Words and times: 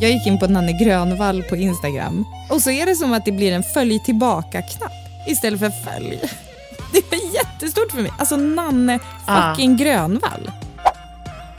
Jag 0.00 0.10
gick 0.10 0.26
in 0.26 0.38
på 0.38 0.46
Nanne 0.46 0.72
Grönvall 0.72 1.42
på 1.42 1.56
Instagram 1.56 2.24
och 2.50 2.62
så 2.62 2.70
är 2.70 2.86
det 2.86 2.94
som 2.94 3.12
att 3.12 3.24
det 3.24 3.32
blir 3.32 3.52
en 3.52 3.62
följ 3.62 3.98
tillbaka-knapp 4.04 4.92
istället 5.26 5.60
för 5.60 5.70
följ. 5.70 6.20
Det 6.92 7.16
är 7.16 7.34
jättestort 7.34 7.92
för 7.92 8.02
mig. 8.02 8.12
Alltså 8.18 8.36
Nanne 8.36 8.98
fucking 9.26 9.76
Grönvall. 9.76 10.50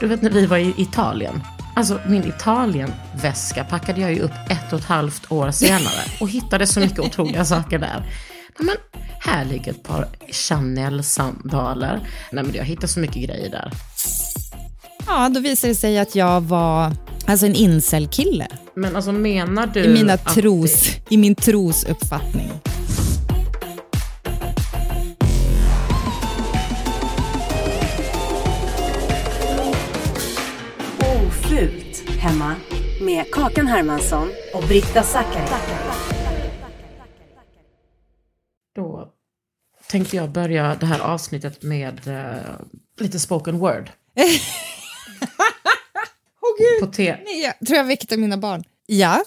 Du 0.00 0.06
vet 0.06 0.22
när 0.22 0.30
vi 0.30 0.46
var 0.46 0.58
i 0.58 0.74
Italien. 0.76 1.42
Alltså 1.76 2.00
min 2.06 2.24
Italien-väska 2.28 3.64
packade 3.64 4.00
jag 4.00 4.12
ju 4.12 4.20
upp 4.20 4.32
ett 4.50 4.72
och 4.72 4.78
ett 4.78 4.84
halvt 4.84 5.32
år 5.32 5.50
senare 5.50 6.02
och 6.20 6.28
hittade 6.28 6.66
så 6.66 6.80
mycket 6.80 6.98
otroliga 6.98 7.44
saker 7.54 7.78
där. 7.78 8.02
Men 8.58 8.76
här 9.20 9.44
ligger 9.44 9.70
ett 9.70 9.82
par 9.82 10.08
Chanel-sandaler. 10.30 12.00
Nej 12.32 12.44
men 12.44 12.54
jag 12.54 12.64
hittade 12.64 12.88
så 12.88 13.00
mycket 13.00 13.22
grejer 13.22 13.50
där. 13.50 13.72
Ja, 15.06 15.28
då 15.28 15.40
visade 15.40 15.72
det 15.72 15.76
sig 15.76 15.98
att 15.98 16.14
jag 16.14 16.40
var 16.40 16.92
alltså 17.30 17.46
en 17.46 17.54
incel-kille 17.54 18.48
Men 18.74 18.96
alltså 18.96 19.12
menar 19.12 19.66
du 19.66 19.80
i, 19.84 19.88
mina 19.88 20.12
att 20.12 20.34
tros, 20.34 20.82
det- 20.82 21.14
i 21.14 21.16
min 21.16 21.34
trosuppfattning. 21.34 22.50
Ofult 30.98 32.08
hemma 32.18 32.54
med 33.00 33.30
Kakan 33.32 33.66
Hermansson 33.66 34.28
och 34.54 34.62
Britta 34.68 35.02
Zackari. 35.02 35.48
Då 38.74 39.08
tänkte 39.88 40.16
jag 40.16 40.30
börja 40.30 40.74
det 40.80 40.86
här 40.86 41.00
avsnittet 41.00 41.62
med 41.62 42.08
eh, 42.08 42.42
lite 42.98 43.20
spoken 43.20 43.58
word. 43.58 43.90
Åh 46.50 46.56
gud, 46.80 46.88
På 46.88 46.94
te- 46.96 47.16
nej, 47.24 47.42
jag 47.42 47.66
tror 47.66 47.76
jag 47.76 47.84
väckte 47.84 48.16
mina 48.16 48.36
barn. 48.36 48.64
Ja, 48.86 49.22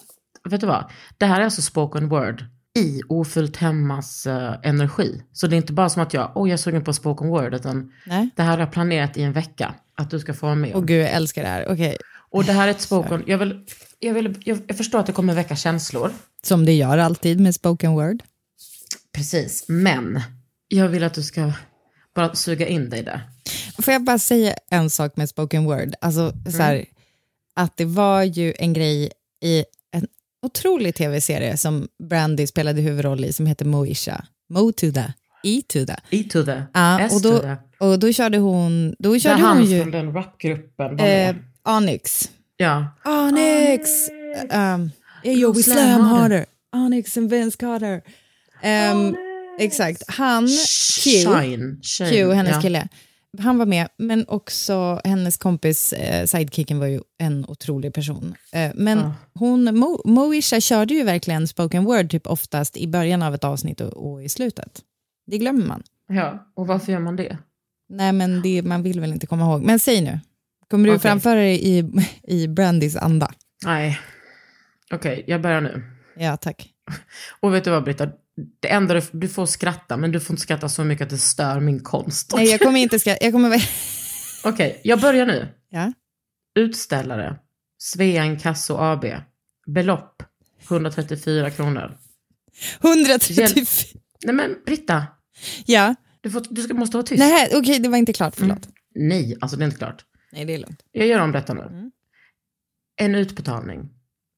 Vet 0.50 0.62
du 0.62 0.68
vad? 0.68 0.86
Det 1.18 1.26
här 1.26 1.40
är 1.42 1.44
alltså 1.46 1.62
spoken 1.62 2.10
word 2.10 2.46
i 2.80 3.02
Ofullt 3.10 3.58
hemmas 3.58 4.28
eh, 4.28 4.54
energi. 4.64 5.24
Så 5.34 5.48
det 5.48 5.56
är 5.56 5.58
inte 5.58 5.74
bara 5.74 5.90
som 5.90 6.02
att 6.04 6.14
jag, 6.14 6.32
oj 6.36 6.50
jag 6.50 6.54
är 6.54 6.58
sugen 6.58 6.84
på 6.84 6.94
spoken 6.94 7.28
word, 7.28 7.54
utan 7.54 7.92
nej. 8.06 8.30
det 8.36 8.42
här 8.44 8.52
har 8.52 8.58
jag 8.60 8.72
planerat 8.72 9.18
i 9.18 9.22
en 9.24 9.34
vecka 9.34 9.74
att 9.96 10.10
du 10.10 10.20
ska 10.20 10.34
få 10.34 10.46
vara 10.46 10.56
med 10.56 10.72
Åh 10.74 10.78
om. 10.78 10.86
gud, 10.86 11.02
jag 11.04 11.12
älskar 11.12 11.42
det 11.44 11.48
här. 11.50 11.66
Okej, 11.72 11.98
Och 12.32 12.44
det 12.44 12.52
här 12.54 12.68
är 12.68 12.72
ett 12.72 12.82
spoken, 12.82 13.24
jag, 13.28 13.38
vill, 13.38 13.66
jag, 14.00 14.14
vill, 14.14 14.42
jag, 14.46 14.78
förstår 14.78 15.00
att 15.00 15.06
det 15.06 15.12
kommer 15.14 15.34
väcka 15.34 15.56
känslor. 15.56 16.12
som 16.44 16.66
det 16.66 16.74
gör 16.74 16.98
alltid 16.98 17.40
med 17.40 17.56
spoken 17.56 17.92
word. 17.92 18.24
Precis, 19.16 19.66
men 19.68 20.22
jag 20.68 20.88
vill 20.90 21.04
att 21.04 21.14
du 21.14 21.24
ska 21.24 21.52
bara 22.16 22.36
suga 22.36 22.68
in 22.68 22.90
dig 22.90 23.04
där. 23.04 23.30
Får 23.82 23.94
jag 23.94 24.04
bara 24.04 24.20
säga 24.20 24.56
en 24.70 24.90
sak 24.90 25.18
med 25.18 25.30
spoken 25.30 25.66
word? 25.66 25.94
Alltså, 26.02 26.34
så 26.52 26.58
här, 26.58 26.86
att 27.56 27.78
det 27.78 27.86
var 27.86 28.24
ju 28.24 28.53
en 28.59 28.74
grej 28.74 29.12
i 29.41 29.66
en 29.91 30.08
otrolig 30.41 30.96
tv-serie 30.96 31.58
som 31.58 31.88
Brandy 32.03 32.47
spelade 32.47 32.81
huvudroll 32.81 33.25
i 33.25 33.34
som 33.34 33.46
heter 33.46 33.66
Moisha. 33.66 34.25
Mo 34.50 34.72
to 34.72 34.91
the, 34.91 35.14
E. 35.44 35.62
E 36.09 36.24
Ja, 36.74 37.09
och, 37.12 37.22
då, 37.22 37.58
och 37.80 38.00
då 38.00 38.12
körde 38.12 38.38
hon, 38.38 38.96
då 39.00 39.19
körde 39.19 39.42
han 39.42 39.58
hon 39.58 39.66
ju 39.66 39.81
från 39.81 39.92
den 39.92 40.13
rapgruppen 40.13 41.00
eh, 41.00 41.36
Onyx. 41.63 42.31
Ja. 42.58 42.88
Onyx! 43.06 44.09
Um, 44.52 44.92
yeah, 45.24 45.40
yo, 45.40 45.53
we 45.53 45.63
Slam 45.63 46.02
harder. 46.02 46.46
Onyx 46.75 47.18
and 47.18 47.30
Vince 47.30 47.58
Carter. 47.58 48.02
Um, 48.63 49.16
exakt, 49.59 50.03
han, 50.08 50.47
Q, 50.47 51.12
Shine. 51.12 51.78
Shine. 51.81 52.09
Q, 52.09 52.31
hennes 52.31 52.56
ja. 52.56 52.62
kille, 52.62 52.88
han 53.40 53.58
var 53.58 53.66
med, 53.66 53.88
men 53.98 54.26
också 54.28 55.02
hennes 55.04 55.38
kompis, 55.38 55.94
eh, 55.94 56.26
sidekicken 56.26 56.80
var 56.80 56.88
ju 56.88 57.02
en 57.18 57.46
otrolig 57.48 57.94
person. 57.94 58.36
Eh, 58.52 58.72
men 58.76 58.98
Ja. 59.00 59.14
hon, 59.34 59.78
Mo, 59.78 60.02
Moisha 60.06 60.60
körde 60.62 60.94
ju 60.94 61.04
verkligen 61.04 61.48
spoken 61.48 61.84
word 61.84 62.10
typ 62.10 62.28
oftast 62.28 62.78
i 62.78 62.88
början 62.88 63.22
av 63.24 63.34
ett 63.36 63.44
avsnitt 63.44 63.82
och, 63.82 63.94
och 64.12 64.24
i 64.24 64.30
slutet. 64.30 64.82
Det 65.28 65.38
glömmer 65.38 65.66
man. 65.66 65.84
Ja, 66.08 66.52
och 66.56 66.68
varför 66.68 66.92
gör 66.92 67.00
man 67.00 67.16
det? 67.16 67.38
Nej, 67.90 68.14
men 68.14 68.42
det, 68.42 68.62
man 68.62 68.84
vill 68.84 69.00
väl 69.00 69.14
inte 69.14 69.28
komma 69.28 69.46
ihåg. 69.46 69.62
Men 69.64 69.80
säg 69.80 70.02
nu, 70.02 70.20
kommer 70.70 70.86
du 70.90 70.92
Okej. 70.96 71.02
framföra 71.02 71.40
det 71.40 71.66
i, 71.66 71.92
i 72.24 72.48
Brandys 72.48 72.96
anda? 72.96 73.32
Nej. 73.66 74.00
Okej, 74.94 75.24
jag 75.28 75.42
börjar 75.42 75.62
nu. 75.62 75.84
Ja, 76.18 76.38
tack. 76.38 76.70
Och 77.40 77.54
vet 77.54 77.64
du 77.64 77.72
vad 77.72 77.84
Britta? 77.84 78.10
Det 78.62 78.68
enda 78.72 78.94
du, 78.94 79.02
du 79.12 79.30
får 79.30 79.46
skratta, 79.46 79.98
men 79.98 80.12
du 80.12 80.20
får 80.20 80.34
inte 80.34 80.42
skratta 80.44 80.70
så 80.70 80.84
mycket 80.84 81.04
att 81.04 81.10
det 81.10 81.18
stör 81.18 81.60
min 81.60 81.80
konst. 81.80 82.34
Nej, 82.36 82.46
jag 82.50 82.60
kommer 82.60 82.80
inte 82.80 83.00
skratta. 83.00 83.26
Jag 83.26 83.34
kommer... 83.34 83.70
Okej, 84.44 84.82
jag 84.84 85.02
börjar 85.02 85.26
nu. 85.26 85.48
Ja. 85.70 85.94
Utställare, 86.56 87.36
Svea 87.78 88.26
Inkasso 88.26 88.78
AB. 88.78 89.06
Belopp, 89.68 90.24
134 90.70 91.50
kronor. 91.52 91.98
134. 92.84 93.48
Nej 94.26 94.36
men 94.36 94.56
Britta, 94.66 95.08
Ja. 95.66 95.96
du, 96.22 96.32
får, 96.32 96.46
du 96.50 96.62
ska, 96.64 96.74
måste 96.74 96.98
vara 96.98 97.06
tyst. 97.08 97.20
Nej, 97.20 97.50
okej, 97.56 97.80
det 97.80 97.90
var 97.90 97.98
inte 97.98 98.14
klart. 98.14 98.36
Förlåt. 98.36 98.70
Nej, 98.96 99.38
alltså 99.42 99.57
det 99.57 99.63
är 99.63 99.66
inte 99.66 99.78
klart. 99.78 100.06
Nej, 100.31 100.46
det 100.46 100.54
är 100.54 100.57
lugnt. 100.60 100.80
Jag 100.92 101.07
gör 101.07 101.19
om 101.19 101.31
detta 101.31 101.54
nu. 101.54 101.62
Mm. 101.62 101.92
En 102.96 103.16
utbetalning. 103.16 103.90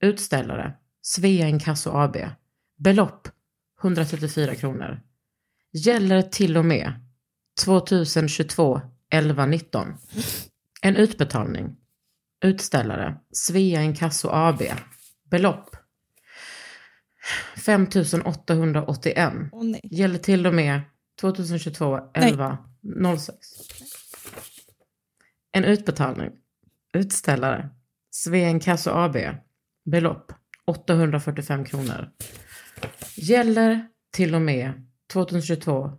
Utställare. 0.04 0.74
Svea 1.02 1.48
Inkasso 1.48 1.90
AB. 1.92 2.18
Belopp 2.78 3.28
134 3.83 4.56
kronor. 4.56 5.01
Gäller 5.74 6.22
till 6.22 6.57
och 6.57 6.66
med 6.66 6.94
2022 7.66 8.81
11 9.12 9.45
19. 9.45 9.94
En 10.81 10.95
utbetalning. 10.95 11.75
Utställare. 12.45 13.18
Svea 13.31 13.81
Inkasso 13.81 14.30
AB. 14.30 14.62
Belopp 15.31 15.75
5 17.66 17.88
881. 18.25 19.33
Åh 19.51 19.63
nej. 19.63 19.81
Gäller 19.83 20.18
till 20.19 20.48
och 20.48 20.54
med 20.54 20.81
2022 21.21 22.00
11 22.13 22.57
06. 23.19 23.36
En 25.51 25.63
utbetalning. 25.66 26.31
Utställare. 26.94 27.69
Svea 28.12 28.50
Inkasso 28.50 28.89
AB. 28.89 29.18
Belopp 29.86 30.31
845 30.66 31.66
kronor. 31.66 32.12
Gäller 33.16 33.88
till 34.12 34.36
och 34.36 34.42
med 34.42 34.74
2022 35.13 35.92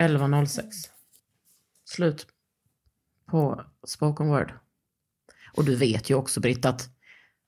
11 0.00 0.46
06. 0.46 0.66
slut 1.84 2.26
på 3.30 3.64
spoken 3.86 4.26
word. 4.28 4.52
Och 5.56 5.64
du 5.64 5.74
vet 5.76 6.10
ju 6.10 6.14
också 6.14 6.40
Britt 6.40 6.64
att 6.64 6.88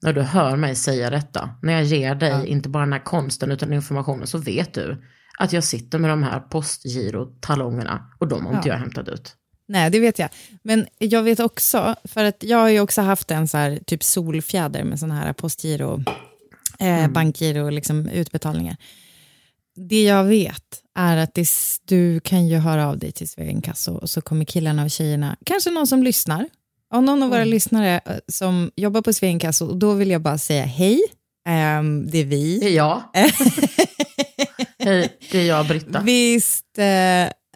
när 0.02 0.12
du 0.12 0.22
hör 0.22 0.56
mig 0.56 0.74
säga 0.76 1.10
detta, 1.10 1.50
när 1.62 1.72
jag 1.72 1.84
ger 1.84 2.14
dig 2.14 2.30
Ja. 2.30 2.44
inte 2.44 2.68
bara 2.68 2.84
den 2.84 2.92
här 2.92 3.04
konsten 3.04 3.50
utan 3.50 3.72
informationen 3.72 4.26
så 4.26 4.38
vet 4.38 4.74
du 4.74 5.04
att 5.38 5.52
jag 5.52 5.64
sitter 5.64 5.98
med 5.98 6.10
de 6.10 6.22
här 6.22 6.40
postgirotalongerna 6.40 8.10
och 8.18 8.28
de 8.28 8.46
har 8.46 8.56
inte 8.56 8.68
Ja. 8.68 8.74
jag 8.74 8.80
hämtat 8.80 9.08
ut. 9.08 9.36
Nej, 9.66 9.90
det 9.90 10.00
vet 10.00 10.18
jag. 10.18 10.28
Men 10.62 10.86
jag 10.98 11.22
vet 11.22 11.40
också, 11.40 11.94
för 12.04 12.24
att 12.24 12.42
jag 12.42 12.58
har 12.58 12.68
ju 12.68 12.80
också 12.80 13.02
haft 13.02 13.30
en 13.30 13.48
så 13.48 13.56
här, 13.58 13.78
typ 13.86 14.02
solfjäder 14.02 14.84
med 14.84 14.98
sådana 15.00 15.14
här 15.20 15.32
postgiro, 15.32 16.04
eh, 16.78 17.08
bankgiro, 17.08 17.70
liksom 17.70 18.08
utbetalningar. 18.08 18.76
Det 19.76 20.02
jag 20.02 20.24
vet 20.24 20.82
är 20.98 21.16
att 21.16 21.34
det, 21.34 21.48
du 21.84 22.20
kan 22.20 22.46
ju 22.46 22.56
höra 22.56 22.88
av 22.88 22.98
dig 22.98 23.12
till 23.12 23.28
Svea 23.28 23.50
Inkasso 23.50 23.94
och 23.94 24.10
så 24.10 24.20
kommer 24.20 24.44
killarna 24.44 24.84
och 24.84 24.90
tjejerna, 24.90 25.36
kanske 25.46 25.70
någon 25.70 25.86
som 25.86 26.02
lyssnar, 26.02 26.48
och 26.94 27.04
någon 27.04 27.22
av 27.22 27.30
våra 27.30 27.44
lyssnare 27.44 28.00
eh, 28.06 28.16
som 28.28 28.70
jobbar 28.76 29.02
på 29.02 29.12
Svea 29.12 29.30
Inkasso, 29.30 29.66
och 29.66 29.76
då 29.76 29.92
vill 29.92 30.10
jag 30.10 30.22
bara 30.22 30.38
säga 30.38 30.64
hej, 30.64 31.00
ehm, 31.48 32.10
det 32.10 32.18
är 32.18 32.24
vi. 32.24 32.58
Det 32.58 32.66
är 32.66 32.76
jag. 32.76 33.02
Hej, 34.78 35.18
det 35.30 35.38
är 35.38 35.44
jag 35.44 35.66
Britta. 35.66 36.00
Visst 36.00 36.78
eh, 36.78 36.84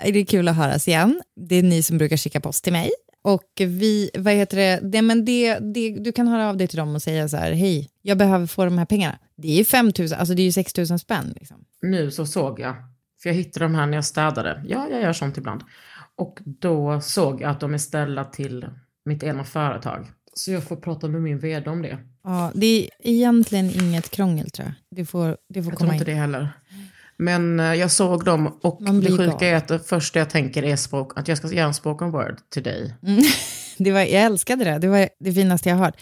är 0.00 0.12
det 0.12 0.24
kul 0.24 0.48
att 0.48 0.56
höras 0.56 0.88
igen. 0.88 1.22
Det 1.48 1.56
är 1.56 1.62
ni 1.62 1.82
som 1.82 1.98
brukar 1.98 2.16
skicka 2.16 2.40
post 2.40 2.64
till 2.64 2.72
mig. 2.72 2.90
Och 3.22 3.44
vi, 3.56 4.10
vad 4.18 4.32
heter 4.34 4.56
det, 4.56 4.80
det, 4.82 5.02
men 5.02 5.24
det, 5.24 5.58
det, 5.58 5.90
du 5.98 6.12
kan 6.12 6.28
höra 6.28 6.48
av 6.48 6.56
dig 6.56 6.68
till 6.68 6.78
dem 6.78 6.94
och 6.94 7.02
säga 7.02 7.28
så 7.28 7.36
här, 7.36 7.52
hej, 7.52 7.90
jag 8.02 8.18
behöver 8.18 8.46
få 8.46 8.64
de 8.64 8.78
här 8.78 8.86
pengarna. 8.86 9.18
Det 9.36 9.48
är 9.48 9.56
ju 9.56 9.64
5 9.64 9.86
000, 9.98 10.12
alltså 10.12 10.34
det 10.34 10.42
är 10.42 10.44
ju 10.44 10.52
6 10.52 10.76
000 10.76 10.86
spänn. 10.98 11.34
Liksom. 11.36 11.64
Nu 11.82 12.10
så 12.10 12.26
såg 12.26 12.60
jag, 12.60 12.74
för 13.22 13.28
jag 13.28 13.34
hittade 13.34 13.64
de 13.64 13.74
här 13.74 13.86
när 13.86 13.96
jag 13.96 14.04
städade. 14.04 14.62
Ja, 14.68 14.88
jag 14.90 15.02
gör 15.02 15.12
sånt 15.12 15.36
ibland. 15.38 15.62
Och 16.16 16.38
då 16.44 17.00
såg 17.00 17.40
jag 17.42 17.50
att 17.50 17.60
de 17.60 17.74
är 17.74 17.78
ställda 17.78 18.24
till 18.24 18.66
mitt 19.04 19.22
ena 19.22 19.44
företag. 19.44 20.06
Så 20.34 20.50
jag 20.50 20.64
får 20.64 20.76
prata 20.76 21.08
med 21.08 21.22
min 21.22 21.38
vd 21.38 21.70
om 21.70 21.82
det. 21.82 21.98
Ja, 22.24 22.50
det 22.54 22.66
är 22.84 22.88
egentligen 23.02 23.70
inget 23.70 24.10
krångel 24.10 24.50
tror 24.50 24.66
jag. 24.68 24.74
Det 24.98 25.06
får, 25.06 25.36
det 25.48 25.62
får 25.62 25.72
Jag 25.72 25.78
tror 25.78 25.86
komma 25.86 25.94
inte 25.94 26.10
in. 26.10 26.16
det 26.16 26.20
heller. 26.20 26.48
Men 27.18 27.60
eh, 27.60 27.74
jag 27.74 27.90
såg 27.90 28.24
dem 28.24 28.46
och 28.62 28.78
det 28.82 29.10
sjuka 29.10 29.24
galen. 29.26 29.42
är 29.42 29.54
att 29.54 29.68
det 29.68 29.78
första 29.78 30.18
jag 30.18 30.30
tänker 30.30 30.62
är 30.62 30.76
språk, 30.76 31.12
att 31.18 31.28
jag 31.28 31.38
ska 31.38 31.52
göra 31.52 31.66
en 31.66 31.74
spoken 31.74 32.10
word 32.10 32.36
till 32.50 32.62
dig. 32.62 32.94
Det 33.80 33.92
var, 33.92 34.00
jag 34.00 34.10
älskade 34.22 34.64
det, 34.64 34.78
det 34.78 34.88
var 34.88 35.08
det 35.20 35.32
finaste 35.32 35.68
jag 35.68 35.76
har 35.76 35.84
hört. 35.84 35.96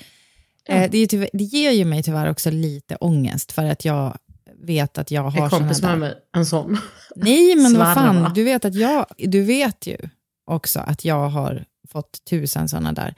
Eh, 0.68 0.90
det, 0.90 0.98
är 0.98 1.06
tyvärr, 1.06 1.30
det 1.32 1.44
ger 1.44 1.70
ju 1.70 1.84
mig 1.84 2.02
tyvärr 2.02 2.30
också 2.30 2.50
lite 2.50 2.96
ångest 2.96 3.52
för 3.52 3.64
att 3.64 3.84
jag 3.84 4.16
vet 4.62 4.98
att 4.98 5.10
jag 5.10 5.22
har 5.22 5.30
Är 5.30 5.48
såna 5.48 5.50
kompis 5.50 5.78
där. 5.80 5.88
med 5.88 5.98
mig 5.98 6.14
en 6.36 6.46
sån? 6.46 6.78
Nej, 7.16 7.56
men 7.56 7.78
vad 7.78 7.94
fan, 7.94 8.32
du 8.34 8.44
vet, 8.44 8.64
att 8.64 8.74
jag, 8.74 9.06
du 9.18 9.42
vet 9.42 9.86
ju 9.86 9.96
också 10.46 10.80
att 10.80 11.04
jag 11.04 11.28
har 11.28 11.64
fått 11.88 12.24
tusen 12.30 12.68
sådana 12.68 12.92
där. 12.92 13.14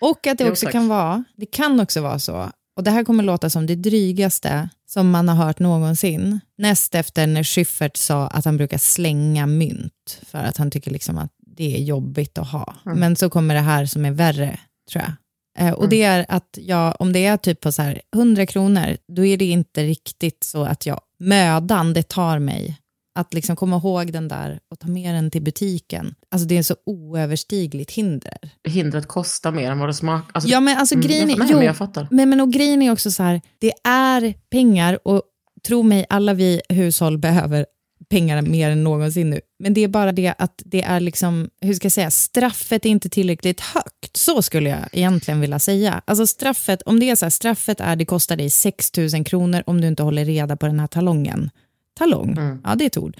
Och 0.00 0.26
att 0.26 0.38
det 0.38 0.44
Jo, 0.44 0.50
också 0.50 0.66
tack. 0.66 0.72
kan 0.72 0.88
vara, 0.88 1.24
det 1.36 1.46
kan 1.46 1.80
också 1.80 2.00
vara 2.00 2.18
så, 2.18 2.50
och 2.76 2.82
det 2.82 2.90
här 2.90 3.04
kommer 3.04 3.24
låta 3.24 3.50
som 3.50 3.66
det 3.66 3.74
drygaste 3.74 4.68
som 4.86 5.10
man 5.10 5.28
har 5.28 5.36
hört 5.46 5.58
någonsin, 5.58 6.40
näst 6.58 6.94
efter 6.94 7.26
när 7.26 7.44
Schyffert 7.44 7.96
sa 7.96 8.26
att 8.26 8.44
han 8.44 8.56
brukar 8.56 8.78
slänga 8.78 9.46
mynt, 9.46 10.20
för 10.22 10.38
att 10.38 10.56
han 10.56 10.70
tycker 10.70 10.90
liksom 10.90 11.18
att 11.18 11.30
det 11.56 11.76
är 11.76 11.82
jobbigt 11.82 12.38
att 12.38 12.48
ha. 12.48 12.74
Mm. 12.86 12.98
Men 12.98 13.16
så 13.16 13.30
kommer 13.30 13.54
det 13.54 13.60
här 13.60 13.86
som 13.86 14.04
är 14.04 14.10
värre, 14.10 14.58
tror 14.90 15.04
jag. 15.04 15.12
Eh, 15.58 15.72
och 15.72 15.88
det 15.88 16.02
är 16.02 16.26
att 16.28 16.58
jag, 16.60 16.96
om 16.98 17.12
det 17.12 17.26
är 17.26 17.36
typ 17.36 17.60
på 17.60 17.72
så 17.72 17.82
här 17.82 18.00
100 18.14 18.46
kronor, 18.46 18.96
då 19.08 19.24
är 19.24 19.36
det 19.36 19.44
inte 19.44 19.82
riktigt 19.84 20.44
så 20.44 20.64
att 20.64 20.86
jag, 20.86 21.00
mödan 21.18 21.92
det 21.92 22.02
tar 22.02 22.38
mig 22.38 22.78
att 23.14 23.34
liksom 23.34 23.56
komma 23.56 23.76
ihåg 23.76 24.12
den 24.12 24.28
där 24.28 24.60
och 24.70 24.78
ta 24.78 24.88
med 24.88 25.14
den 25.14 25.30
till 25.30 25.42
butiken. 25.42 26.14
Alltså 26.30 26.48
det 26.48 26.58
är 26.58 26.62
så 26.62 26.76
oöverstigligt 26.86 27.90
hinder. 27.90 28.38
Hindret 28.68 29.08
kostar 29.08 29.52
mer 29.52 29.70
än 29.70 29.78
vad 29.78 29.88
det 29.88 29.94
smakar. 29.94 30.30
Alltså, 30.34 30.50
Ja 30.50 30.60
men 30.60 30.78
alltså 30.78 30.94
mm, 30.94 31.06
grejen 31.06 31.30
är, 31.30 31.36
jo, 31.50 31.56
men 31.56 31.66
jag 31.66 31.76
fattar. 31.76 32.08
men, 32.10 32.30
men 32.30 32.40
och 32.40 32.52
grejen 32.52 32.82
är 32.82 32.92
också 32.92 33.10
så 33.10 33.22
här, 33.22 33.40
det 33.58 33.72
är 33.84 34.34
pengar 34.50 34.98
och 35.04 35.22
tro 35.66 35.82
mig, 35.82 36.06
alla 36.08 36.34
vi 36.34 36.60
hushåll 36.68 37.18
behöver 37.18 37.66
pengar 38.08 38.42
mer 38.42 38.70
än 38.70 38.84
någonsin 38.84 39.30
nu. 39.30 39.40
Men 39.58 39.74
det 39.74 39.80
är 39.80 39.88
bara 39.88 40.12
det 40.12 40.34
att 40.38 40.62
det 40.64 40.82
är 40.82 41.00
liksom, 41.00 41.50
hur 41.60 41.74
ska 41.74 41.84
jag 41.86 41.92
säga, 41.92 42.10
straffet 42.10 42.86
är 42.86 42.90
inte 42.90 43.08
tillräckligt 43.08 43.60
högt. 43.60 44.16
Så 44.16 44.42
skulle 44.42 44.70
jag 44.70 44.78
egentligen 44.92 45.40
vilja 45.40 45.58
säga. 45.58 46.02
Alltså 46.04 46.26
straffet, 46.26 46.82
om 46.82 47.00
det 47.00 47.10
är 47.10 47.16
så 47.16 47.24
här, 47.24 47.30
straffet 47.30 47.80
är 47.80 47.96
det 47.96 48.04
kostar 48.04 48.36
dig 48.36 48.50
6 48.50 48.90
000 48.96 49.24
kronor 49.24 49.62
om 49.66 49.80
du 49.80 49.86
inte 49.88 50.02
håller 50.02 50.24
reda 50.24 50.56
på 50.56 50.66
den 50.66 50.80
här 50.80 50.86
talongen. 50.86 51.50
Talong, 51.98 52.60
ja 52.64 52.74
det 52.74 52.84
är 52.84 52.86
ett 52.86 52.96
ord. 52.98 53.16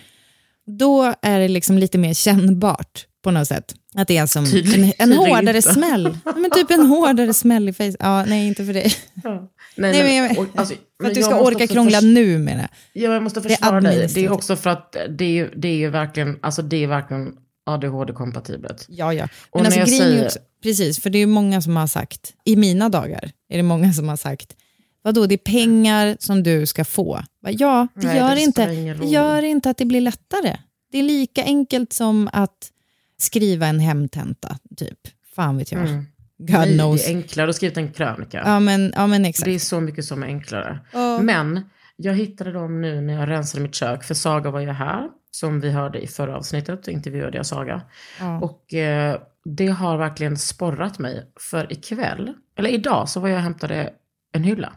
Då 0.67 1.15
är 1.23 1.39
det 1.41 1.49
liksom 1.49 1.79
lite 1.79 1.99
mer 1.99 2.15
kännbart 2.15 3.07
på 3.25 3.31
något 3.31 3.49
sätt. 3.49 3.75
Att 3.95 4.09
det 4.09 4.17
är 4.17 4.27
som 4.27 4.45
en, 4.45 4.93
en 4.99 5.13
hårdare 5.13 5.57
inte. 5.57 5.73
smäll. 5.75 6.19
Ja, 6.25 6.33
Men 6.37 6.51
typ 6.51 6.71
en 6.71 6.87
hårdare 6.87 7.35
smäll 7.35 7.69
i 7.69 7.73
face. 7.73 7.93
Ja, 7.99 8.25
nej, 8.25 8.49
inte 8.49 8.65
för 8.67 8.73
dig. 8.73 8.93
Nej, 9.25 9.93
Nej, 10.03 10.21
men 10.21 10.37
och- 10.39 10.47
alltså, 10.55 10.75
För 10.75 10.83
men 11.03 11.09
att 11.11 11.15
du 11.15 11.23
ska 11.23 11.41
orka 11.41 11.67
krångla 11.67 11.99
förs- 11.99 12.05
nu 12.15 12.39
med 12.39 12.57
det. 12.57 12.69
Ja, 13.01 13.13
jag 13.13 13.23
måste 13.23 13.41
Det 13.41 13.49
är 13.49 13.57
försvara 13.57 13.81
dig. 13.81 14.09
Det 14.15 14.25
är 14.25 14.33
också 14.33 14.57
för 14.57 14.71
att 14.71 14.97
det 15.19 15.39
är 15.39 15.53
det 15.57 15.69
är 15.69 15.77
ju 15.77 15.91
verkligen, 15.91 16.39
alltså 16.43 16.63
det 16.63 16.77
är 16.85 16.87
verkligen 16.87 17.33
ADHD-kompatibelt. 17.67 18.87
Ja, 18.89 19.13
ja. 19.15 19.29
Och 19.51 19.61
Men 19.61 19.67
alltså, 19.67 19.81
jag 19.81 19.89
säger- 19.89 20.25
också, 20.27 20.39
precis, 20.63 21.01
för 21.01 21.11
det 21.11 21.19
är 21.19 21.27
många 21.27 21.63
som 21.63 21.77
har 21.77 21.87
sagt, 21.87 22.33
i 22.45 22.57
mina 22.57 22.89
dagar 22.89 23.31
är 23.49 23.57
det 23.57 23.63
många 23.63 23.93
som 23.93 24.09
har 24.09 24.17
sagt, 24.17 24.57
vadå, 25.03 25.27
det 25.27 25.35
är 25.35 25.53
pengar 25.53 26.17
som 26.21 26.43
du 26.43 26.67
ska 26.67 26.85
få. 26.85 27.23
Ja, 27.41 27.89
det, 27.95 28.07
Nej, 28.07 28.17
gör, 28.17 28.35
det 28.35 28.41
inte, 28.41 28.67
det 28.67 29.07
gör 29.07 29.43
inte 29.43 29.71
att 29.71 29.77
det 29.77 29.85
blir 29.85 30.01
lättare. 30.01 30.57
Det 30.93 30.99
är 30.99 31.03
lika 31.03 31.45
enkelt 31.45 31.93
som 31.93 32.29
att 32.33 32.71
skriva 33.19 33.67
en 33.67 33.81
hemtenta, 33.81 34.59
typ. 34.77 34.99
Fan 35.35 35.57
vet 35.57 35.73
jag. 35.73 35.81
Mm. 35.81 36.07
God 36.39 36.51
Nej, 36.51 36.79
knows. 36.79 37.05
Det 37.05 37.13
är 37.13 37.17
enklare 37.17 37.51
att 37.51 37.57
skriva 37.57 37.81
en 37.81 37.93
krönika. 37.93 38.43
Ja, 38.45 38.61
men, 38.61 38.93
ja, 38.97 39.07
men 39.07 39.25
exakt. 39.25 39.45
Det 39.45 39.55
är 39.55 39.59
så 39.59 39.81
mycket 39.81 40.05
som 40.05 40.23
är 40.23 40.27
enklare. 40.27 40.81
Ja. 40.93 41.19
Men 41.19 41.61
jag 41.97 42.15
hittade 42.15 42.53
dem 42.53 42.81
nu 42.81 43.01
när 43.01 43.15
jag 43.15 43.29
rensade 43.29 43.63
mitt 43.63 43.75
kök, 43.75 44.05
för 44.05 44.15
Saga 44.15 44.51
var 44.51 44.61
ju 44.61 44.71
här, 44.71 45.09
som 45.31 45.61
vi 45.61 45.71
hörde 45.71 46.01
i 46.01 46.07
förra 46.07 46.37
avsnittet, 46.37 46.89
intervjuade 46.89 47.37
jag 47.37 47.47
Saga. 47.47 47.83
Ja. 48.21 48.41
Och 48.41 48.75
eh, 48.75 49.21
det 49.45 49.67
har 49.67 49.97
verkligen 49.97 50.37
sporrat 50.37 50.99
mig, 50.99 51.33
för 51.41 51.73
ikväll, 51.73 52.33
eller 52.57 52.71
idag, 52.71 53.09
så 53.09 53.21
var 53.21 53.29
jag 53.29 53.37
och 53.37 53.43
hämtade 53.43 53.91
en 54.33 54.45
hylla. 54.45 54.73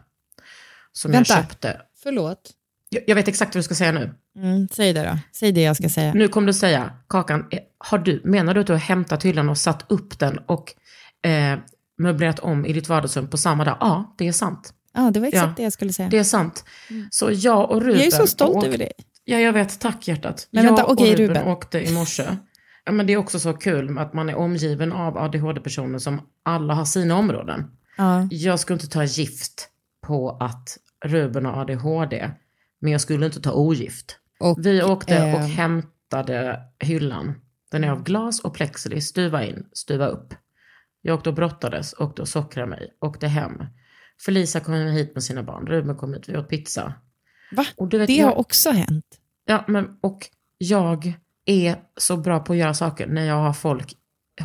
Som 0.96 1.10
Vänta. 1.12 1.34
jag 1.34 1.42
köpte. 1.44 1.80
Förlåt. 2.02 2.50
Jag, 2.88 3.02
jag 3.06 3.14
vet 3.14 3.28
exakt 3.28 3.54
vad 3.54 3.58
du 3.58 3.62
ska 3.62 3.74
säga 3.74 3.92
nu. 3.92 4.14
Mm, 4.38 4.68
säg 4.72 4.92
det 4.92 5.02
då. 5.02 5.18
Säg 5.32 5.52
det 5.52 5.62
jag 5.62 5.76
ska 5.76 5.88
säga. 5.88 6.14
Nu 6.14 6.28
kommer 6.28 6.46
du 6.46 6.52
säga, 6.52 6.90
Kakan, 7.08 7.46
eh, 7.50 7.58
har 7.78 7.98
du, 7.98 8.20
menar 8.24 8.54
du 8.54 8.60
att 8.60 8.66
du 8.66 8.72
har 8.72 8.80
hämtat 8.80 9.22
hyllan 9.24 9.48
och 9.48 9.58
satt 9.58 9.84
upp 9.88 10.18
den 10.18 10.38
och 10.38 10.74
eh, 11.30 11.58
möblerat 11.98 12.38
om 12.38 12.66
i 12.66 12.72
ditt 12.72 12.88
vardagsrum 12.88 13.28
på 13.28 13.36
samma 13.36 13.64
dag? 13.64 13.76
Ja, 13.80 14.14
det 14.18 14.28
är 14.28 14.32
sant. 14.32 14.72
Ja, 14.94 15.10
det 15.10 15.20
var 15.20 15.26
exakt 15.26 15.46
Ja, 15.48 15.52
det 15.56 15.62
jag 15.62 15.72
skulle 15.72 15.92
säga. 15.92 16.08
Det 16.08 16.18
är 16.18 16.24
sant. 16.24 16.64
Så 17.10 17.30
jag 17.32 17.70
och 17.70 17.82
Ruben... 17.82 17.98
jag 17.98 18.06
är 18.06 18.10
så 18.10 18.26
stolt 18.26 18.56
åkte- 18.56 18.68
över 18.68 18.78
dig. 18.78 18.92
Ja, 19.24 19.38
jag 19.38 19.52
vet. 19.52 19.80
Tack 19.80 20.08
hjärtat. 20.08 20.48
Men 20.50 20.64
jag 20.64 20.70
vänta, 20.70 20.84
okej, 20.84 21.12
och 21.12 21.18
Ruben, 21.18 21.36
Ruben. 21.36 21.52
åkte 21.52 21.80
i 21.88 21.92
morse. 21.92 22.36
Ja, 22.84 22.92
men 22.92 23.06
det 23.06 23.12
är 23.12 23.16
också 23.16 23.40
så 23.40 23.52
kul 23.52 23.98
att 23.98 24.12
man 24.14 24.28
är 24.28 24.34
omgiven 24.34 24.92
av 24.92 25.18
ADHD-personer 25.18 25.98
som 25.98 26.20
alla 26.42 26.74
har 26.74 26.84
sina 26.84 27.16
områden. 27.16 27.64
Ja. 27.96 28.28
Jag 28.30 28.60
skulle 28.60 28.74
inte 28.74 28.88
ta 28.88 29.04
gift 29.04 29.68
på 30.06 30.36
att 30.40 30.78
Ruben 31.08 31.44
har 31.44 31.60
ADHD, 31.60 32.30
men 32.78 32.92
jag 32.92 33.00
skulle 33.00 33.26
inte 33.26 33.40
ta 33.40 33.52
ogift. 33.52 34.18
Och, 34.40 34.58
Vi 34.66 34.82
åkte 34.82 35.22
och 35.22 35.40
eh, 35.40 35.46
hämtade 35.46 36.60
hyllan. 36.80 37.34
Den 37.70 37.84
är 37.84 37.90
av 37.90 38.02
glas 38.02 38.40
och 38.40 38.54
plexi, 38.54 39.00
stuva 39.00 39.44
in, 39.44 39.66
stuva 39.72 40.06
upp. 40.06 40.34
Jag 41.00 41.14
åkte 41.14 41.28
och 41.28 41.34
brottades, 41.34 41.94
åkte 41.98 42.22
och 42.22 42.28
sockrade 42.28 42.68
mig, 42.68 42.92
åkte 43.00 43.26
hem. 43.26 43.52
Felicia 44.24 44.60
kom 44.60 44.74
hit 44.74 45.14
med 45.14 45.24
sina 45.24 45.42
barn, 45.42 45.66
Ruben 45.66 45.96
kom 45.96 46.14
hit, 46.14 46.28
vi 46.28 46.36
åt 46.36 46.48
pizza. 46.48 46.94
Va? 47.52 47.66
Och 47.76 47.88
du 47.88 47.98
vet, 47.98 48.06
Det 48.06 48.16
jag, 48.16 48.26
har 48.26 48.38
också 48.38 48.70
hänt. 48.70 49.06
Ja, 49.44 49.64
men 49.68 49.98
och 50.00 50.26
jag 50.58 51.12
är 51.44 51.76
så 51.96 52.16
bra 52.16 52.40
på 52.40 52.52
att 52.52 52.58
göra 52.58 52.74
saker 52.74 53.06
när 53.06 53.24
jag 53.24 53.34
har 53.34 53.52
folk 53.52 53.96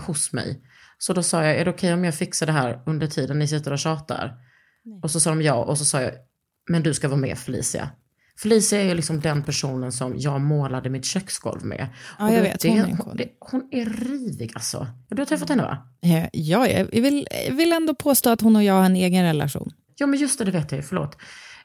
hos 0.08 0.34
mig. 0.34 0.62
Så 0.98 1.14
då 1.14 1.24
sa 1.24 1.44
jag, 1.44 1.56
är 1.56 1.66
det 1.66 1.72
okej 1.72 1.94
om 1.94 2.04
jag 2.04 2.16
fixar 2.16 2.46
det 2.46 2.52
här 2.52 2.82
under 2.86 3.08
tiden 3.08 3.40
ni 3.40 3.48
sitter 3.48 3.72
och 3.72 3.80
tjatar? 3.80 4.38
Och 5.04 5.12
så 5.12 5.20
sa 5.20 5.30
de 5.30 5.42
ja, 5.42 5.54
och 5.54 5.78
så 5.78 5.86
sa 5.86 6.02
jag, 6.02 6.12
men 6.70 6.84
du 6.84 6.94
ska 6.94 7.08
vara 7.08 7.20
med 7.20 7.38
Felicia. 7.38 7.90
Felicia 8.38 8.82
är 8.82 8.86
ju 8.86 8.94
liksom 8.96 9.20
den 9.20 9.44
personen 9.44 9.92
som 9.92 10.14
jag 10.18 10.42
målade 10.42 10.90
mitt 10.90 11.06
köksgolv 11.06 11.66
med. 11.66 11.88
Ja, 12.20 12.28
Och 12.28 12.34
jag 12.34 12.42
vet, 12.42 12.60
det, 12.60 12.70
hon 12.70 12.80
är 12.80 12.98
hon, 13.06 13.18
det, 13.18 13.28
hon 13.40 13.68
är 13.72 13.86
rivig 13.86 14.52
alltså. 14.56 14.88
Du 15.10 15.18
har 15.22 15.26
träffat 15.26 15.50
henne 15.50 15.64
va? 15.64 15.78
Eh, 16.04 16.26
Ja, 16.34 16.68
jag 16.68 16.86
vill, 17.02 17.28
jag 17.48 17.54
vill 17.56 17.72
ändå 17.74 17.96
påstå 17.96 18.30
att 18.30 18.42
hon 18.42 18.56
och 18.56 18.64
jag 18.64 18.74
har 18.74 18.84
en 18.86 18.96
egen 18.96 19.24
relation. 19.24 19.72
Ja 19.96 20.08
men 20.08 20.20
just 20.20 20.40
det, 20.40 20.46
det 20.46 20.52
vet 20.52 20.72
jag 20.72 20.78
ju, 20.78 20.84
förlåt. 20.84 21.16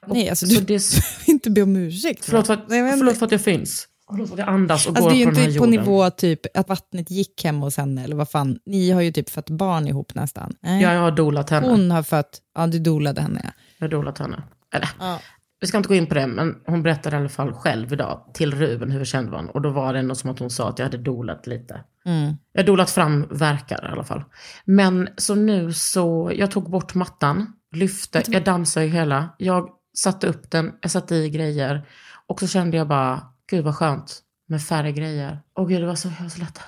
Och- 0.06 0.14
Nej, 0.16 0.28
alltså 0.30 0.46
så 0.46 0.52
du 0.54 0.60
det, 0.60 0.66
behöver 0.66 1.02
inte 1.26 1.50
be 1.50 1.62
om 1.62 1.76
ursäkt. 1.76 2.24
förlåt, 2.24 2.46
för 2.46 2.54
att, 2.54 2.68
Nej, 2.68 2.82
men- 2.82 2.98
förlåt 2.98 3.16
för 3.18 3.26
att 3.26 3.32
jag 3.32 3.40
finns. 3.40 3.88
Förlåt 4.10 4.28
för 4.28 4.34
att 4.34 4.38
jag 4.38 4.48
andas 4.48 4.86
och 4.86 4.90
Alltså 4.96 5.02
går 5.02 5.10
det 5.10 5.16
är 5.16 5.18
ju 5.18 5.24
på 5.24 5.30
den 5.30 5.40
här 5.40 5.46
inte 5.48 5.58
på 5.58 5.64
jorden. 5.66 5.80
nivå 5.80 6.10
typ 6.10 6.40
att 6.58 6.68
vattnet 6.68 7.10
gick 7.10 7.44
hem 7.44 7.56
hos 7.60 7.76
henne 7.76 8.04
eller 8.04 8.16
vad 8.16 8.30
fan. 8.30 8.58
Ni 8.66 8.90
har 8.90 9.00
ju 9.02 9.12
typ 9.12 9.30
fött 9.30 9.50
barn 9.50 9.86
ihop 9.88 10.14
nästan. 10.14 10.52
Nej. 10.60 10.82
Ja, 10.82 10.92
jag 10.92 11.00
har 11.00 11.10
dolat 11.12 11.50
henne. 11.50 11.68
Hon 11.68 11.90
har 11.90 12.02
fött, 12.02 12.38
ja 12.54 12.66
du 12.66 12.78
dolade 12.78 13.20
henne 13.20 13.40
ja. 13.44 13.50
Jag 13.78 13.84
har 13.84 13.90
dolat 13.90 14.18
henne. 14.18 14.42
Eller, 14.76 14.88
Ja. 14.98 15.20
vi 15.60 15.66
ska 15.66 15.76
inte 15.76 15.88
gå 15.88 15.94
in 15.94 16.06
på 16.06 16.14
det, 16.14 16.26
men 16.26 16.54
hon 16.66 16.82
berättade 16.82 17.16
i 17.16 17.18
alla 17.18 17.28
fall 17.28 17.52
själv 17.52 17.92
idag 17.92 18.30
till 18.34 18.54
Ruben 18.54 18.90
hur 18.90 19.04
känd 19.04 19.28
var 19.30 19.38
hon. 19.38 19.48
Och 19.48 19.62
då 19.62 19.70
var 19.70 19.92
det 19.92 20.02
något 20.02 20.18
som 20.18 20.30
att 20.30 20.38
hon 20.38 20.50
sa 20.50 20.68
att 20.68 20.78
jag 20.78 20.86
hade 20.86 20.98
dolat 20.98 21.46
lite. 21.46 21.84
Mm. 22.04 22.36
Jag 22.52 22.62
har 22.62 22.66
dolat 22.66 22.90
fram 22.90 23.26
verkar 23.30 23.88
i 23.88 23.92
alla 23.92 24.04
fall. 24.04 24.24
Men 24.64 25.08
så 25.16 25.34
nu 25.34 25.72
så, 25.72 26.32
jag 26.34 26.50
tog 26.50 26.70
bort 26.70 26.94
mattan, 26.94 27.52
lyfte, 27.74 28.22
jag 28.26 28.44
dammsög 28.44 28.90
hela. 28.90 29.28
Jag 29.38 29.68
satte 29.98 30.26
upp 30.26 30.50
den, 30.50 30.72
jag 30.80 30.90
satte 30.90 31.14
i 31.14 31.30
grejer. 31.30 31.88
Och 32.26 32.40
så 32.40 32.46
kände 32.46 32.76
jag 32.76 32.88
bara, 32.88 33.22
gud 33.50 33.64
vad 33.64 33.74
skönt 33.76 34.22
med 34.48 34.62
färre 34.62 34.92
grejer. 34.92 35.40
Och 35.54 35.68
gud, 35.68 35.82
det 35.82 35.86
var 35.86 35.94
så, 35.94 36.08
jag 36.08 36.22
var 36.22 36.28
så 36.28 36.40
lättad. 36.40 36.64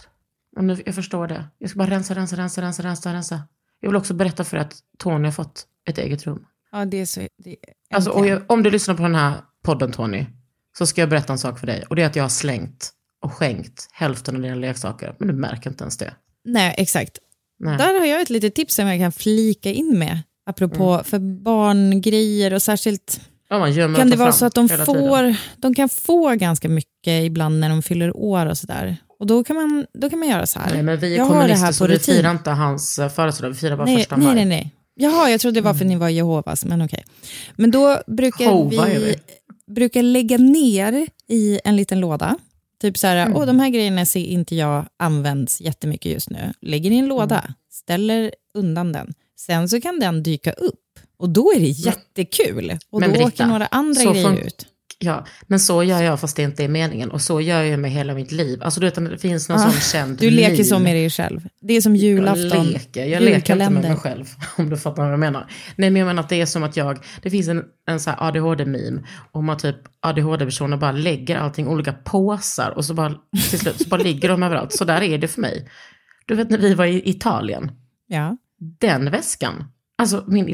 Och 0.57 0.65
nu, 0.65 0.83
jag 0.87 0.95
förstår 0.95 1.27
det. 1.27 1.45
Jag 1.59 1.71
ska 1.71 1.79
bara 1.79 1.91
rensa, 1.91 2.15
rensa, 2.15 2.37
rensa, 2.37 2.63
rensa, 2.63 2.83
rensa, 2.83 3.13
rensa. 3.13 3.41
Jag 3.81 3.89
vill 3.89 3.97
också 3.97 4.15
berätta 4.15 4.45
för 4.45 4.57
er 4.57 4.61
att 4.61 4.75
Tony 4.99 5.25
har 5.25 5.33
fått 5.33 5.67
ett 5.89 5.99
eget 5.99 6.27
rum. 6.27 6.45
Ja, 6.73 6.85
det 6.85 7.01
är 7.01 7.07
så... 7.07 7.21
Det, 7.21 7.57
Alltså, 7.95 8.11
och 8.11 8.27
jag, 8.27 8.43
om 8.47 8.63
du 8.63 8.71
lyssnar 8.71 8.95
på 8.95 9.03
den 9.03 9.15
här 9.15 9.35
podden 9.65 9.93
Tony, 9.93 10.27
så 10.79 10.87
ska 10.87 11.01
jag 11.01 11.09
berätta 11.11 11.33
en 11.33 11.39
sak 11.39 11.59
för 11.59 11.67
dig. 11.67 11.85
Och 11.91 11.97
det 11.97 12.03
är 12.03 12.07
att 12.07 12.17
jag 12.17 12.25
har 12.25 12.29
slängt 12.29 12.91
och 13.25 13.33
skänkt 13.33 13.89
hälften 13.93 14.37
av 14.37 14.43
dina 14.43 14.55
leksaker. 14.55 15.15
Men 15.19 15.29
du 15.29 15.35
märker 15.35 15.71
inte 15.71 15.85
ens 15.85 15.97
det. 15.99 16.15
Nej, 16.45 16.75
exakt. 16.79 17.19
Nej. 17.59 17.79
Där 17.79 17.99
har 17.99 18.07
jag 18.07 18.21
ett 18.21 18.31
litet 18.31 18.55
tips 18.55 18.75
som 18.75 18.87
jag 18.87 18.99
kan 19.01 19.13
flika 19.13 19.71
in 19.71 19.99
med. 19.99 20.23
Apropå 20.47 20.93
Mm. 20.93 21.05
för 21.05 21.19
barngrejer 21.19 22.55
och 22.55 22.63
särskilt 22.63 23.21
Ja, 23.51 23.67
kan 23.97 24.11
det 24.11 24.17
vara 24.17 24.33
så 24.33 24.47
att 24.47 24.55
de 24.55 24.69
får, 24.69 25.37
de 25.57 25.75
kan 25.75 25.89
få 25.89 26.35
ganska 26.35 26.69
mycket 26.69 27.25
ibland 27.25 27.61
när 27.61 27.69
de 27.69 27.83
fyller 27.83 28.17
år 28.17 28.47
och 28.47 28.59
sådär. 28.59 28.97
Och 29.19 29.27
då 29.27 29.45
kan 29.45 29.57
man, 29.57 29.87
då 29.95 30.11
kan 30.11 30.19
man 30.19 30.29
göra 30.29 30.47
så 30.47 30.59
här. 30.59 30.75
Nej, 30.75 30.83
men 30.83 30.99
vi 30.99 31.13
är 31.15 31.19
jag 31.19 31.25
har 31.25 31.35
det 31.35 31.41
kommunister 31.41 31.73
så 31.73 31.87
vi 31.87 31.99
firar 31.99 32.31
inte 32.31 32.51
hans 32.51 32.99
eh, 32.99 33.09
födelsedag, 33.09 33.49
vi 33.49 33.55
firar 33.55 33.77
bara 33.77 33.85
nej, 33.85 33.97
första 33.97 34.17
nej, 34.17 34.27
maj. 34.27 34.35
nej, 34.35 34.45
nej. 34.45 34.75
Jaha, 35.01 35.31
jag 35.31 35.41
trodde 35.41 35.61
det 35.61 35.65
var 35.65 35.75
för 35.75 35.85
att 35.85 35.89
ni 35.89 35.97
var 35.97 36.09
Jehovas, 36.09 36.65
men 36.65 36.83
okej. 36.83 37.05
Men 37.57 37.71
då 37.71 38.03
brukar 38.07 38.45
Jehova 38.45 38.89
är 38.89 38.99
vi, 39.01 39.15
brukar 39.75 40.03
lägga 40.03 40.39
ner 40.39 41.07
i 41.29 41.61
en 41.65 41.77
liten 41.77 42.01
låda. 42.01 42.39
Typ 42.81 42.99
så 42.99 43.07
här, 43.07 43.17
Mm. 43.17 43.37
åh 43.37 43.47
de 43.47 43.61
här 43.61 43.69
grejerna 43.69 44.07
ser 44.07 44.21
inte 44.21 44.55
jag 44.57 44.87
används 44.97 45.61
jättemycket 45.61 46.13
just 46.13 46.31
nu. 46.31 46.53
Lägger 46.61 46.91
i 46.91 46.97
en 46.99 47.07
låda, 47.07 47.39
Mm. 47.41 47.53
ställer 47.73 48.33
undan 48.55 48.93
den. 48.93 49.15
Sen 49.37 49.69
så 49.69 49.81
kan 49.81 50.01
den 50.01 50.23
dyka 50.23 50.53
upp 50.53 50.75
och 51.17 51.29
då 51.29 51.53
är 51.57 51.61
det 51.61 51.67
jättekul. 51.69 52.79
Och 52.91 53.01
Men 53.01 53.09
då 53.11 53.15
Britta, 53.15 53.29
åker 53.29 53.47
några 53.47 53.67
andra 53.67 54.05
grejer 54.13 54.47
ut. 54.47 54.67
Ja, 55.01 55.27
men 55.47 55.61
så 55.61 55.83
gör 55.83 56.03
jag 56.03 56.21
fast 56.21 56.37
det 56.37 56.43
inte 56.43 56.65
är 56.65 56.69
meningen. 56.69 57.11
Och 57.11 57.23
så 57.23 57.41
gör 57.41 57.63
jag 57.63 57.81
med 57.81 57.91
hela 57.91 58.15
mitt 58.15 58.33
liv. 58.33 58.63
Alltså 58.63 58.81
du 58.81 58.87
vet, 58.87 58.95
det 58.95 59.19
finns 59.19 59.49
någon 59.49 59.59
Ah, 59.59 59.71
sån 59.71 59.81
känd 59.81 60.19
Du 60.19 60.31
leker 60.31 60.65
så 60.65 60.79
med 60.79 60.95
dig 60.95 61.11
själv. 61.11 61.49
Det 61.61 61.75
är 61.77 61.81
som 61.81 61.97
Jag 61.97 62.05
julafton, 62.05 62.67
leker, 62.67 63.05
jag 63.05 63.23
leker 63.23 63.53
inte 63.53 63.71
med 63.71 63.83
mig 63.83 63.97
själv. 63.97 64.25
Om 64.57 64.71
du 64.71 64.77
fattar 64.77 65.03
vad 65.03 65.13
jag 65.13 65.21
menar. 65.21 65.51
Nej 65.77 65.91
men 65.91 66.01
jag 66.01 66.07
menar 66.07 66.23
att 66.23 66.29
det 66.29 66.41
är 66.41 66.47
som 66.47 66.63
att 66.63 66.77
jag, 66.77 66.99
det 67.23 67.31
finns 67.31 67.49
en, 67.49 67.65
en 67.89 68.01
så 68.01 68.11
här 68.11 68.29
ADHD-meme. 68.29 69.03
Om 69.33 69.49
att 69.49 69.59
typ 69.59 69.77
ADHD-personer 70.01 70.77
bara 70.77 70.93
lägger 70.93 71.37
allting 71.37 71.67
i 71.67 71.69
olika 71.69 71.93
påsar. 71.93 72.71
Och 72.71 72.85
så 72.85 72.95
bara 72.95 73.15
till 73.51 73.59
slut 73.59 73.83
så 73.83 73.89
bara 73.89 74.03
ligger 74.03 74.29
de 74.29 74.43
överallt. 74.43 74.73
Så 74.73 74.85
där 74.85 75.03
är 75.03 75.19
det 75.19 75.29
för 75.29 75.41
mig. 75.41 75.69
Du 76.27 76.35
vet 76.35 76.51
när 76.51 76.59
vi 76.59 76.75
var 76.75 76.87
i 76.87 77.09
Italien. 77.11 77.71
Ja. 78.07 78.37
Den 78.81 79.11
väskan, 79.11 79.65
alltså 79.99 80.25
min 80.27 80.49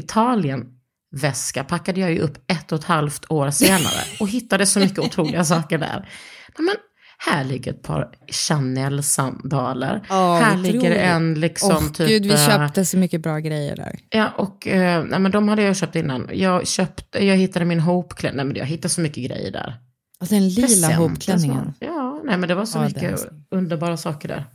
Italien-väska 1.15 1.63
packade 1.63 1.99
jag 1.99 2.11
ju 2.11 2.19
upp 2.19 2.51
ett 2.51 2.71
och 2.71 2.79
ett 2.79 2.85
halvt 2.85 3.31
år 3.31 3.51
senare 3.51 4.03
och 4.19 4.29
hittade 4.29 4.65
så 4.65 4.79
mycket 4.79 4.99
otroliga 4.99 5.45
saker 5.45 5.77
där. 5.77 6.09
Men 6.57 6.75
här 7.17 7.43
ligger 7.43 7.71
ett 7.71 7.83
par 7.83 8.09
Chanel-sandaler. 8.27 10.05
Ja, 10.09 10.39
här 10.43 10.53
otroligt. 10.53 10.73
ligger 10.73 10.91
en 10.91 11.33
liksom 11.33 11.71
Åh, 11.71 11.91
typ... 11.91 12.07
Gud, 12.07 12.23
vi 12.23 12.33
eh, 12.33 12.47
köpte 12.47 12.85
så 12.85 12.97
mycket 12.97 13.21
bra 13.21 13.39
grejer 13.39 13.75
där. 13.75 13.99
Ja, 14.09 14.29
och 14.37 14.67
eh, 14.67 15.03
nej, 15.03 15.19
men 15.19 15.31
de 15.31 15.47
hade 15.47 15.61
jag 15.61 15.75
köpt 15.75 15.95
innan. 15.95 16.29
Jag, 16.33 16.67
köpte, 16.67 17.25
jag 17.25 17.35
hittade 17.35 17.65
min 17.65 17.79
Hope-klänning. 17.79 18.37
Nej, 18.37 18.45
men 18.45 18.55
jag 18.55 18.65
hittade 18.65 18.89
så 18.89 19.01
mycket 19.01 19.23
grejer 19.23 19.51
där. 19.51 19.75
Och 20.19 20.27
den 20.27 20.49
lila 20.49 20.87
hopklänningen. 20.87 21.73
Ja, 21.79 22.21
nej 22.25 22.37
men 22.37 22.49
det 22.49 22.55
var 22.55 22.65
så 22.65 22.77
den 22.77 22.87
mycket 22.87 23.27
underbara 23.51 23.97
saker 23.97 24.27
där. 24.27 24.45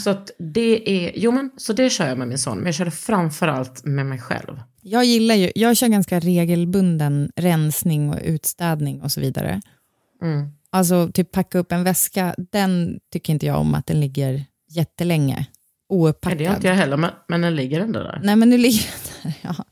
Så 0.00 0.10
att 0.10 0.30
det 0.38 0.90
är, 0.90 1.12
jo 1.14 1.30
men 1.30 1.50
så 1.56 1.72
det 1.72 1.90
kör 1.90 2.08
jag 2.08 2.18
med 2.18 2.28
min 2.28 2.38
son, 2.38 2.56
men 2.56 2.66
jag 2.66 2.74
kör 2.74 2.84
det 2.84 2.90
framförallt 2.90 3.84
med 3.84 4.06
mig 4.06 4.18
själv. 4.18 4.60
Jag 4.82 5.04
gillar 5.04 5.34
ju, 5.34 5.52
jag 5.54 5.76
kör 5.76 5.88
ganska 5.88 6.20
regelbunden 6.20 7.32
rensning 7.36 8.10
och 8.10 8.18
utstädning 8.24 9.02
och 9.02 9.12
så 9.12 9.20
vidare. 9.20 9.60
Mm. 10.22 10.48
Alltså 10.70 11.10
typ 11.14 11.32
packa 11.32 11.58
upp 11.58 11.72
en 11.72 11.84
väska, 11.84 12.34
den 12.38 13.00
tycker 13.12 13.32
inte 13.32 13.46
jag 13.46 13.58
om 13.60 13.74
att 13.74 13.86
den 13.86 14.00
ligger 14.00 14.44
jättelänge 14.70 15.36
Nej, 15.36 15.46
ouppackad. 15.88 16.38
det 16.38 16.44
gör 16.44 16.54
inte 16.54 16.68
jag 16.68 16.74
heller, 16.74 16.96
men, 16.96 17.10
men 17.28 17.40
den 17.40 17.56
ligger 17.56 17.80
ändå 17.80 18.00
där. 18.00 18.20
Nej 18.22 18.36
men 18.36 18.50
nu 18.50 18.58
ligger 18.58 18.84
den 19.22 19.32
där, 19.32 19.34
ja. 19.42 19.64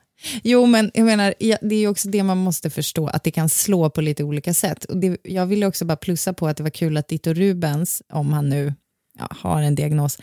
Jo 0.42 0.66
men 0.66 0.90
jag 0.94 1.06
menar, 1.06 1.34
det 1.38 1.74
är 1.74 1.80
ju 1.80 1.88
också 1.88 2.08
det 2.08 2.22
man 2.22 2.38
måste 2.38 2.70
förstå, 2.70 3.06
att 3.06 3.24
det 3.24 3.30
kan 3.30 3.48
slå 3.48 3.90
på 3.90 4.00
lite 4.00 4.24
olika 4.24 4.54
sätt. 4.54 4.84
Och 4.84 4.96
det, 4.96 5.18
jag 5.22 5.46
ville 5.46 5.66
också 5.66 5.84
bara 5.84 5.96
plussa 5.96 6.32
på 6.32 6.48
att 6.48 6.56
det 6.56 6.62
var 6.62 6.70
kul 6.70 6.96
att 6.96 7.08
ditt 7.08 7.26
och 7.26 7.36
Rubens, 7.36 8.02
om 8.12 8.32
han 8.32 8.48
nu 8.48 8.74
ja, 9.18 9.28
har 9.30 9.62
en 9.62 9.74
diagnos, 9.74 10.18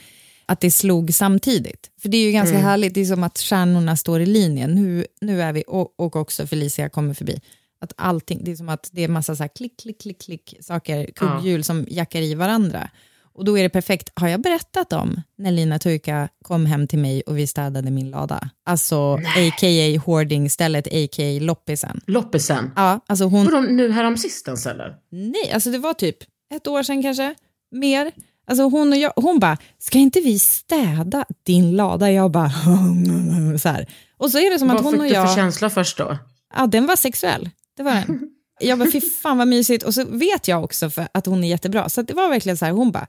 att 0.46 0.60
det 0.60 0.72
slog 0.72 1.14
samtidigt. 1.14 1.92
För 2.02 2.10
det 2.10 2.18
är 2.18 2.26
ju 2.26 2.32
ganska 2.32 2.58
härligt, 2.58 2.94
det 2.94 3.02
är 3.02 3.06
som 3.06 3.24
att 3.24 3.38
stjärnorna 3.38 3.98
står 3.98 4.22
i 4.22 4.26
linjen. 4.26 4.72
Nu, 4.72 5.06
nu 5.22 5.42
är 5.42 5.54
vi, 5.54 5.64
och, 5.68 6.00
och 6.00 6.16
också 6.16 6.48
Felicia 6.48 6.90
kommer 6.90 7.14
förbi. 7.14 7.42
Att 7.82 7.94
allting, 7.96 8.42
det 8.44 8.52
är 8.52 8.56
som 8.56 8.70
att 8.70 8.90
det 8.92 9.04
är 9.04 9.08
massa 9.08 9.36
så 9.36 9.44
här 9.44 9.50
klick, 9.56 9.80
klick, 9.80 10.02
klick, 10.02 10.22
klick 10.22 10.56
saker, 10.62 11.10
kugghjul 11.16 11.64
som 11.64 11.86
jackar 11.90 12.22
i 12.22 12.36
varandra. 12.36 12.90
Och 13.36 13.46
då 13.46 13.58
är 13.58 13.64
det 13.64 13.70
perfekt. 13.70 14.12
Har 14.16 14.28
jag 14.28 14.42
berättat 14.42 14.94
om 14.94 15.22
när 15.38 15.52
Lina 15.52 15.80
Turka 15.80 16.30
kom 16.42 16.66
hem 16.66 16.88
till 16.88 17.00
mig 17.00 17.22
och 17.22 17.38
vi 17.38 17.48
städade 17.48 17.92
min 17.92 18.12
lada? 18.12 18.50
Alltså 18.66 19.14
a.k.a. 19.14 20.02
hoarding-stället, 20.06 20.88
a.k.a. 20.88 21.40
loppisen. 21.42 22.02
Loppisen. 22.08 22.72
Ja, 22.76 23.00
alltså 23.08 23.26
hon... 23.26 23.46
Vadå 23.46 23.62
nu 23.62 23.92
härom 23.92 24.18
sistens 24.18 24.66
eller? 24.66 24.96
Nej, 25.10 25.52
alltså 25.54 25.72
det 25.72 25.78
var 25.78 25.94
typ 25.94 26.18
ett 26.56 26.68
år 26.68 26.84
sedan 26.84 27.04
kanske, 27.04 27.36
mer. 27.72 28.12
Alltså 28.48 28.64
hon 28.64 28.92
och 28.92 28.98
jag, 28.98 29.14
hon 29.16 29.40
bara, 29.40 29.58
ska 29.78 29.98
inte 29.98 30.22
vi 30.22 30.40
städa 30.40 31.26
din 31.44 31.76
lada? 31.76 32.12
Jag 32.12 32.32
bara, 32.32 32.50
så 33.60 33.70
här. 33.70 33.88
Och 34.18 34.32
så 34.32 34.38
är 34.38 34.52
det 34.52 34.60
som 34.60 34.70
att 34.70 34.76
Vad 34.76 34.84
hon 34.84 34.94
fick 34.94 35.02
och 35.02 35.08
du 35.08 35.14
för 35.14 35.22
jag, 35.22 35.36
känsla 35.36 35.70
först 35.70 35.98
då? 35.98 36.18
ja 36.56 36.68
den 36.68 36.86
var 36.86 36.96
sexuell. 36.96 37.50
Det 37.78 37.84
var 37.84 37.92
den. 37.92 38.30
Jag 38.60 38.80
bara, 38.80 38.92
fy 38.92 39.02
fan 39.02 39.38
vad 39.38 39.48
mysigt. 39.48 39.84
Och 39.84 39.94
så 39.94 40.06
vet 40.06 40.48
jag 40.48 40.64
också 40.64 40.90
för 40.90 41.08
att 41.14 41.26
hon 41.26 41.44
är 41.44 41.48
jättebra. 41.48 41.90
Så 41.90 42.02
att 42.02 42.08
det 42.08 42.14
var 42.14 42.30
verkligen 42.30 42.58
så 42.58 42.66
här, 42.66 42.72
hon 42.72 42.92
bara, 42.92 43.08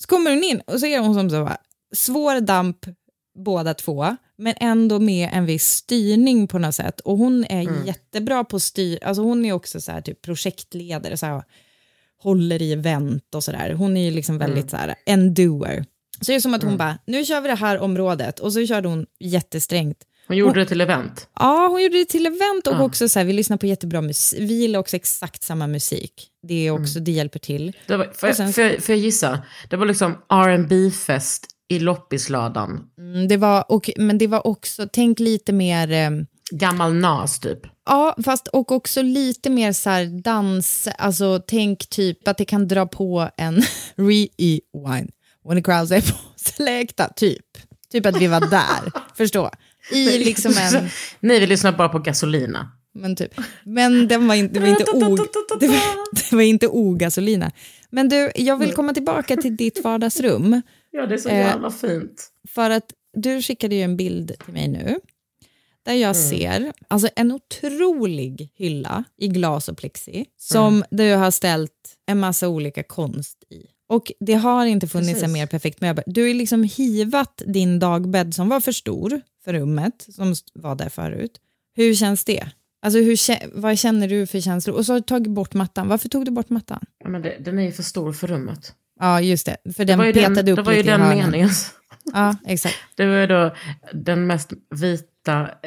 så 0.00 0.06
kommer 0.06 0.30
hon 0.30 0.44
in 0.44 0.60
och 0.66 0.80
så 0.80 0.86
är 0.86 0.98
hon 0.98 1.14
som 1.14 1.30
så 1.30 1.44
bara, 1.44 1.56
svår 1.94 2.40
damp 2.40 2.86
båda 3.44 3.74
två, 3.74 4.16
men 4.38 4.54
ändå 4.56 4.98
med 4.98 5.30
en 5.32 5.46
viss 5.46 5.66
styrning 5.66 6.48
på 6.48 6.58
något 6.58 6.74
sätt. 6.74 7.00
Och 7.00 7.18
hon 7.18 7.44
är 7.44 7.86
jättebra 7.86 8.44
på 8.44 8.60
styr, 8.60 8.98
alltså 9.04 9.22
hon 9.22 9.44
är 9.44 9.52
också 9.52 9.80
så 9.80 9.92
här, 9.92 10.00
typ 10.00 10.22
projektledare, 10.22 11.16
så 11.16 11.26
här, 11.26 11.42
håller 12.22 12.62
i 12.62 12.72
event 12.72 13.34
och 13.34 13.44
sådär. 13.44 13.72
Hon 13.72 13.96
är 13.96 14.04
ju 14.04 14.10
liksom 14.10 14.38
väldigt 14.38 14.70
så 14.70 14.76
här, 14.76 14.94
en 15.06 15.34
doer. 15.34 15.84
Så 16.20 16.24
det 16.32 16.34
är 16.34 16.40
som 16.40 16.54
att 16.54 16.62
hon 16.62 16.76
bara, 16.76 16.98
nu 17.06 17.24
kör 17.24 17.40
vi 17.40 17.48
det 17.48 17.54
här 17.54 17.78
området 17.78 18.38
och 18.40 18.52
så 18.52 18.66
körde 18.66 18.88
hon 18.88 19.06
jättesträngt. 19.20 19.98
Hon 20.28 20.36
gjorde 20.36 20.60
det 20.60 20.66
till 20.66 20.80
event. 20.80 21.28
Ja, 21.38 21.68
hon 21.70 21.82
gjorde 21.82 21.98
det 21.98 22.04
till 22.04 22.26
event 22.26 22.66
och 22.66 22.72
Ja. 22.74 22.82
också 22.82 23.08
så 23.08 23.18
här, 23.18 23.26
vi 23.26 23.32
lyssnar 23.32 23.56
på 23.56 23.66
jättebra 23.66 24.00
musik. 24.00 24.38
Vi 24.40 24.54
gillar 24.54 24.78
också 24.80 24.96
exakt 24.96 25.42
samma 25.42 25.66
musik. 25.66 26.12
Det 26.48 26.66
är 26.66 26.70
också, 26.70 27.00
det 27.00 27.10
hjälper 27.12 27.38
till. 27.38 27.76
Det 27.86 27.96
var, 27.96 28.04
får, 28.14 28.32
sen- 28.32 28.46
jag, 28.46 28.54
får, 28.54 28.64
jag, 28.64 28.82
får 28.82 28.94
jag 28.94 29.04
gissa? 29.04 29.42
Det 29.70 29.76
var 29.76 29.86
liksom 29.86 30.14
rb 30.32 30.92
fest 30.92 31.46
i 31.68 31.78
loppisladan. 31.78 32.80
Mm, 32.98 33.28
det 33.28 33.36
var, 33.36 33.64
och, 33.72 33.90
men 33.96 34.18
det 34.18 34.26
var 34.26 34.46
också, 34.46 34.88
tänk 34.92 35.18
lite 35.20 35.52
mer, 35.52 35.92
eh, 35.92 36.10
Gammal 36.50 36.94
nas 36.94 37.40
typ. 37.40 37.58
ja, 37.86 38.16
fast 38.24 38.48
och 38.48 38.72
också 38.72 39.02
lite 39.02 39.50
mer 39.50 39.72
så 39.72 39.90
här 39.90 40.22
dans, 40.22 40.88
alltså 40.98 41.42
tänk 41.46 41.88
typ 41.88 42.28
att 42.28 42.38
det 42.38 42.44
kan 42.44 42.68
dra 42.68 42.86
på 42.86 43.28
en 43.36 43.62
rewind 43.96 45.10
when 45.44 45.56
the 45.56 45.62
crowds 45.62 45.90
är 45.90 46.00
på 46.00 46.18
selecta, 46.36 47.08
typ. 47.08 47.46
Typ 47.92 48.06
att 48.06 48.20
vi 48.20 48.26
var 48.26 48.40
där, 48.40 48.92
förstå. 49.14 49.50
I 49.92 50.18
liksom 50.18 50.52
en... 50.58 50.88
Nej, 51.20 51.40
vi 51.40 51.46
lyssnar 51.46 51.72
bara 51.72 51.88
på 51.88 51.98
Gasolina. 51.98 52.70
Men, 52.94 53.16
typ. 53.16 53.34
men 53.64 54.08
den 54.08 54.28
var 54.28 54.34
inte, 54.34 54.54
det, 54.54 54.60
var 54.60 54.66
inte 54.68 54.84
o, 54.84 55.16
det, 55.60 55.68
var, 55.68 56.30
det 56.30 56.36
var 56.36 56.42
inte 56.42 56.68
ogasolina. 56.68 57.50
Men 57.90 58.08
du, 58.08 58.30
jag 58.34 58.56
vill 58.56 58.72
komma 58.72 58.94
tillbaka 58.94 59.36
till 59.36 59.56
ditt 59.56 59.84
vardagsrum. 59.84 60.62
Ja, 60.90 61.06
det 61.06 61.14
är 61.14 61.18
så 61.18 61.28
Eh, 61.28 61.38
jävla 61.38 61.70
fint. 61.70 62.28
För 62.48 62.70
att 62.70 62.84
du 63.14 63.42
skickade 63.42 63.74
ju 63.74 63.82
en 63.82 63.96
bild 63.96 64.32
till 64.44 64.54
mig 64.54 64.68
nu. 64.68 64.98
Där 65.88 65.94
jag 65.94 66.16
ser 66.16 66.72
alltså 66.88 67.08
en 67.16 67.32
otrolig 67.32 68.52
hylla 68.54 69.04
i 69.18 69.28
glas 69.28 69.68
och 69.68 69.78
plexi. 69.78 70.26
Som 70.36 70.84
du 70.90 71.14
har 71.14 71.30
ställt 71.30 71.72
en 72.06 72.20
massa 72.20 72.48
olika 72.48 72.82
konst 72.82 73.44
i. 73.50 73.66
Och 73.88 74.12
det 74.20 74.34
har 74.34 74.66
inte 74.66 74.88
funnits 74.88 75.10
Precis. 75.10 75.24
en 75.24 75.32
mer 75.32 75.46
perfekt 75.46 75.80
möbel. 75.80 76.04
Du 76.06 76.22
har 76.22 76.34
liksom 76.34 76.64
hivat 76.64 77.42
din 77.46 77.78
dagbädd 77.78 78.34
som 78.34 78.48
var 78.48 78.60
för 78.60 78.72
stor 78.72 79.20
för 79.44 79.52
rummet, 79.52 80.06
som 80.14 80.34
var 80.54 80.74
där 80.74 80.88
förut. 80.88 81.40
Hur 81.76 81.94
känns 81.94 82.24
det? 82.24 82.48
Alltså 82.82 82.98
hur, 82.98 83.18
vad 83.60 83.78
känner 83.78 84.08
du 84.08 84.26
för 84.26 84.40
känslor? 84.40 84.76
Och 84.76 84.86
så 84.86 84.92
har 84.92 85.00
du 85.00 85.04
tagit 85.04 85.30
bort 85.32 85.54
mattan. 85.54 85.88
Varför 85.88 86.08
tog 86.08 86.24
du 86.24 86.30
bort 86.30 86.50
mattan? 86.50 86.84
Ja, 87.04 87.08
men 87.08 87.22
det, 87.22 87.36
den 87.40 87.58
är 87.58 87.62
ju 87.62 87.72
för 87.72 87.82
stor 87.82 88.12
för 88.12 88.26
rummet. 88.26 88.74
Ja, 89.00 89.20
just 89.20 89.46
det. 89.46 89.56
För 89.64 89.84
Det 89.84 89.84
den 89.84 89.98
var 89.98 90.06
ju 90.06 90.12
petade 90.12 90.42
den, 90.42 90.52
upp 90.52 90.56
det 90.56 90.62
var 90.62 90.72
ju 90.72 90.78
lite 90.78 90.90
den 90.90 91.08
meningen. 91.08 91.50
Ja, 92.12 92.36
exakt. 92.46 92.74
Det 92.96 93.06
var 93.06 93.16
ju 93.16 93.26
då 93.26 93.54
den 93.92 94.26
mest 94.26 94.52
vita 94.80 95.04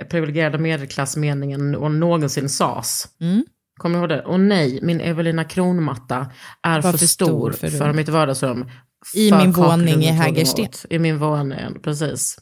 privilegierade 0.10 0.58
medelklassmeningen 0.58 1.76
och 1.76 1.92
någonsin 1.92 2.50
sas. 2.50 3.08
Mm. 3.22 3.44
Kommer 3.80 3.96
du 3.96 4.00
ihåg 4.00 4.10
det? 4.10 4.22
Och 4.22 4.40
nej, 4.40 4.80
min 4.82 5.02
Evelina 5.02 5.44
Kronmatta 5.44 6.32
är 6.64 6.82
Var 6.82 6.92
för, 6.92 6.98
för 6.98 7.06
stor 7.06 7.52
för, 7.52 7.68
för 7.68 7.94
mitt 7.94 8.10
vardagsrum. 8.10 8.70
I 9.14 9.30
För 9.30 9.38
min 9.38 9.52
våning 9.52 10.04
i 10.04 10.12
Hägersten. 10.12 10.68
I 10.90 11.00
min 11.00 11.18
våning, 11.18 11.82
precis. 11.84 12.38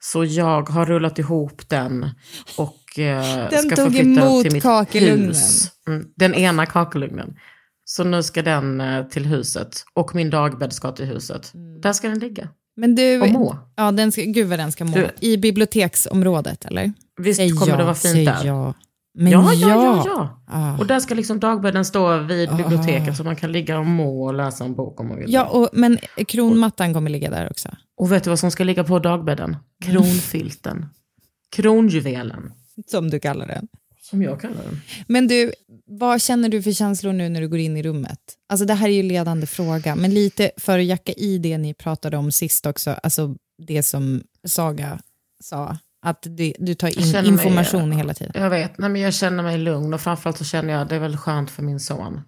Så 0.00 0.24
jag 0.24 0.68
har 0.68 0.86
rullat 0.86 1.18
ihop 1.18 1.68
den 1.68 2.10
och 2.56 2.98
eh, 2.98 3.50
Den 3.50 3.62
ska 3.62 3.76
förflytta 3.76 4.04
den 4.04 4.18
emot 4.18 4.42
till 4.42 4.52
mitt 4.52 4.94
hus. 4.94 5.70
Mm, 5.88 6.06
den 6.16 6.34
ena 6.34 6.66
kakelugnen. 6.66 7.36
Så 7.84 8.04
nu 8.04 8.22
ska 8.22 8.42
den 8.42 8.80
eh, 8.80 9.06
till 9.06 9.26
huset 9.26 9.84
och 9.94 10.14
min 10.14 10.30
dagbädd 10.30 10.72
ska 10.72 10.92
till 10.92 11.06
huset. 11.06 11.54
Mm. 11.54 11.80
Där 11.80 11.92
ska 11.92 12.08
den 12.08 12.18
ligga. 12.18 12.48
Men 12.80 12.94
du, 12.94 13.20
Och 13.20 13.28
må. 13.30 13.56
Ja, 13.76 13.92
den 13.92 14.12
ska, 14.12 14.22
gud 14.22 14.48
vad 14.48 14.58
den 14.58 14.72
ska 14.72 14.84
må. 14.84 14.96
Du- 14.96 15.10
I 15.20 15.36
biblioteksområdet, 15.36 16.64
eller? 16.64 16.92
Visst 17.20 17.36
Säg 17.36 17.50
kommer 17.50 17.72
ja, 17.72 17.76
det 17.76 17.84
vara 17.84 17.94
fint 17.94 18.14
där? 18.26 18.44
Ja. 18.44 18.74
Men 19.14 19.32
Ja, 19.32 19.52
ja, 19.52 19.68
ja, 19.68 19.84
ja, 19.84 20.02
ja. 20.06 20.42
Ah. 20.46 20.78
Och 20.78 20.86
där 20.86 21.00
ska 21.00 21.14
liksom 21.14 21.40
dagbädden 21.40 21.84
stå 21.84 22.18
vid 22.18 22.48
Ah. 22.48 22.56
biblioteket 22.56 23.16
så 23.16 23.24
man 23.24 23.36
kan 23.36 23.52
ligga 23.52 23.78
och 23.78 23.86
må 23.86 24.24
och 24.24 24.34
läsa 24.34 24.64
en 24.64 24.74
bok 24.74 25.00
om 25.00 25.08
man 25.08 25.16
vill. 25.18 25.32
Ja, 25.32 25.44
och, 25.44 25.68
men 25.72 25.98
kronmattan 26.28 26.94
kommer 26.94 27.10
ligga 27.10 27.30
där 27.30 27.50
också. 27.50 27.68
Och 27.96 28.12
vet 28.12 28.24
du 28.24 28.30
vad 28.30 28.38
som 28.38 28.50
ska 28.50 28.64
ligga 28.64 28.84
på 28.84 28.98
dagbädden? 28.98 29.56
Kronfilten. 29.84 30.86
Kronjuvelen. 31.56 32.52
Som 32.86 33.10
du 33.10 33.20
kallar 33.20 33.46
den. 33.46 33.68
Som 34.00 34.22
jag 34.22 34.40
kallar 34.40 34.62
den. 34.64 34.80
Men 35.06 35.28
du, 35.28 35.52
vad 35.88 36.22
känner 36.22 36.48
du 36.48 36.62
för 36.62 36.72
känslor 36.72 37.12
nu 37.12 37.28
när 37.28 37.40
du 37.40 37.48
går 37.48 37.58
in 37.58 37.76
i 37.76 37.82
rummet? 37.82 38.20
Alltså 38.48 38.66
det 38.66 38.74
här 38.74 38.88
är 38.88 38.92
ju 38.92 39.02
ledande 39.02 39.46
fråga, 39.46 39.96
men 39.96 40.14
lite 40.14 40.50
för 40.56 40.78
att 40.78 40.84
jacka 40.84 41.12
i 41.12 41.38
det 41.38 41.58
ni 41.58 41.74
pratade 41.74 42.16
om 42.16 42.32
sist 42.32 42.66
också, 42.66 42.90
alltså 42.90 43.34
det 43.58 43.82
som 43.82 44.22
Saga 44.46 44.98
sa, 45.44 45.78
att 46.02 46.22
du, 46.22 46.52
du 46.58 46.74
tar 46.74 46.88
in 46.88 47.12
känner 47.12 47.22
mig- 47.22 47.32
information 47.32 47.92
hela 47.92 48.14
tiden. 48.14 48.32
Jag 48.42 48.50
vet, 48.50 48.78
nej 48.78 48.90
men 48.90 49.00
jag 49.00 49.14
känner 49.14 49.42
mig 49.42 49.58
lugn 49.58 49.94
och 49.94 50.00
framförallt 50.00 50.38
så 50.38 50.44
känner 50.44 50.72
jag 50.72 50.82
att 50.82 50.88
det 50.88 50.96
är 50.96 51.00
väldigt 51.00 51.20
skönt 51.20 51.50
för 51.50 51.62
min 51.62 51.80
son. 51.80 52.20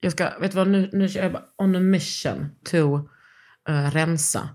Jag 0.00 0.12
ska, 0.12 0.38
vet 0.40 0.50
du 0.50 0.56
vad, 0.56 0.68
nu, 0.68 0.90
nu 0.92 1.04
är 1.04 1.22
jag 1.22 1.32
bara 1.32 1.44
on 1.58 1.76
a 1.76 1.80
mission 1.80 2.50
to 2.70 2.96
eh, 3.68 3.90
rensa. 3.90 4.48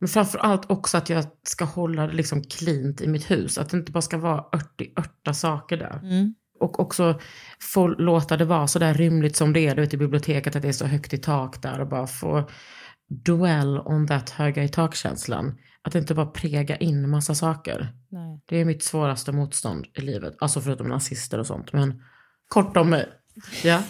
Men 0.00 0.08
framförallt 0.08 0.70
också 0.70 0.96
att 0.96 1.08
jag 1.10 1.24
ska 1.42 1.64
hålla 1.64 2.06
det 2.06 2.12
liksom 2.12 2.42
cleant 2.42 3.00
i 3.00 3.08
mitt 3.08 3.30
hus. 3.30 3.58
Att 3.58 3.68
det 3.70 3.76
inte 3.76 3.92
bara 3.92 4.02
ska 4.02 4.18
vara 4.18 4.40
80 4.40 5.34
saker 5.34 5.76
där. 5.76 6.00
Mm. 6.02 6.34
Och 6.60 6.80
också 6.80 7.20
få 7.60 7.86
låta 7.86 8.36
det 8.36 8.44
vara 8.44 8.66
så 8.66 8.78
där 8.78 8.94
rymligt 8.94 9.36
som 9.36 9.52
det 9.52 9.60
är 9.60 9.74
du 9.74 9.80
vet, 9.80 9.94
i 9.94 9.96
biblioteket, 9.96 10.56
att 10.56 10.62
det 10.62 10.68
är 10.68 10.72
så 10.72 10.86
högt 10.86 11.12
i 11.12 11.18
tak 11.18 11.62
där 11.62 11.80
och 11.80 11.88
bara 11.88 12.06
få 12.06 12.48
dwell 13.08 13.78
on 13.78 14.06
that 14.06 14.30
höga 14.30 14.64
i 14.64 14.68
takkänslan. 14.68 15.58
Att 15.82 15.94
inte 15.94 16.14
bara 16.14 16.26
prega 16.26 16.76
in 16.76 17.10
massa 17.10 17.34
saker. 17.34 17.94
Nej. 18.08 18.40
Det 18.46 18.56
är 18.56 18.64
mitt 18.64 18.82
svåraste 18.82 19.32
motstånd 19.32 19.86
i 19.94 20.00
livet. 20.00 20.36
Alltså 20.38 20.60
förutom 20.60 20.88
nazister 20.88 21.38
och 21.38 21.46
sånt. 21.46 21.72
Men 21.72 22.02
kort 22.48 22.76
om 22.76 22.90
mig. 22.90 23.08
Ja. 23.64 23.82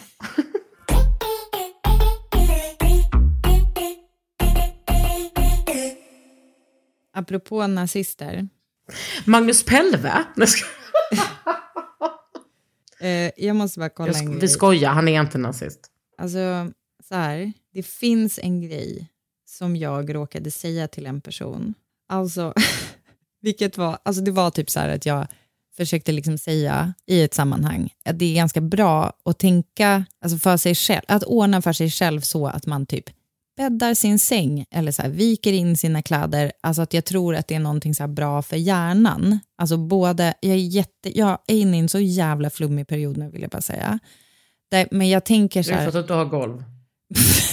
Apropå 7.13 7.67
nazister, 7.67 8.47
Magnus 9.25 9.65
Pelve. 9.65 10.25
Eh, 13.01 13.31
jag 13.37 13.55
måste 13.55 13.79
bara 13.79 13.89
kolla 13.89 14.11
Jag 14.11 14.19
en 14.19 14.31
grej. 14.31 14.39
vi 14.39 14.47
skojar, 14.47 14.91
han 14.91 15.07
är 15.07 15.21
inte 15.21 15.37
nazist. 15.37 15.79
Alltså, 16.17 16.71
så 17.07 17.15
här, 17.15 17.53
det 17.73 17.83
finns 17.83 18.39
en 18.43 18.61
grej 18.61 19.07
som 19.45 19.75
jag 19.75 20.15
råkade 20.15 20.51
säga 20.51 20.87
till 20.87 21.05
en 21.05 21.21
person. 21.21 21.73
Alltså, 22.09 22.53
vilket 23.41 23.77
var, 23.77 23.97
alltså 24.03 24.21
det 24.21 24.31
var 24.31 24.51
typ 24.51 24.69
så 24.69 24.79
här 24.79 24.89
att 24.89 25.05
jag 25.05 25.27
försökte 25.77 26.11
liksom 26.11 26.37
säga 26.37 26.93
i 27.05 27.21
ett 27.21 27.33
sammanhang 27.33 27.93
att 28.05 28.19
det 28.19 28.25
är 28.25 28.35
ganska 28.35 28.61
bra 28.61 29.13
att 29.25 29.39
tänka 29.39 30.05
alltså 30.21 30.37
för 30.37 30.57
sig 30.57 30.75
själv, 30.75 31.03
att 31.07 31.23
ordna 31.23 31.61
för 31.61 31.73
sig 31.73 31.89
själv 31.89 32.21
så 32.21 32.47
att 32.47 32.65
man 32.65 32.85
typ 32.85 33.09
bäddar 33.57 33.93
sin 33.93 34.19
säng 34.19 34.65
eller 34.71 34.91
så 34.91 35.01
här, 35.01 35.09
viker 35.09 35.53
in 35.53 35.77
sina 35.77 36.01
kläder. 36.01 36.51
Alltså 36.63 36.81
att 36.81 36.93
jag 36.93 37.05
tror 37.05 37.35
att 37.35 37.47
det 37.47 37.55
är 37.55 37.59
någonting 37.59 37.95
så 37.95 38.03
här 38.03 38.07
bra 38.07 38.41
för 38.41 38.57
hjärnan. 38.57 39.39
Alltså 39.57 39.77
både, 39.77 40.33
jag 40.41 40.51
är, 40.51 40.55
jätte, 40.55 41.17
jag 41.19 41.37
är 41.47 41.55
inne 41.55 41.77
i 41.77 41.79
en 41.79 41.89
så 41.89 41.99
jävla 41.99 42.49
flummig 42.49 42.87
period 42.87 43.17
nu 43.17 43.29
vill 43.29 43.41
jag 43.41 43.51
bara 43.51 43.61
säga. 43.61 43.99
Där, 44.71 44.87
men 44.91 45.09
jag 45.09 45.25
tänker 45.25 45.63
så 45.63 45.69
Det 45.69 45.75
är 45.75 45.79
här, 45.79 45.91
för 45.91 45.99
att 45.99 46.07
du 46.07 46.13
har 46.13 46.25
golv. 46.25 46.63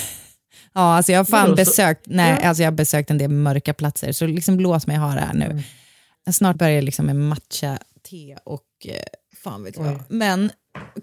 Ja, 0.73 0.97
alltså 0.97 1.13
jag 1.13 1.19
har 1.19 1.25
fan 1.25 1.55
besökt, 1.55 2.07
nej, 2.07 2.39
Ja. 2.43 2.49
alltså 2.49 2.63
jag 2.63 2.71
har 2.71 2.77
besökt 2.77 3.11
en 3.11 3.19
del 3.19 3.31
mörka 3.31 3.75
platser, 3.75 4.13
så 4.13 4.27
liksom 4.27 4.61
låt 4.61 4.87
mig 4.87 4.97
ha 4.97 5.15
det 5.15 5.21
här 5.21 5.35
nu. 5.35 5.45
Mm. 5.45 5.63
Snart 6.33 6.57
börjar 6.57 6.75
jag 6.75 6.85
liksom 6.85 7.07
med 7.07 7.17
matcha-te 7.17 8.37
och 8.45 8.65
eh, 8.85 9.03
fan 9.45 9.65
vet 9.65 9.77
jag. 9.77 10.01
Men 10.09 10.51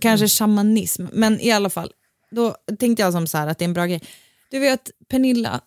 kanske 0.01 0.27
shamanism. 0.27 1.05
Men 1.13 1.41
i 1.41 1.51
alla 1.51 1.69
fall, 1.69 1.91
då 2.31 2.55
tänkte 2.79 3.03
jag 3.03 3.13
som 3.13 3.27
så 3.27 3.37
här 3.37 3.47
att 3.47 3.57
det 3.57 3.65
är 3.65 3.67
en 3.67 3.73
bra 3.73 3.85
grej. 3.85 4.01
Du 4.55 4.59
vet 4.59 4.91
Pernilla 5.09 5.61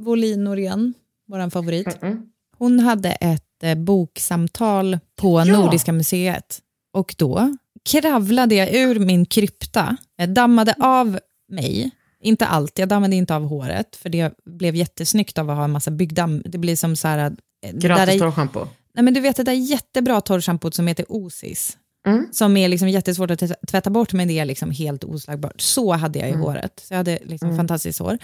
Wåhlin 0.00 0.44
Norén, 0.44 0.94
vår 1.28 1.50
favorit. 1.50 2.02
Mm. 2.02 2.22
Hon 2.58 2.80
hade 2.80 3.10
ett 3.10 3.62
eh, 3.62 3.74
boksamtal 3.74 4.98
på 5.16 5.38
Ja. 5.40 5.44
Nordiska 5.44 5.92
museet 5.92 6.60
och 6.92 7.14
då 7.18 7.56
kravlade 7.90 8.54
jag 8.54 8.74
ur 8.74 8.98
min 8.98 9.26
krypta, 9.26 9.96
jag 10.16 10.28
dammade 10.28 10.74
av 10.80 11.18
mig, 11.48 11.90
inte 12.22 12.46
allt, 12.46 12.78
jag 12.78 12.88
dammade 12.88 13.16
inte 13.16 13.34
av 13.36 13.42
håret 13.46 13.96
för 13.96 14.08
det 14.08 14.34
blev 14.44 14.74
jättesnyggt 14.74 15.38
av 15.38 15.50
att 15.50 15.56
ha 15.56 15.64
en 15.64 15.72
massa 15.72 15.90
byggdamm. 15.90 16.42
Det 16.44 16.58
blir 16.58 16.76
som 16.76 16.96
så 16.96 17.08
här... 17.08 17.36
eh, 17.62 17.72
Gratis 17.72 18.20
torrschampo. 18.20 18.66
Nej, 18.94 19.04
men 19.04 19.14
du 19.14 19.20
vet 19.20 19.36
det 19.36 19.42
där 19.42 19.52
jättebra 19.52 20.20
torrschampot 20.20 20.74
som 20.74 20.86
heter 20.86 21.06
Osis, 21.08 21.78
Mm. 22.06 22.26
som 22.32 22.56
är 22.56 22.68
liksom 22.68 22.88
jättesvårt 22.88 23.30
att 23.30 23.42
tvätta- 23.68 23.90
bort 23.90 24.12
men 24.12 24.28
det 24.28 24.38
är 24.38 24.44
liksom 24.44 24.70
helt 24.70 25.04
oslagbart. 25.04 25.60
Så 25.60 25.92
hade 25.92 26.18
jag 26.18 26.28
i 26.30 26.32
håret, 26.32 26.82
så 26.88 26.94
jag 26.94 26.98
hade 26.98 27.18
liksom 27.24 27.56
fantastiskt 27.56 27.98
hår. 27.98 28.18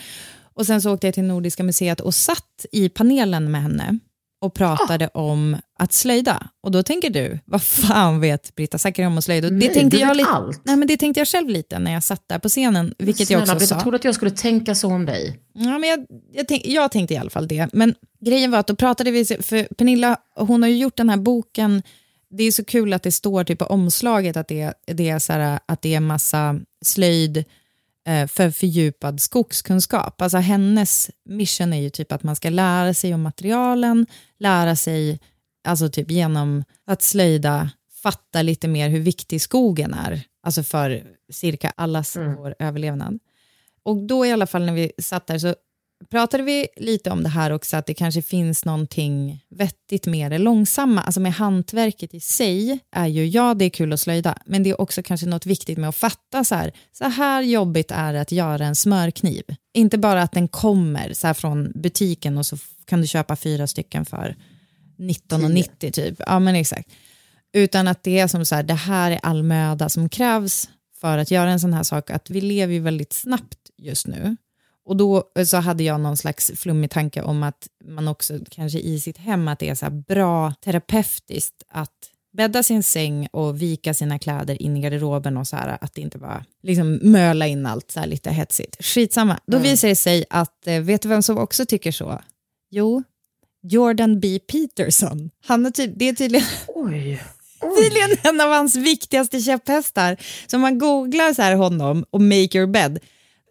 Och 0.55 0.67
sen 0.67 0.83
så 0.83 0.93
åkte 0.95 1.07
jag 1.07 1.15
till 1.15 1.25
Nordiska 1.25 1.63
museet 1.63 2.01
och 2.01 2.15
satt 2.15 2.67
i 2.73 2.89
panelen 2.89 3.51
med 3.51 3.63
henne 3.63 3.99
och 4.41 4.55
pratade 4.55 5.09
om 5.09 5.57
att 5.79 5.93
slöjda. 5.93 6.49
Och 6.63 6.71
då 6.71 6.83
tänker 6.83 7.11
du, 7.11 7.39
vad 7.45 7.63
fan 7.63 8.21
vet 8.21 8.55
Britta 8.55 8.79
Zackari 8.79 9.07
om 9.07 9.19
att 9.19 9.25
slöjda? 9.25 9.47
Och 9.47 9.53
det, 9.53 9.59
Nej, 9.59 9.75
tänkte 9.75 9.97
jag 9.99 10.21
allt. 10.29 10.61
nej, 10.65 10.77
men 10.77 10.89
det 10.89 10.97
tänkte 10.97 11.21
jag 11.21 11.29
själv 11.29 11.49
lite 11.49 11.79
när 11.79 11.93
jag 11.93 12.03
satt 12.03 12.29
där 12.29 12.39
på 12.39 12.49
scenen, 12.49 12.95
vilket 12.99 13.31
jag 13.31 13.39
Snälla, 13.41 13.43
också 13.43 13.57
Britta, 13.59 13.75
sa. 13.75 13.81
trodde 13.81 13.97
att 13.97 14.05
jag 14.05 14.15
skulle 14.15 14.31
tänka 14.31 14.75
så 14.75 14.89
om 14.89 15.07
dig. 15.07 15.41
Ja, 15.55 15.79
men 15.79 15.89
jag, 15.91 16.07
jag, 16.33 16.49
tänk, 16.49 16.67
jag 16.67 16.93
tänkte 16.93 17.15
i 17.15 17.17
alla 17.17 17.31
fall 17.31 17.49
det. 17.49 17.69
Men 17.73 17.95
grejen 18.21 18.51
var 18.51 18.59
att 18.59 18.67
då 18.67 18.77
pratade 18.77 19.11
vi, 19.11 19.25
för 19.25 19.75
Pernilla, 19.75 20.17
hon 20.37 20.63
har 20.63 20.69
ju 20.69 20.77
gjort 20.77 20.97
den 20.97 21.09
här 21.11 21.17
boken, 21.17 21.83
det 22.33 22.45
är 22.45 22.53
så 22.53 22.65
kul 22.65 22.93
att 22.93 23.03
det 23.03 23.13
står 23.13 23.45
typ 23.45 23.59
på 23.59 23.65
omslaget 23.65 24.37
att 24.37 24.49
det, 24.49 24.75
det 24.87 25.09
är 25.09 25.19
så 25.19 25.33
här, 25.33 25.61
att 25.67 25.83
det 25.83 25.95
är 25.95 26.01
massa 26.01 26.61
slöjd 26.85 27.45
eh, 28.07 28.27
för 28.27 28.51
fördjupad 28.51 29.21
skogskunskap. 29.21 30.23
Alltså 30.23 30.39
hennes 30.39 31.11
mission 31.25 31.73
är 31.73 31.81
ju 31.81 31.91
typ 31.91 32.13
att 32.13 32.23
man 32.23 32.37
ska 32.37 32.51
lära 32.51 32.95
sig 32.95 33.15
om 33.15 33.23
materialen, 33.23 34.07
lära 34.39 34.77
sig, 34.77 35.21
alltså 35.65 35.89
typ 35.89 36.11
genom 36.11 36.65
att 36.87 37.03
slöjda, 37.03 37.71
fatta 38.03 38.43
lite 38.43 38.69
mer 38.69 38.89
hur 38.89 39.01
viktig 39.01 39.43
skogen 39.43 39.95
är, 39.95 40.23
alltså 40.43 40.63
för 40.63 41.05
cirka 41.33 41.73
allas 41.77 42.17
vår 42.17 42.55
överlevnad. 42.59 43.19
Och 43.83 44.07
då 44.07 44.27
i 44.27 44.33
alla 44.33 44.47
fall 44.47 44.67
när 44.67 44.73
vi 44.73 44.93
satt 44.99 45.27
där 45.27 45.39
så 45.39 45.55
pratade 46.11 46.43
vi 46.43 46.69
lite 46.77 47.11
om 47.11 47.23
det 47.23 47.29
här 47.29 47.51
också, 47.51 47.77
att 47.77 47.87
det 47.87 47.95
kanske 47.95 48.23
finns 48.23 48.65
någonting 48.65 49.45
vettigt 49.51 50.07
med 50.07 50.31
det 50.33 50.39
långsamma, 50.39 51.03
alltså 51.03 51.21
med 51.21 51.33
hantverket 51.33 52.15
i 52.15 52.21
sig 52.21 52.79
är 52.93 53.07
ju, 53.07 53.27
ja 53.27 53.55
det 53.55 53.65
är 53.65 53.71
kul 53.71 53.93
att 53.93 54.01
slöjda, 54.01 54.39
men 54.47 54.63
det 54.63 54.71
är 54.71 54.81
också 54.81 55.03
kanske 55.03 55.27
något 55.27 55.47
viktigt 55.47 55.79
med 55.79 55.89
att 55.89 55.97
fatta 55.97 56.45
så 56.45 56.55
här, 56.55 56.73
så 56.93 57.05
här 57.05 57.43
jobbigt 57.43 57.91
är 57.91 58.13
det 58.13 58.21
att 58.21 58.33
göra 58.33 58.67
en 58.67 58.77
smörkniv. 58.77 59.43
Inte 59.75 59.99
bara 59.99 60.23
att 60.23 60.33
den 60.33 60.49
kommer 60.49 61.13
så 61.13 61.27
här 61.27 61.35
från 61.35 61.73
butiken 61.75 62.39
och 62.39 62.47
så 62.47 62.57
kan 62.85 63.01
du 63.01 63.07
köpa 63.07 63.37
fyra 63.37 63.67
stycken 63.67 64.05
för 64.05 64.37
19,90 64.99 65.91
typ. 65.91 66.15
Ja 66.19 66.39
men 66.39 66.55
exakt. 66.55 66.91
Utan 67.53 67.89
att 67.89 68.03
det 68.03 68.19
är 68.19 68.29
som 68.29 68.45
så 68.45 68.55
här, 68.55 68.63
det 68.63 68.75
här 68.75 69.11
är 69.11 69.21
all 69.23 69.43
möda 69.43 69.89
som 69.89 70.09
krävs 70.09 70.69
för 71.01 71.19
att 71.19 71.31
göra 71.31 71.51
en 71.51 71.61
sån 71.61 71.73
här 71.73 71.83
sak, 71.83 72.11
att 72.11 72.31
vi 72.31 72.41
lever 72.41 72.75
ju 72.75 72.81
väldigt 72.81 73.13
snabbt 73.13 73.59
just 73.79 74.07
nu. 74.07 74.37
Och 74.85 74.97
då 74.97 75.25
eh, 75.39 75.45
så 75.45 75.57
hade 75.57 75.83
jag 75.85 76.01
någon 76.01 76.17
slags 76.17 76.51
flummig 76.57 76.91
tanke 76.91 77.23
om 77.23 77.43
att 77.43 77.69
man 77.85 78.09
också 78.09 78.39
kanske 78.51 78.79
i 78.79 79.01
sitt 79.01 79.19
hem, 79.19 79.49
att 79.49 79.59
det 79.59 79.69
är 79.69 79.75
så 79.75 79.85
här 79.87 79.93
bra 80.09 80.55
terapeutiskt 80.65 81.63
att 81.69 81.91
bädda 82.37 82.63
sin 82.63 82.83
säng 82.83 83.29
och 83.33 83.63
vika 83.63 83.95
sina 83.95 84.19
kläder 84.19 84.63
in 84.63 84.77
i 84.77 84.81
garderoben 84.81 85.37
och 85.37 85.47
så 85.49 85.57
här, 85.57 85.79
att 85.81 85.99
inte 85.99 86.19
bara 86.19 86.45
liksom 86.63 86.99
möla 87.03 87.47
in 87.47 87.67
allt 87.67 87.91
så 87.91 88.01
här 88.01 88.07
lite 88.07 88.31
hetsigt. 88.31 88.85
Skitsamma. 88.85 89.39
Då 89.47 89.59
visar 89.59 89.89
det 89.89 89.97
sig 89.97 90.25
att, 90.31 90.67
eh, 90.67 90.81
vet 90.81 91.03
du 91.03 91.09
vem 91.09 91.23
som 91.23 91.39
också 91.39 91.67
tycker 91.67 91.93
så? 91.93 92.21
Jo, 92.71 93.03
Jordan 93.63 94.21
B. 94.21 94.39
Peterson. 94.53 95.31
Han 95.47 95.67
är 95.67 95.71
ty- 95.71 95.93
det 95.97 96.09
är 96.09 96.15
tydligen 96.15 96.47
Oj. 96.69 97.23
tydligen 97.79 98.11
en 98.23 98.41
av 98.41 98.49
hans 98.51 98.77
viktigaste 98.77 99.41
käpphästar. 99.41 100.17
Så 100.47 100.57
om 100.57 100.61
man 100.61 100.79
googlar 100.79 101.35
så 101.35 101.43
här 101.43 101.55
honom 101.55 102.05
och 102.11 102.21
make 102.21 102.59
your 102.59 102.67
bed, 102.67 102.99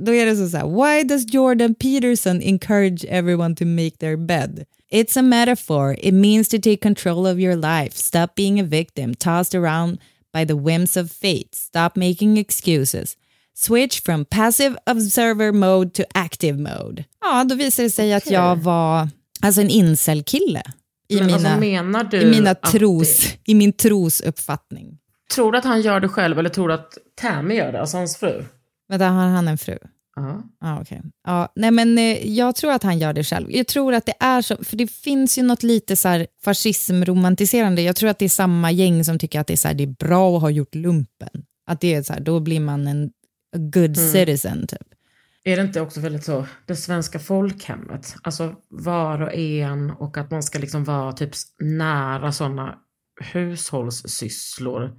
då 0.06 0.14
är 0.14 0.26
det 0.26 0.36
så, 0.36 0.50
så 0.50 0.58
här, 0.58 0.68
why 0.68 1.04
does 1.04 1.34
Jordan 1.34 1.76
Peterson 1.76 2.42
encourage 2.42 3.06
everyone 3.10 3.56
to 3.56 3.66
make 3.66 3.98
their 3.98 4.18
bed? 4.18 4.66
It's 4.92 5.20
a 5.20 5.22
metaphor. 5.22 5.96
It 6.00 6.14
means 6.14 6.48
to 6.48 6.58
take 6.58 6.78
control 6.78 7.26
of 7.26 7.40
your 7.40 7.56
life, 7.56 7.96
stop 7.96 8.36
being 8.36 8.60
a 8.60 8.64
victim, 8.64 9.16
tossed 9.16 9.56
around 9.56 10.00
by 10.34 10.46
the 10.46 10.56
whims 10.56 10.98
of 10.98 11.12
fate. 11.12 11.56
Stop 11.56 11.96
making 11.96 12.38
excuses. 12.38 13.18
Switch 13.54 14.02
from 14.04 14.26
passive 14.26 14.78
observer 14.86 15.52
mode 15.52 15.94
to 15.94 16.04
active 16.14 16.58
mode. 16.58 17.06
Ja, 17.22 17.44
då 17.44 17.56
visade 17.56 17.88
det 17.88 17.92
sig 17.92 18.14
att 18.14 18.32
jag 18.32 18.56
var 18.56 19.10
alltså 19.42 19.62
en 19.62 19.70
incel-kille. 19.70 20.64
I, 21.10 21.16
Men 21.16 21.26
mina, 21.26 21.36
alltså, 21.36 21.60
menar 21.60 22.04
du 22.04 22.22
i, 22.22 22.26
mina 22.26 22.56
tros, 22.56 23.28
I 23.46 23.56
min 23.56 23.74
trosuppfattning. 23.74 24.98
Tror 25.36 25.52
du 25.52 25.58
att 25.58 25.64
han 25.66 25.82
gör 25.82 26.00
det 26.00 26.08
själv 26.08 26.40
eller 26.40 26.50
tror 26.50 26.68
du 26.68 26.74
att 26.74 26.98
Tammy 27.22 27.56
gör 27.56 27.72
det, 27.72 27.82
alltså 27.82 27.98
hans 27.98 28.18
fru? 28.18 28.44
Vänta, 28.91 29.10
har 29.10 29.27
han 29.27 29.47
en 29.47 29.58
fru? 29.58 29.77
Ja. 30.15 30.43
Ja, 30.62 30.82
okej. 30.82 31.01
Ja, 31.25 31.54
nej, 31.56 31.71
men 31.71 31.97
eh, 31.97 32.27
jag 32.27 32.56
tror 32.56 32.71
att 32.71 32.84
han 32.84 32.99
gör 32.99 33.13
det 33.13 33.23
själv. 33.23 33.51
Jag 33.51 33.67
tror 33.67 33.93
att 33.93 34.06
det 34.06 34.13
är 34.19 34.41
så, 34.41 34.63
för 34.63 34.77
det 34.77 34.88
finns 34.91 35.38
ju 35.38 35.43
något 35.43 35.63
lite 35.63 35.95
så 35.95 36.08
här 36.08 36.27
fascismromantiserande. 36.43 37.82
Jag 37.82 37.95
tror 37.95 38.10
att 38.10 38.19
det 38.19 38.25
är 38.25 38.30
samma 38.30 38.71
gäng 38.71 39.04
som 39.04 39.19
tycker 39.19 39.39
att 39.39 39.47
det 39.47 39.54
är, 39.54 39.58
så 39.58 39.67
här, 39.67 39.75
det 39.75 39.84
är 39.84 39.95
bra 40.08 40.36
att 40.36 40.41
ha 40.41 40.49
gjort 40.49 40.75
lumpen. 40.75 41.30
Att 41.65 41.82
det 41.82 41.93
är 41.93 42.04
så 42.04 42.13
här, 42.13 42.19
då 42.19 42.39
blir 42.39 42.60
man 42.60 42.88
en 42.88 43.12
good 43.58 43.97
citizen 43.97 44.67
typ. 44.67 44.88
Är 45.43 45.56
det 45.56 45.62
inte 45.62 45.82
också 45.82 45.99
väldigt 45.99 46.23
så, 46.23 46.47
det 46.65 46.75
svenska 46.75 47.19
folkhemmet, 47.19 48.15
alltså 48.23 48.56
var 48.69 49.21
och 49.21 49.34
en 49.34 49.91
och 49.91 50.17
att 50.17 50.32
man 50.32 50.43
ska 50.43 50.60
liksom 50.60 50.84
vara 50.84 51.12
typ 51.12 51.32
nära 51.60 52.32
sådana 52.32 52.75
hushållssysslor 53.34 54.91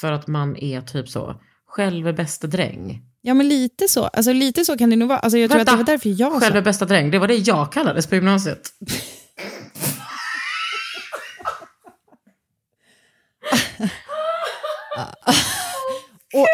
för 0.00 0.12
att 0.12 0.26
man 0.26 0.56
är 0.56 0.80
typ 0.80 1.08
så, 1.08 1.40
själv 1.66 2.08
är 2.08 2.12
bäste 2.12 2.46
dräng. 2.46 3.02
Ja, 3.26 3.34
men 3.34 3.48
lite 3.48 3.88
så. 3.88 4.04
Alltså, 4.06 4.32
lite 4.32 4.64
så 4.64 4.78
kan 4.78 4.90
det 4.90 4.96
nog 4.96 5.08
vara. 5.08 5.18
Alltså, 5.18 5.38
jag 5.38 5.50
tror 5.50 5.58
Vänta, 5.58 5.72
att 5.72 5.78
det 5.78 5.84
var 5.84 5.92
därför 5.92 6.08
jag 6.20 6.42
Själv 6.42 6.56
är 6.56 6.60
sa... 6.60 6.64
bästa 6.64 6.84
dräng, 6.84 7.10
det 7.10 7.18
var 7.18 7.28
det 7.28 7.34
jag 7.34 7.72
kallades 7.72 8.06
på 8.06 8.14
gymnasiet. 8.14 8.70
Och... 16.34 16.46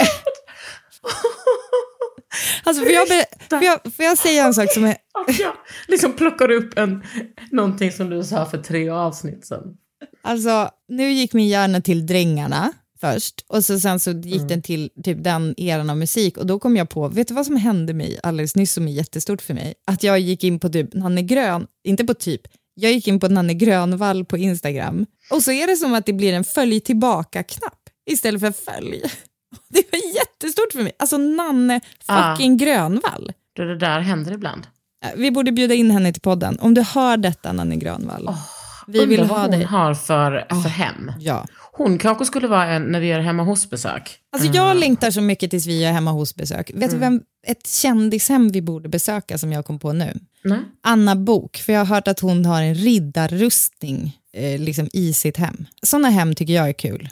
Alltså, 2.64 2.82
får 2.82 2.92
jag, 2.92 3.08
be... 3.08 3.24
får, 3.48 3.64
jag, 3.64 3.80
får 3.96 4.04
jag 4.04 4.18
säga 4.18 4.44
en 4.44 4.54
sak 4.54 4.72
som 4.72 4.84
är... 4.84 4.90
Att 5.28 5.38
jag 5.38 5.52
liksom 5.88 6.12
plockar 6.12 6.50
upp 6.50 6.78
en, 6.78 7.02
någonting 7.50 7.92
som 7.92 8.10
du 8.10 8.24
sa 8.24 8.46
för 8.46 8.58
tre 8.58 8.88
avsnitt 8.88 9.46
sedan. 9.46 9.76
Alltså, 10.22 10.70
nu 10.88 11.10
gick 11.10 11.32
min 11.32 11.48
hjärna 11.48 11.80
till 11.80 12.06
Drängarna 12.06 12.72
först 13.00 13.44
och 13.48 13.64
så 13.64 13.80
sen 13.80 14.00
så 14.00 14.10
Mm. 14.10 14.22
gick 14.22 14.48
den 14.48 14.62
till 14.62 14.90
typ 15.04 15.24
den 15.24 15.54
eran 15.60 15.90
av 15.90 15.96
musik 15.96 16.36
och 16.36 16.46
då 16.46 16.58
kom 16.58 16.76
jag 16.76 16.88
på, 16.88 17.08
vet 17.08 17.28
du 17.28 17.34
vad 17.34 17.46
som 17.46 17.56
hände 17.56 17.94
mig 17.94 18.18
alldeles 18.22 18.56
nyss 18.56 18.72
som 18.72 18.88
är 18.88 18.92
jättestort 18.92 19.42
för 19.42 19.54
mig? 19.54 19.74
Att 19.86 20.02
jag 20.02 20.20
gick 20.20 20.44
in 20.44 20.58
på 20.60 20.68
typ 20.68 20.94
Nanne 20.94 21.22
Grön, 21.22 21.66
inte 21.84 22.04
på 22.04 22.14
typ, 22.14 22.40
jag 22.74 22.92
gick 22.92 23.08
in 23.08 23.20
på 23.20 23.28
Nanne 23.28 23.54
Grönvall 23.54 24.24
på 24.24 24.38
Instagram 24.38 25.06
och 25.30 25.42
så 25.42 25.52
är 25.52 25.66
det 25.66 25.76
som 25.76 25.94
att 25.94 26.06
det 26.06 26.12
blir 26.12 26.32
en 26.32 26.44
följ 26.44 26.80
tillbaka-knapp 26.80 27.78
istället 28.10 28.40
för 28.40 28.52
följ. 28.52 29.02
Det 29.68 29.82
var 29.92 30.14
jättestort 30.14 30.72
för 30.72 30.82
mig. 30.82 30.92
Alltså 30.98 31.16
Nanne 31.18 31.80
Ah. 32.06 32.34
fucking 32.36 32.56
Grönvall. 32.56 33.32
Du, 33.52 33.64
det 33.66 33.76
där 33.78 34.00
händer 34.00 34.32
ibland. 34.32 34.66
Äh, 35.04 35.10
Vi 35.16 35.30
borde 35.30 35.52
bjuda 35.52 35.74
in 35.74 35.90
henne 35.90 36.12
till 36.12 36.22
podden. 36.22 36.58
Om 36.60 36.74
du 36.74 36.82
hör 36.82 37.16
detta 37.16 37.52
Nanne 37.52 37.76
Grönvall. 37.76 38.30
vi 38.86 39.06
vill 39.06 39.20
ha 39.20 39.26
vad 39.26 39.40
hon 39.40 39.50
dig. 39.50 39.62
har 39.64 39.94
för, 39.94 40.46
för 40.62 40.68
hem. 40.68 41.12
Ja. 41.18 41.46
Hon 41.72 41.98
kanske 41.98 42.24
skulle 42.24 42.48
vara 42.48 42.66
en 42.66 42.82
när 42.82 43.00
vi 43.00 43.06
gör 43.06 43.20
hemma 43.20 43.42
hos-besök. 43.42 44.18
Alltså 44.32 44.48
jag 44.52 44.76
längtar 44.76 45.10
så 45.10 45.20
mycket 45.20 45.50
tills 45.50 45.66
vi 45.66 45.84
är 45.84 45.92
hemma 45.92 46.10
hos 46.10 46.34
besök. 46.34 46.70
Vet 46.74 46.90
du 46.90 46.96
Mm. 46.96 47.00
vem 47.00 47.22
ett 47.46 47.66
kändishem 47.66 48.50
vi 48.50 48.62
borde 48.62 48.88
besöka 48.88 49.38
som 49.38 49.52
jag 49.52 49.64
kom 49.64 49.78
på 49.78 49.92
nu? 49.92 50.12
Nej. 50.44 50.58
Anna 50.82 51.16
Bok, 51.16 51.56
för 51.56 51.72
jag 51.72 51.80
har 51.80 51.94
hört 51.94 52.08
att 52.08 52.20
hon 52.20 52.44
har 52.46 52.62
en 52.62 52.74
riddarrustning 52.74 54.18
eh, 54.32 54.60
liksom 54.60 54.88
i 54.92 55.12
sitt 55.12 55.36
hem. 55.36 55.66
Sådana 55.82 56.10
hem 56.10 56.34
tycker 56.34 56.52
jag 56.54 56.68
är 56.68 56.72
kul. 56.72 57.08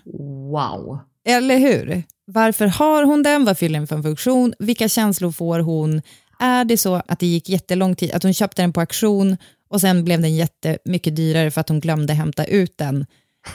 Wow. 0.53 0.99
Eller 1.25 1.59
hur? 1.59 2.03
Varför 2.27 2.67
har 2.67 3.05
hon 3.05 3.23
den? 3.23 3.45
Vad 3.45 3.59
fyller 3.59 3.79
den 3.79 3.87
för 3.87 3.97
en 3.97 4.03
funktion? 4.03 4.55
Vilka 4.59 4.89
känslor 4.89 5.33
får 5.33 5.59
hon? 5.61 6.03
Är 6.39 6.65
det 6.65 6.79
så 6.79 6.95
att 7.07 7.19
det 7.19 7.27
gick 7.27 7.49
jättelång 7.49 7.97
tid, 7.97 8.13
att 8.13 8.23
hon 8.23 8.35
köpte 8.35 8.63
den 8.63 8.73
på 8.73 8.81
auktion 8.81 9.37
och 9.71 9.81
sen 9.81 10.05
blev 10.05 10.21
den 10.21 10.37
jättemycket 10.37 11.17
dyrare 11.17 11.51
för 11.51 11.61
att 11.61 11.69
hon 11.69 11.81
glömde 11.81 12.13
hämta 12.15 12.45
ut 12.45 12.79
den 12.79 13.07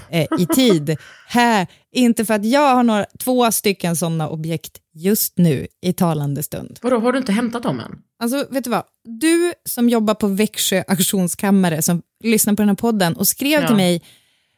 eh, 0.10 0.28
i 0.40 0.46
tid? 0.46 0.98
Här, 1.28 1.68
inte 1.92 2.26
för 2.26 2.34
att 2.34 2.46
jag 2.46 2.76
har 2.76 2.84
några, 2.84 3.06
två 3.20 3.52
stycken 3.52 3.96
sådana 3.96 4.30
objekt 4.30 4.78
just 4.96 5.38
nu 5.38 5.68
i 5.82 5.94
talande 5.94 6.44
stund. 6.44 6.80
Vadå, 6.82 7.00
har 7.00 7.12
du 7.12 7.18
inte 7.20 7.32
hämtat 7.32 7.64
dem 7.64 7.80
än? 7.80 8.00
Alltså, 8.24 8.48
vet 8.50 8.64
du 8.64 8.70
vad? 8.70 8.84
Du 9.20 9.54
som 9.66 9.90
jobbar 9.90 10.14
på 10.14 10.28
Växjö 10.28 10.84
auktionskammare 10.88 11.82
som 11.82 12.02
lyssnar 12.24 12.54
på 12.54 12.62
den 12.62 12.70
här 12.70 12.76
podden 12.76 13.16
och 13.16 13.28
skrev 13.28 13.62
Ja. 13.62 13.68
till 13.68 13.76
mig, 13.76 14.02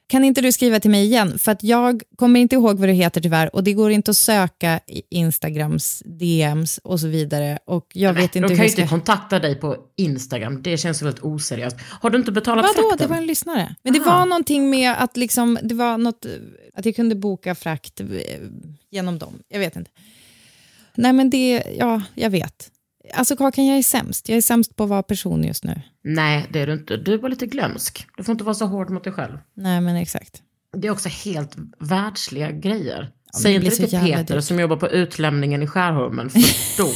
kan 0.08 0.24
inte 0.24 0.41
du 0.41 0.52
skriva 0.52 0.80
till 0.80 0.91
mig 0.91 1.06
igen? 1.06 1.39
För 1.39 1.52
att 1.52 1.63
jag 1.63 2.02
kommer 2.15 2.39
inte 2.39 2.56
ihåg 2.56 2.80
vad 2.80 2.89
du 2.89 2.94
heter 2.94 3.22
tyvärr 3.22 3.56
och 3.56 3.63
det 3.63 3.74
går 3.74 3.91
inte 3.91 4.12
att 4.12 4.18
söka 4.18 4.80
i 4.88 5.02
Instagrams 5.10 6.04
DMs 6.06 6.78
och 6.78 7.00
så 7.00 7.08
vidare. 7.08 7.60
Och 7.65 7.88
jag 7.94 8.13
vet 8.13 8.34
De 8.34 8.39
inte 8.39 8.48
kan 8.48 8.58
hur 8.58 8.63
ju 8.63 8.70
inte 8.70 8.88
kontakta 8.88 9.39
dig 9.39 9.56
på 9.56 9.78
Instagram. 9.98 10.62
Det 10.62 10.78
känns 10.78 11.02
väldigt 11.02 11.24
oseriöst. 11.24 11.78
Har 12.02 12.10
du 12.10 12.18
inte 12.18 12.32
betalat 12.32 12.65
Vadå, 12.65 12.89
frakten? 12.89 13.08
det 13.08 13.13
var 13.13 13.18
en 13.18 13.26
lyssnare. 13.28 13.76
Men 13.84 13.94
det 13.94 14.00
Aha. 14.00 14.20
var 14.20 14.26
någonting 14.26 14.70
med 14.70 15.04
att 15.04 15.18
liksom, 15.18 15.60
det 15.63 15.76
var 15.76 15.98
något, 15.98 16.26
att 16.74 16.86
jag 16.86 16.96
kunde 16.96 17.15
boka 17.15 17.56
frakt 17.56 18.00
eh, 18.00 18.08
genom 18.91 19.20
dem. 19.20 19.39
Jag 19.48 19.60
vet 19.60 19.76
inte. 19.76 19.91
Nej 20.96 21.13
men 21.13 21.30
det, 21.30 21.63
ja, 21.78 22.02
jag 22.15 22.30
vet. 22.30 22.72
Alltså 23.13 23.36
Kakan, 23.36 23.65
jag 23.65 23.78
är 23.78 23.84
sämst. 23.84 24.30
Jag 24.30 24.38
är 24.38 24.41
sämst 24.41 24.76
på 24.76 24.84
att 24.84 24.89
vara 24.89 25.04
person 25.04 25.44
just 25.44 25.63
nu. 25.63 25.82
Nej, 26.04 26.48
det 26.50 26.60
är 26.62 26.68
du 26.68 26.74
inte. 26.74 26.98
Du 26.98 27.18
var 27.18 27.30
lite 27.30 27.46
glömsk. 27.46 28.08
Du 28.18 28.24
får 28.24 28.32
inte 28.32 28.44
vara 28.44 28.56
så 28.56 28.65
hård 28.65 28.89
mot 28.89 29.04
dig 29.04 29.13
själv. 29.13 29.38
Nej 29.54 29.82
men 29.82 29.96
exakt. 29.96 30.41
Det 30.78 30.88
är 30.88 30.91
också 30.91 31.10
helt 31.10 31.56
världsliga 31.80 32.52
grejer. 32.52 33.00
men 33.34 33.41
Säg 33.41 33.56
inte 33.56 33.70
det 33.70 33.76
till 33.76 34.00
Peter 34.00 34.36
dyrt. 34.36 34.44
som 34.44 34.60
jobbar 34.60 34.76
på 34.76 34.88
utlämningen 34.89 35.63
i 35.63 35.68
Skärholmen, 35.68 36.30
för 36.30 36.41
då. 36.78 36.91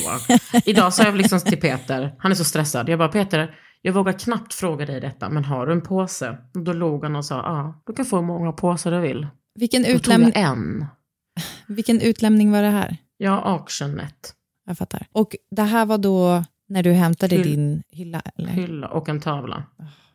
Idag 0.66 0.94
sa 0.94 1.04
jag 1.04 1.16
liksom 1.16 1.40
till 1.40 1.60
Peter, 1.60 2.16
han 2.20 2.32
är 2.32 2.36
så 2.36 2.44
stressad. 2.44 2.90
Jag 2.90 3.00
bara, 3.00 3.10
Peter, 3.10 3.56
jag 3.82 3.94
vågar 3.94 4.14
knappt 4.20 4.54
fråga 4.54 4.86
dig 4.86 5.02
detta, 5.02 5.30
men 5.30 5.46
har 5.46 5.68
du 5.68 5.74
en 5.74 5.82
påse? 5.82 6.38
Och 6.56 6.64
då 6.64 6.74
log 6.74 7.04
han 7.04 7.16
och 7.16 7.26
sa, 7.26 7.36
ja, 7.36 7.82
du 7.86 7.94
kan 7.94 8.06
få 8.06 8.16
hur 8.16 8.24
många 8.24 8.52
påsar 8.52 8.92
du 8.92 9.00
vill. 9.00 9.28
Vilken, 9.56 9.86
utlämning, 9.86 10.32
en. 10.36 10.86
vilken 11.68 12.02
utlämning 12.02 12.52
var 12.52 12.62
det 12.62 12.70
här? 12.70 12.98
Ja, 13.18 13.42
Auctionnet. 13.46 14.34
Jag 14.70 14.78
fattar. 14.78 15.08
Och 15.12 15.36
det 15.52 15.62
här 15.62 15.86
var 15.86 15.98
då 15.98 16.44
när 16.68 16.84
du 16.84 16.92
hämtade 16.92 17.36
Hyll- 17.36 17.44
din 17.44 17.84
hylla? 17.92 18.22
Eller? 18.36 18.50
Hylla 18.50 18.88
och 18.88 19.10
en 19.10 19.20
tavla. 19.20 19.64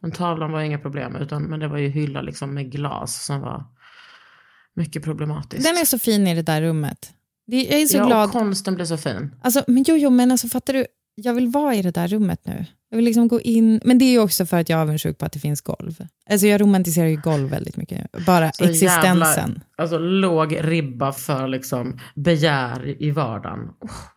Men 0.00 0.12
tavlan 0.12 0.52
var 0.52 0.60
inga 0.60 0.78
problem, 0.78 1.16
utan, 1.16 1.42
men 1.42 1.60
det 1.60 1.68
var 1.68 1.78
ju 1.78 1.88
hylla 1.88 2.22
liksom 2.22 2.54
med 2.54 2.72
glas 2.72 3.24
som 3.24 3.40
var 3.40 3.64
mycket 4.74 5.04
problematiskt. 5.04 5.64
Den 5.64 5.76
är 5.76 5.84
så 5.84 5.98
fin 5.98 6.26
i 6.26 6.34
det 6.34 6.42
där 6.42 6.62
rummet. 6.62 7.12
Det, 7.46 7.62
jag 7.62 7.80
är 7.80 7.86
så 7.86 7.96
ja, 7.96 8.06
glad. 8.06 8.24
och 8.24 8.32
konsten 8.32 8.74
blev 8.74 8.84
så 8.84 8.96
fin. 8.96 9.34
Alltså, 9.42 9.64
men 9.66 9.84
jo, 9.88 9.96
jo, 9.96 10.10
men 10.10 10.30
alltså 10.30 10.48
fattar 10.48 10.72
du? 10.72 10.86
Jag 11.14 11.34
vill 11.34 11.48
vara 11.48 11.74
i 11.74 11.82
det 11.82 11.90
där 11.90 12.08
rummet 12.08 12.40
nu. 12.46 12.66
Jag 12.90 12.96
vill 12.96 13.04
liksom 13.04 13.28
gå 13.28 13.40
in, 13.40 13.80
men 13.84 13.98
det 13.98 14.04
är 14.04 14.10
ju 14.10 14.18
också 14.18 14.46
för 14.46 14.60
att 14.60 14.68
jag 14.68 14.78
är 14.78 14.82
avundsjuk 14.82 15.18
på 15.18 15.26
att 15.26 15.32
det 15.32 15.38
finns 15.38 15.60
golv. 15.60 16.06
Alltså 16.30 16.46
jag 16.46 16.60
romantiserar 16.60 17.06
ju 17.06 17.16
golv 17.16 17.50
väldigt 17.50 17.76
mycket. 17.76 18.26
Bara 18.26 18.52
Så 18.52 18.64
existensen. 18.64 19.04
jävla, 19.04 19.54
alltså 19.76 19.98
låg 19.98 20.56
ribba 20.60 21.12
för 21.12 21.48
liksom 21.48 21.98
begär 22.14 23.02
i 23.02 23.10
vardagen. 23.10 23.58
Oh, 23.80 23.90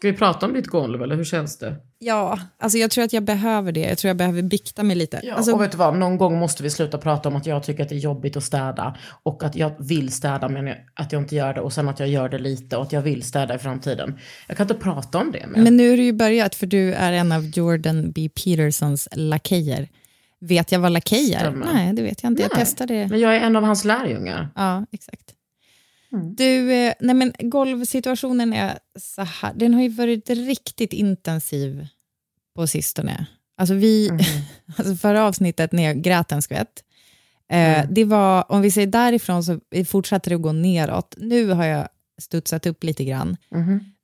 Ska 0.00 0.10
vi 0.10 0.16
prata 0.16 0.46
om 0.46 0.52
ditt 0.52 0.66
golv 0.66 1.02
eller 1.02 1.16
hur 1.16 1.24
känns 1.24 1.58
det? 1.58 1.76
Ja, 1.98 2.38
alltså 2.58 2.78
jag 2.78 2.90
tror 2.90 3.04
att 3.04 3.12
jag 3.12 3.22
behöver 3.22 3.72
det. 3.72 3.80
Jag 3.80 3.98
tror 3.98 4.08
jag 4.08 4.16
behöver 4.16 4.42
bikta 4.42 4.82
mig 4.82 4.96
lite. 4.96 5.20
Ja, 5.22 5.34
alltså, 5.34 5.52
och 5.52 5.60
vet 5.60 5.72
du 5.72 5.78
vad, 5.78 5.96
någon 5.96 6.18
gång 6.18 6.38
måste 6.38 6.62
vi 6.62 6.70
sluta 6.70 6.98
prata 6.98 7.28
om 7.28 7.36
att 7.36 7.46
jag 7.46 7.62
tycker 7.62 7.82
att 7.82 7.88
det 7.88 7.94
är 7.94 7.98
jobbigt 7.98 8.36
att 8.36 8.44
städa 8.44 8.96
och 9.22 9.44
att 9.44 9.56
jag 9.56 9.74
vill 9.78 10.12
städa 10.12 10.48
men 10.48 10.74
att 10.94 11.12
jag 11.12 11.22
inte 11.22 11.36
gör 11.36 11.54
det 11.54 11.60
och 11.60 11.72
sen 11.72 11.88
att 11.88 12.00
jag 12.00 12.08
gör 12.08 12.28
det 12.28 12.38
lite 12.38 12.76
och 12.76 12.82
att 12.82 12.92
jag 12.92 13.02
vill 13.02 13.22
städa 13.22 13.54
i 13.54 13.58
framtiden. 13.58 14.18
Jag 14.48 14.56
kan 14.56 14.64
inte 14.64 14.74
prata 14.74 15.18
om 15.18 15.32
det 15.32 15.46
mer. 15.46 15.62
Men 15.62 15.76
nu 15.76 15.92
är 15.92 15.96
det 15.96 16.02
ju 16.02 16.12
börjat 16.12 16.54
för 16.54 16.66
du 16.66 16.92
är 16.92 17.12
en 17.12 17.32
av 17.32 17.44
Jordan 17.44 18.12
B. 18.12 18.28
Petersons 18.44 19.08
lakejer. 19.12 19.88
Vet 20.40 20.72
jag 20.72 20.80
vad 20.80 20.92
lakej 20.92 21.34
är? 21.34 21.50
Nej, 21.50 21.92
det 21.92 22.02
vet 22.02 22.22
jag 22.22 22.32
inte. 22.32 22.42
Jag 22.42 22.50
Nej, 22.54 22.64
testade. 22.64 23.06
Men 23.10 23.20
jag 23.20 23.36
är 23.36 23.40
en 23.40 23.56
av 23.56 23.64
hans 23.64 23.84
lärjungar. 23.84 24.48
Ja, 24.54 24.86
exakt. 24.92 25.34
Du, 26.10 26.72
eh, 26.72 26.94
nej 27.00 27.14
men 27.14 27.32
golvsituationen 27.38 28.52
är 28.52 28.78
så 28.98 29.22
här. 29.22 29.52
Den 29.54 29.74
har 29.74 29.82
ju 29.82 29.88
varit 29.88 30.30
riktigt 30.30 30.92
intensiv 30.92 31.86
på 32.56 32.66
sistone. 32.66 33.26
Alltså 33.56 33.74
vi, 33.74 34.10
alltså 34.76 34.96
förra 34.96 35.24
avsnittet 35.24 35.72
när 35.72 35.82
jag 35.82 36.02
grät 36.02 36.32
en 36.32 36.42
skvätt, 36.42 36.84
eh, 37.50 37.84
det 37.90 38.04
var, 38.04 38.52
om 38.52 38.60
vi 38.60 38.70
säger 38.70 38.86
därifrån 38.86 39.44
så 39.44 39.60
fortsatte 39.86 40.30
det 40.30 40.36
att 40.36 40.42
gå 40.42 40.52
neråt. 40.52 41.14
Nu 41.18 41.48
har 41.50 41.64
jag 41.64 41.88
studsat 42.20 42.66
upp 42.66 42.84
lite 42.84 43.04
grann. 43.04 43.36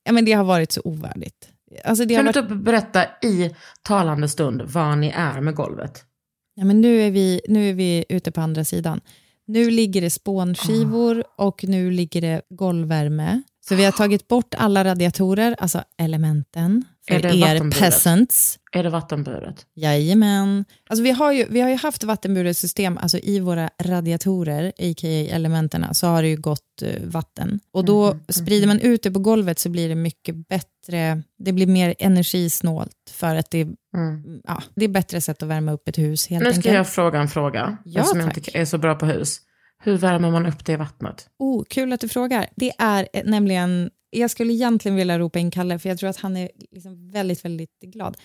Ja, 0.04 0.12
men 0.12 0.24
det 0.24 0.32
har 0.32 0.44
varit 0.44 0.72
så 0.72 0.80
ovärdigt. 0.84 1.48
Alltså 1.84 2.08
Kan 2.08 2.24
du 2.24 2.32
varit, 2.32 2.48
typ 2.48 2.58
berätta 2.64 3.04
i 3.22 3.54
talande 3.82 4.28
stund 4.28 4.62
var 4.62 4.96
ni 4.96 5.08
är 5.08 5.40
med 5.40 5.54
golvet? 5.54 6.04
ja, 6.56 6.64
men 6.64 6.80
nu, 6.80 7.00
är 7.00 7.10
vi, 7.10 7.40
nu 7.48 7.70
är 7.70 7.74
vi 7.74 8.04
ute 8.08 8.32
på 8.32 8.40
andra 8.40 8.64
sidan. 8.64 9.00
Nu 9.48 9.70
ligger 9.70 10.00
det 10.00 10.10
spånskivor 10.10 11.24
och 11.36 11.64
nu 11.64 11.90
ligger 11.90 12.20
det 12.20 12.42
golvvärme. 12.48 13.42
Så 13.68 13.74
vi 13.74 13.84
har 13.84 13.92
tagit 13.92 14.28
bort 14.28 14.54
alla 14.58 14.84
radiatorer, 14.84 15.56
alltså 15.58 15.82
elementen, 15.98 16.84
för 17.08 17.14
er 17.26 17.70
peasants. 17.70 18.58
Är 18.72 18.82
det 18.82 18.90
vattenburet? 18.90 19.66
Jajamän. 19.74 20.64
Alltså 20.88 21.02
vi, 21.02 21.10
har 21.10 21.32
ju, 21.32 21.46
vi 21.50 21.60
har 21.60 21.68
ju 21.68 21.76
haft 21.76 22.04
vattenburet 22.04 22.56
system, 22.56 22.98
alltså 22.98 23.18
i 23.18 23.40
våra 23.40 23.70
radiatorer, 23.82 24.68
a.k.a. 24.78 25.34
elementerna, 25.36 25.94
så 25.94 26.06
har 26.06 26.22
det 26.22 26.28
ju 26.28 26.36
gått 26.36 26.82
eh, 26.82 27.02
vatten. 27.04 27.60
Och 27.72 27.84
då 27.84 28.06
Mhm, 28.12 28.20
sprider 28.28 28.66
man 28.66 28.80
ut 28.80 29.02
det 29.02 29.10
på 29.10 29.18
golvet 29.18 29.58
så 29.58 29.68
blir 29.68 29.88
det 29.88 29.94
mycket 29.94 30.48
bättre, 30.48 31.22
det 31.38 31.52
blir 31.52 31.66
mer 31.66 31.94
energisnålt 31.98 32.92
för 33.10 33.36
att 33.36 33.50
det, 33.50 33.68
ja, 34.44 34.62
det 34.74 34.84
är 34.84 34.88
bättre 34.88 35.20
sätt 35.20 35.42
att 35.42 35.48
värma 35.48 35.72
upp 35.72 35.88
ett 35.88 35.98
hus 35.98 36.26
helt 36.28 36.40
Mm. 36.42 36.48
Nu 36.48 36.52
ska 36.52 36.58
enkelt. 36.58 36.74
jag 36.74 36.88
fråga 36.88 37.20
en 37.20 37.28
fråga, 37.28 37.76
Ja, 37.84 38.04
jag 38.14 38.24
tack. 38.26 38.36
inte 38.36 38.58
är 38.58 38.64
så 38.64 38.78
bra 38.78 38.94
på 38.94 39.06
hus. 39.06 39.40
Hur 39.82 39.96
värmer 39.96 40.30
man 40.30 40.46
upp 40.46 40.64
det 40.64 40.76
vattnet? 40.76 41.28
Oh, 41.38 41.64
kul 41.64 41.92
att 41.92 42.00
du 42.00 42.08
frågar. 42.08 42.46
Det 42.56 42.72
är 42.78 43.08
eh, 43.12 43.22
nämligen, 43.24 43.90
jag 44.10 44.30
skulle 44.30 44.52
egentligen 44.52 44.96
vilja 44.96 45.18
ropa 45.18 45.38
in 45.38 45.50
Kalle, 45.50 45.78
för 45.78 45.88
jag 45.88 45.98
tror 45.98 46.10
att 46.10 46.16
han 46.16 46.36
är 46.36 46.50
liksom 46.70 47.10
väldigt, 47.10 47.44
väldigt 47.44 47.80
glad 47.80 48.16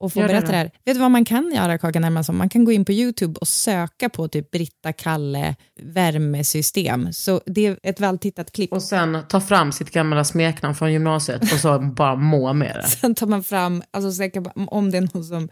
och 0.00 0.12
få 0.12 0.20
Gör 0.20 0.28
berätta 0.28 0.46
det 0.46 0.56
här. 0.56 0.70
Vet 0.84 0.94
du 0.94 1.00
vad 1.00 1.10
man 1.10 1.24
kan 1.24 1.52
göra, 1.54 1.78
Kakan 1.78 2.04
Hermansson? 2.04 2.36
Man 2.36 2.48
kan 2.48 2.64
gå 2.64 2.72
in 2.72 2.84
på 2.84 2.92
YouTube 2.92 3.38
och 3.40 3.48
söka 3.48 4.08
på 4.08 4.28
typ 4.28 4.50
Britta 4.50 4.92
Kalle 4.92 5.56
värmesystem. 5.82 7.12
Så 7.12 7.40
det 7.46 7.66
är 7.66 7.78
ett 7.82 8.00
vältittat 8.00 8.52
klipp. 8.52 8.72
Och 8.72 8.82
sen 8.82 9.18
ta 9.28 9.40
fram 9.40 9.72
sitt 9.72 9.90
gamla 9.90 10.24
smeknamn 10.24 10.74
från 10.74 10.92
gymnasiet 10.92 11.42
och 11.42 11.58
så 11.60 11.78
bara 11.78 12.16
må 12.16 12.52
med 12.52 12.76
det. 12.76 12.88
Sen 13.00 13.14
tar 13.14 13.26
man 13.26 13.42
fram, 13.42 13.82
alltså 13.90 14.22
om 14.66 14.90
det 14.90 14.98
är 14.98 15.14
någon 15.14 15.24
som... 15.24 15.48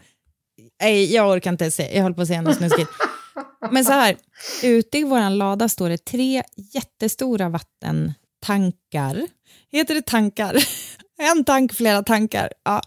Nej, 0.81 1.13
jag 1.13 1.29
orkar 1.29 1.51
inte 1.51 1.71
säga, 1.71 1.95
jag 1.95 2.01
håller 2.03 2.15
på 2.15 2.21
att 2.21 2.27
säga 2.27 2.41
något 2.41 2.57
snuskigt. 2.57 2.89
Men 3.71 3.85
så 3.85 3.91
här, 3.91 4.17
ute 4.63 4.97
i 4.97 5.03
vår 5.03 5.29
lada 5.29 5.69
står 5.69 5.89
det 5.89 6.05
tre 6.05 6.43
jättestora 6.55 7.49
vattentankar. 7.49 9.27
Heter 9.71 9.95
det 9.95 10.05
tankar? 10.05 10.55
En 11.21 11.43
tank, 11.43 11.73
flera 11.73 12.03
tankar. 12.03 12.53
Ja. 12.65 12.81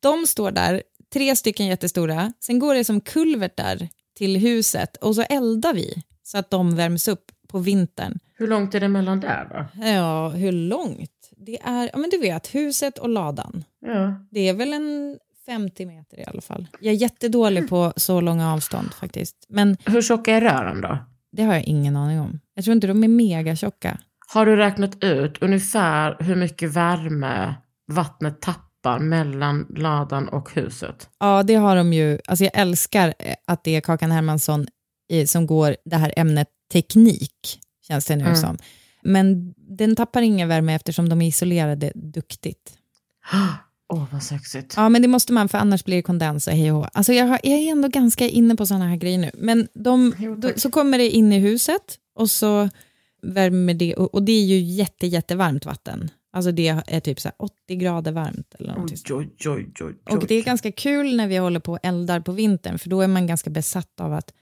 De 0.00 0.26
står 0.26 0.50
där, 0.50 0.82
tre 1.12 1.36
stycken 1.36 1.66
jättestora. 1.66 2.32
Sen 2.40 2.58
går 2.58 2.74
det 2.74 2.84
som 2.84 3.00
kulvertar 3.00 3.88
till 4.16 4.36
huset 4.36 4.96
och 4.96 5.14
så 5.14 5.22
eldar 5.22 5.74
vi 5.74 6.02
så 6.22 6.38
att 6.38 6.50
de 6.50 6.76
värms 6.76 7.08
upp 7.08 7.24
på 7.48 7.58
vintern. 7.58 8.18
Hur 8.34 8.46
långt 8.46 8.74
är 8.74 8.80
det 8.80 8.88
mellan 8.88 9.20
där 9.20 9.48
då? 9.50 9.84
Ja, 9.86 10.28
hur 10.28 10.52
långt? 10.52 11.30
Det 11.36 11.58
är, 11.62 11.90
ja 11.92 11.98
men 11.98 12.10
du 12.10 12.18
vet, 12.18 12.54
huset 12.54 12.98
och 12.98 13.08
ladan. 13.08 13.64
Ja. 13.80 14.26
Det 14.30 14.48
är 14.48 14.54
väl 14.54 14.72
en 14.72 15.18
50 15.46 15.86
meter 15.86 16.20
i 16.20 16.24
alla 16.24 16.40
fall. 16.40 16.66
Jag 16.80 16.94
är 16.94 16.98
jättedålig 16.98 17.68
på 17.68 17.92
så 17.96 18.20
långa 18.20 18.52
avstånd 18.52 18.94
faktiskt. 19.00 19.36
Men 19.48 19.76
Hur 19.84 20.02
tjocka 20.02 20.32
är 20.36 20.40
rören 20.40 20.80
då? 20.80 20.98
det 21.32 21.42
har 21.42 21.54
jag 21.54 21.62
ingen 21.64 21.96
aning 21.96 22.20
om. 22.20 22.40
Jag 22.54 22.64
tror 22.64 22.74
inte 22.74 22.86
de 22.86 23.04
är 23.04 23.08
mega 23.08 23.56
tjocka. 23.56 23.98
Har 24.34 24.46
du 24.46 24.56
räknat 24.56 25.04
ut 25.04 25.42
ungefär 25.42 26.16
hur 26.20 26.36
mycket 26.36 26.70
värme 26.72 27.54
vattnet 27.92 28.40
tappar 28.40 28.98
mellan 28.98 29.66
ladan 29.76 30.28
och 30.28 30.54
huset? 30.54 31.08
Ja, 31.18 31.42
det 31.42 31.54
har 31.54 31.76
de 31.76 31.92
ju. 31.92 32.18
Alltså 32.26 32.44
jag 32.44 32.52
älskar 32.58 33.14
eh, 33.18 33.34
att 33.44 33.64
det 33.64 33.76
är 33.76 33.80
Kakan 33.80 34.10
Hermansson 34.10 34.66
i, 35.08 35.26
som 35.26 35.46
går 35.46 35.76
det 35.84 35.96
här 35.96 36.12
ämnet 36.16 36.48
teknik, 36.72 37.60
känns 37.88 38.06
det 38.06 38.16
nu 38.16 38.24
Mm. 38.24 38.36
som. 38.36 38.58
Men 39.02 39.54
den 39.56 39.96
tappar 39.96 40.22
ingen 40.22 40.48
värme 40.48 40.74
eftersom 40.74 41.08
de 41.08 41.22
är 41.22 41.26
isolerade 41.26 41.92
duktigt. 41.94 42.72
Åh, 43.88 44.04
vad 44.12 44.22
sexigt. 44.22 44.74
Ja, 44.76 44.88
men 44.88 45.02
det 45.02 45.08
måste 45.08 45.32
man, 45.32 45.48
för 45.48 45.58
annars 45.58 45.84
blir 45.84 45.96
det 45.96 46.02
kondens 46.02 46.46
och 46.46 46.52
hej 46.52 46.72
och. 46.72 46.88
Alltså 46.92 47.12
jag, 47.12 47.26
har, 47.26 47.40
jag 47.42 47.58
är 47.58 47.72
ändå 47.72 47.88
ganska 47.88 48.28
inne 48.28 48.56
på 48.56 48.66
sådana 48.66 48.88
här 48.88 48.96
grejer 48.96 49.18
nu. 49.18 49.30
Men 49.34 49.68
de, 49.74 50.14
då, 50.38 50.50
så 50.56 50.70
kommer 50.70 50.98
det 50.98 51.10
in 51.10 51.32
i 51.32 51.38
huset 51.38 51.98
och 52.14 52.30
så 52.30 52.68
värmer 53.22 53.74
det, 53.74 53.94
och, 53.94 54.14
och 54.14 54.22
det 54.22 54.32
är 54.32 54.44
ju 54.44 54.58
jätte, 54.58 55.06
jättevarmt 55.06 55.66
vatten. 55.66 56.10
Alltså 56.32 56.52
det 56.52 56.68
är 56.86 57.00
typ 57.00 57.20
så 57.20 57.28
här 57.28 57.34
80 57.38 57.76
grader 57.76 58.12
varmt 58.12 58.54
eller 58.58 58.72
någonting. 58.72 58.98
Oj, 59.10 59.30
oj, 59.46 59.72
oj. 59.80 60.16
Och 60.16 60.26
det 60.26 60.34
är 60.34 60.42
ganska 60.42 60.72
kul 60.72 61.16
när 61.16 61.28
vi 61.28 61.36
håller 61.36 61.60
på 61.60 61.72
och 61.72 61.78
eldar 61.82 62.20
på 62.20 62.32
vintern, 62.32 62.78
för 62.78 62.88
då 62.88 63.00
är 63.00 63.08
man 63.08 63.26
ganska 63.26 63.50
besatt 63.50 64.00
av 64.00 64.12
att 64.12 64.32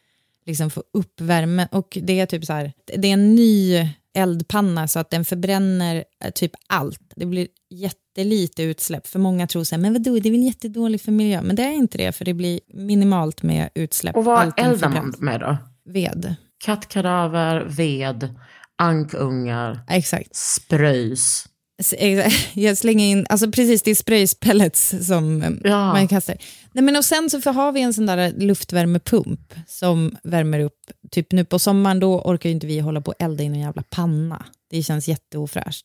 liksom 0.47 0.71
få 0.71 0.83
upp 0.93 1.21
värmen. 1.21 1.69
Och 1.73 1.99
det 2.03 2.21
är 2.21 2.27
typ 2.27 2.45
så 2.45 2.53
här, 2.53 2.73
det 2.97 3.09
är 3.09 3.13
en 3.13 3.35
ny 3.35 3.89
eldpanna 4.15 4.89
så 4.89 4.99
att 4.99 5.11
den 5.11 5.25
förbränner 5.25 6.05
eh, 6.25 6.31
typ 6.31 6.53
allt. 6.69 7.13
Det 7.17 7.27
blir 7.27 7.49
jättelite 7.71 8.63
utsläpp, 8.63 9.07
för 9.07 9.19
många 9.19 9.47
tror 9.47 9.65
så 9.65 9.75
här, 9.75 9.83
men 9.83 9.93
vadå, 9.93 10.19
det 10.19 10.29
är 10.29 10.31
väl 10.31 10.43
jättedåligt 10.43 11.05
för 11.05 11.13
miljön. 11.13 11.45
Men 11.45 11.57
det 11.57 11.63
är 11.63 11.73
inte 11.73 11.99
det, 11.99 12.13
för 12.13 12.25
det 12.25 12.35
blir 12.35 12.61
minimalt 12.75 13.43
med 13.43 13.71
utsläpp. 13.75 14.17
Och 14.17 14.25
vad 14.25 14.53
eldar 14.57 14.89
man 14.89 15.15
med 15.19 15.41
då? 15.41 15.57
Ved. 15.93 16.35
Kattkadaver, 16.65 17.67
ved, 17.69 18.35
ankungar, 18.79 19.81
Exakt. 19.89 20.37
spröjs. 20.37 21.49
Jag 22.55 22.79
slänger 22.79 23.07
in, 23.07 23.27
alltså 23.29 23.51
precis 23.51 23.83
det 23.83 23.91
är 23.91 23.95
sprayspellets 23.95 24.95
som 25.07 25.43
eh, 25.43 25.51
Ja. 25.65 25.93
man 25.93 26.09
kastar. 26.09 26.37
Nej, 26.73 26.85
men 26.85 26.97
och 26.97 27.05
sen 27.05 27.31
så 27.31 27.51
har 27.53 27.73
vi 27.73 27.81
en 27.81 27.95
sån 27.95 28.07
där 28.07 28.33
luftvärmepump 28.39 29.55
som 29.67 30.17
värmer 30.23 30.61
upp, 30.61 30.79
typ 31.11 31.33
nu 31.33 31.45
på 31.45 31.59
sommaren 31.59 32.01
då 32.01 32.21
orkar 32.21 32.49
ju 32.49 32.55
inte 32.55 32.67
vi 32.67 32.79
hålla 32.81 33.01
på 33.01 33.11
och 33.11 33.23
elda 33.23 33.43
i 33.45 33.49
någon 33.49 33.61
jävla 33.61 33.83
panna. 33.83 34.45
Det 34.71 34.83
känns 34.83 35.09
jätteofräscht. 35.09 35.85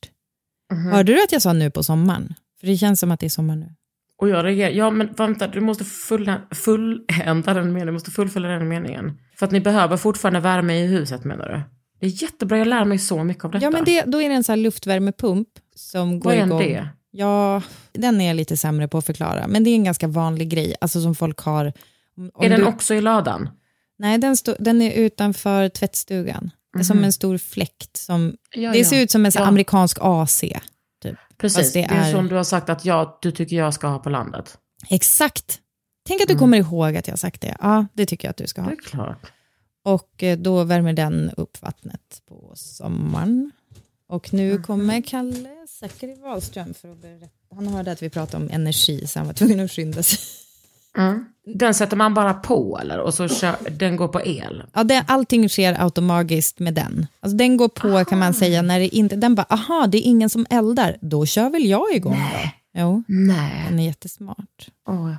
Hörde 0.92 1.14
du 1.14 1.24
att 1.24 1.32
jag 1.32 1.42
sa 1.42 1.54
nu 1.54 1.72
på 1.72 1.84
sommaren? 1.84 2.34
För 2.60 2.68
det 2.68 2.78
känns 2.78 3.00
som 3.00 3.12
att 3.12 3.20
det 3.20 3.26
är 3.26 3.30
sommar 3.30 3.56
nu. 3.56 3.76
Och 4.22 4.30
jag 4.30 4.46
reagerar, 4.46 4.70
ja 4.70 4.90
men 4.92 5.14
vänta, 5.18 5.48
du 5.48 5.62
måste 5.62 5.84
fulla, 5.86 6.42
fullända 6.52 7.54
den 7.54 7.64
meningen, 7.68 7.88
du 7.88 7.94
måste 7.94 8.12
fullfölja 8.12 8.50
den 8.50 8.68
meningen. 8.68 9.18
För 9.36 9.46
att 9.46 9.52
ni 9.52 9.60
behöver 9.62 9.98
fortfarande 9.98 10.40
värme 10.40 10.74
i 10.84 10.88
huset 10.88 11.24
menar 11.24 11.50
du? 11.50 11.62
Det 12.00 12.06
är 12.06 12.24
jättebra, 12.24 12.58
jag 12.58 12.68
lär 12.68 12.86
mig 12.86 13.00
så 13.00 13.24
mycket 13.24 13.46
av 13.46 13.52
detta. 13.52 13.64
Ja, 13.66 13.70
men 13.72 13.84
det, 13.86 14.02
då 14.02 14.22
är 14.22 14.30
det 14.30 14.36
en 14.36 14.44
sån 14.44 14.54
här 14.54 14.58
luftvärmepump 14.58 15.48
som 15.80 16.20
går 16.20 16.30
Vad 16.30 16.38
är 16.40 16.46
igång. 16.46 16.60
det? 16.60 16.88
Ja, 17.12 17.62
den 17.92 18.22
är 18.22 18.28
jag 18.28 18.36
lite 18.36 18.58
sämre 18.58 18.88
på 18.88 18.98
att 18.98 19.06
förklara. 19.06 19.48
Men 19.48 19.64
det 19.64 19.70
är 19.70 19.76
en 19.76 19.84
ganska 19.84 20.08
vanlig 20.08 20.50
grej, 20.50 20.76
alltså 20.82 21.02
som 21.02 21.16
folk 21.16 21.40
har. 21.40 21.66
Är 22.40 22.50
den 22.50 22.60
du- 22.60 22.66
också 22.66 22.94
i 22.96 23.02
ladan? 23.02 23.50
Nej, 23.98 24.18
den, 24.18 24.38
stå, 24.38 24.56
den 24.60 24.82
är 24.82 24.92
utanför 24.92 25.70
tvättstugan. 25.70 26.52
Det 26.74 26.80
är 26.80 26.84
som 26.84 27.04
en 27.04 27.14
stor 27.14 27.38
fläkt. 27.38 27.98
Som, 27.98 28.26
Mhm. 28.26 28.38
Ja, 28.54 28.72
det 28.72 28.78
ja. 28.78 28.86
ser 28.86 29.02
ut 29.02 29.12
som 29.12 29.26
en 29.26 29.32
Ja. 29.36 29.42
amerikansk 29.46 29.98
AC. 30.02 30.44
Typ. 31.04 31.16
Precis, 31.38 31.74
det 31.74 31.80
det 31.82 31.86
är, 31.94 32.08
är- 32.10 32.12
som 32.14 32.28
du 32.28 32.36
har 32.36 32.44
sagt 32.44 32.70
att 32.70 32.86
jag, 32.86 33.18
du 33.22 33.32
tycker 33.32 33.56
jag 33.56 33.74
ska 33.74 33.88
ha 33.88 34.00
på 34.00 34.10
landet. 34.10 34.58
Exakt. 34.90 35.60
Tänk 36.08 36.22
att 36.22 36.30
Mm. 36.30 36.36
du 36.36 36.40
kommer 36.40 36.58
ihåg 36.58 36.96
att 36.98 37.08
jag 37.08 37.12
har 37.12 37.18
sagt 37.18 37.42
det. 37.42 37.56
Ja, 37.62 37.86
det 37.94 38.06
tycker 38.06 38.28
jag 38.28 38.30
att 38.30 38.38
du 38.38 38.48
ska 38.48 38.62
Det 38.62 38.66
ha. 38.66 38.72
är 38.72 38.76
klart. 38.76 39.32
Och 39.84 40.24
eh, 40.24 40.38
då 40.38 40.64
värmer 40.64 40.94
den 40.94 41.32
upp 41.38 41.62
vattnet 41.62 42.22
på 42.28 42.52
sommaren. 42.56 43.52
Och 44.10 44.34
nu 44.34 44.58
kommer 44.62 45.02
Kalle 45.02 45.50
Zackari 45.80 46.16
Wahlström 46.22 46.74
för 46.74 46.92
att 46.92 47.02
berätta. 47.02 47.56
Han 47.56 47.68
hörde 47.68 47.92
att 47.92 48.04
vi 48.04 48.10
pratade 48.10 48.44
om 48.44 48.50
energi 48.52 49.08
så 49.08 49.20
han 49.20 49.28
var 49.28 49.34
tvungen 49.34 49.60
att 49.60 49.72
skynda 49.72 50.04
sig. 50.04 50.20
Mm. 50.98 51.26
Den 51.58 51.74
sätter 51.74 51.98
man 51.98 52.14
bara 52.14 52.34
på 52.34 52.80
eller? 52.82 53.00
Och 53.00 53.14
så 53.14 53.28
kör, 53.28 53.56
den 53.72 53.96
går 53.96 54.08
på 54.08 54.22
el? 54.22 54.64
Ja, 54.74 54.84
det, 54.84 55.04
allting 55.08 55.50
sker 55.50 55.82
automatiskt 55.84 56.60
med 56.60 56.74
den. 56.74 57.08
Alltså, 57.20 57.38
den 57.38 57.58
går 57.58 57.68
på 57.68 58.06
kan 58.06 58.20
man 58.20 58.34
säga 58.34 58.62
när 58.62 58.80
det 58.80 58.96
inte... 58.96 59.16
Den 59.16 59.36
bara, 59.36 59.46
aha, 59.50 59.88
det 59.88 59.98
är 59.98 60.02
ingen 60.02 60.30
som 60.30 60.46
eldar. 60.50 60.98
Då 61.02 61.26
kör 61.26 61.50
väl 61.50 61.66
jag 61.66 61.96
igång 61.96 62.14
Nej. 62.14 62.56
då. 62.74 62.80
Jo, 62.80 63.04
Nej. 63.08 63.66
den 63.70 63.80
är 63.80 63.86
jättesmart. 63.86 64.70
Oh, 64.88 65.14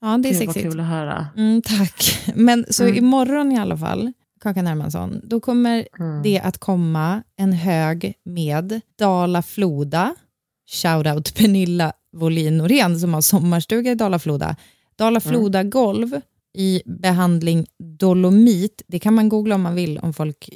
Ja, 0.00 0.18
det 0.18 0.28
är 0.28 0.32
Gud, 0.32 0.38
sexigt. 0.38 0.56
vad 0.64 0.72
kul 0.72 0.80
att 0.80 0.86
höra. 0.86 1.26
Mm, 1.36 1.62
tack. 1.62 2.24
Men 2.34 2.64
så 2.70 2.82
Mm. 2.84 2.96
imorgon 2.96 3.52
i 3.52 3.58
alla 3.58 3.76
fall, 3.78 4.12
Kakan 4.46 4.66
Hermansson, 4.66 5.20
då 5.24 5.40
kommer 5.40 5.88
Mm. 6.00 6.22
det 6.22 6.40
att 6.40 6.58
komma 6.58 7.22
en 7.36 7.52
hög 7.52 8.14
med 8.24 8.80
Dala-Floda, 8.98 10.14
shoutout 10.82 11.34
Pernilla 11.34 11.92
Wåhlin 12.12 12.58
Norén 12.58 13.00
som 13.00 13.14
har 13.14 13.20
sommarstuga 13.20 13.92
i 13.92 13.94
Dala-Floda. 13.94 14.56
Dala-Floda 14.98 15.58
Mm. 15.60 15.70
golv 15.70 16.20
i 16.58 16.82
behandling 16.86 17.66
dolomit, 17.98 18.82
det 18.86 18.98
kan 18.98 19.14
man 19.14 19.28
googla 19.28 19.54
om 19.54 19.62
man 19.62 19.74
vill, 19.74 19.98
om 19.98 20.12
folk, 20.14 20.50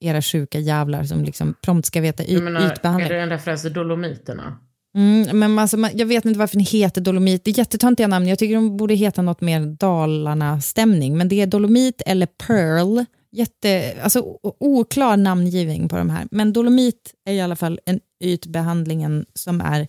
era 0.00 0.22
sjuka 0.22 0.58
jävlar 0.58 1.04
som 1.04 1.24
liksom 1.24 1.54
prompt 1.62 1.86
ska 1.86 2.00
veta 2.00 2.24
y- 2.24 2.40
menar, 2.40 2.72
ytbehandling. 2.72 3.10
är 3.10 3.14
det 3.14 3.20
en 3.20 3.28
referens 3.30 3.62
till 3.62 3.72
Dolomiterna? 3.72 4.56
Mm, 4.94 5.38
men 5.38 5.58
alltså, 5.58 5.76
man, 5.76 5.90
jag 5.94 6.06
vet 6.06 6.24
inte 6.24 6.38
varför 6.38 6.56
den 6.56 6.66
heter 6.66 7.00
Dolomit. 7.00 7.44
Det 7.44 7.50
är 7.50 7.58
jättetöntiga 7.58 8.06
namn. 8.06 8.26
Jag 8.28 8.38
tycker 8.38 8.54
de 8.54 8.76
borde 8.76 8.94
heta 8.94 9.22
något 9.22 9.40
mer 9.40 9.60
Dalarna-stämning. 9.60 11.16
Men 11.18 11.28
det 11.28 11.40
är 11.40 11.46
Dolomit 11.46 12.02
eller 12.06 12.26
Pearl. 12.26 13.04
Jätte, 13.32 13.96
alltså, 14.02 14.38
oklar 14.60 15.16
namngivning 15.16 15.88
på 15.88 15.96
de 15.96 16.10
här. 16.10 16.28
Men 16.30 16.52
Dolomit 16.52 17.14
är 17.24 17.32
i 17.32 17.40
alla 17.40 17.56
fall 17.56 17.80
en 17.86 18.00
ytbehandlingen 18.24 19.26
som 19.34 19.60
är 19.60 19.88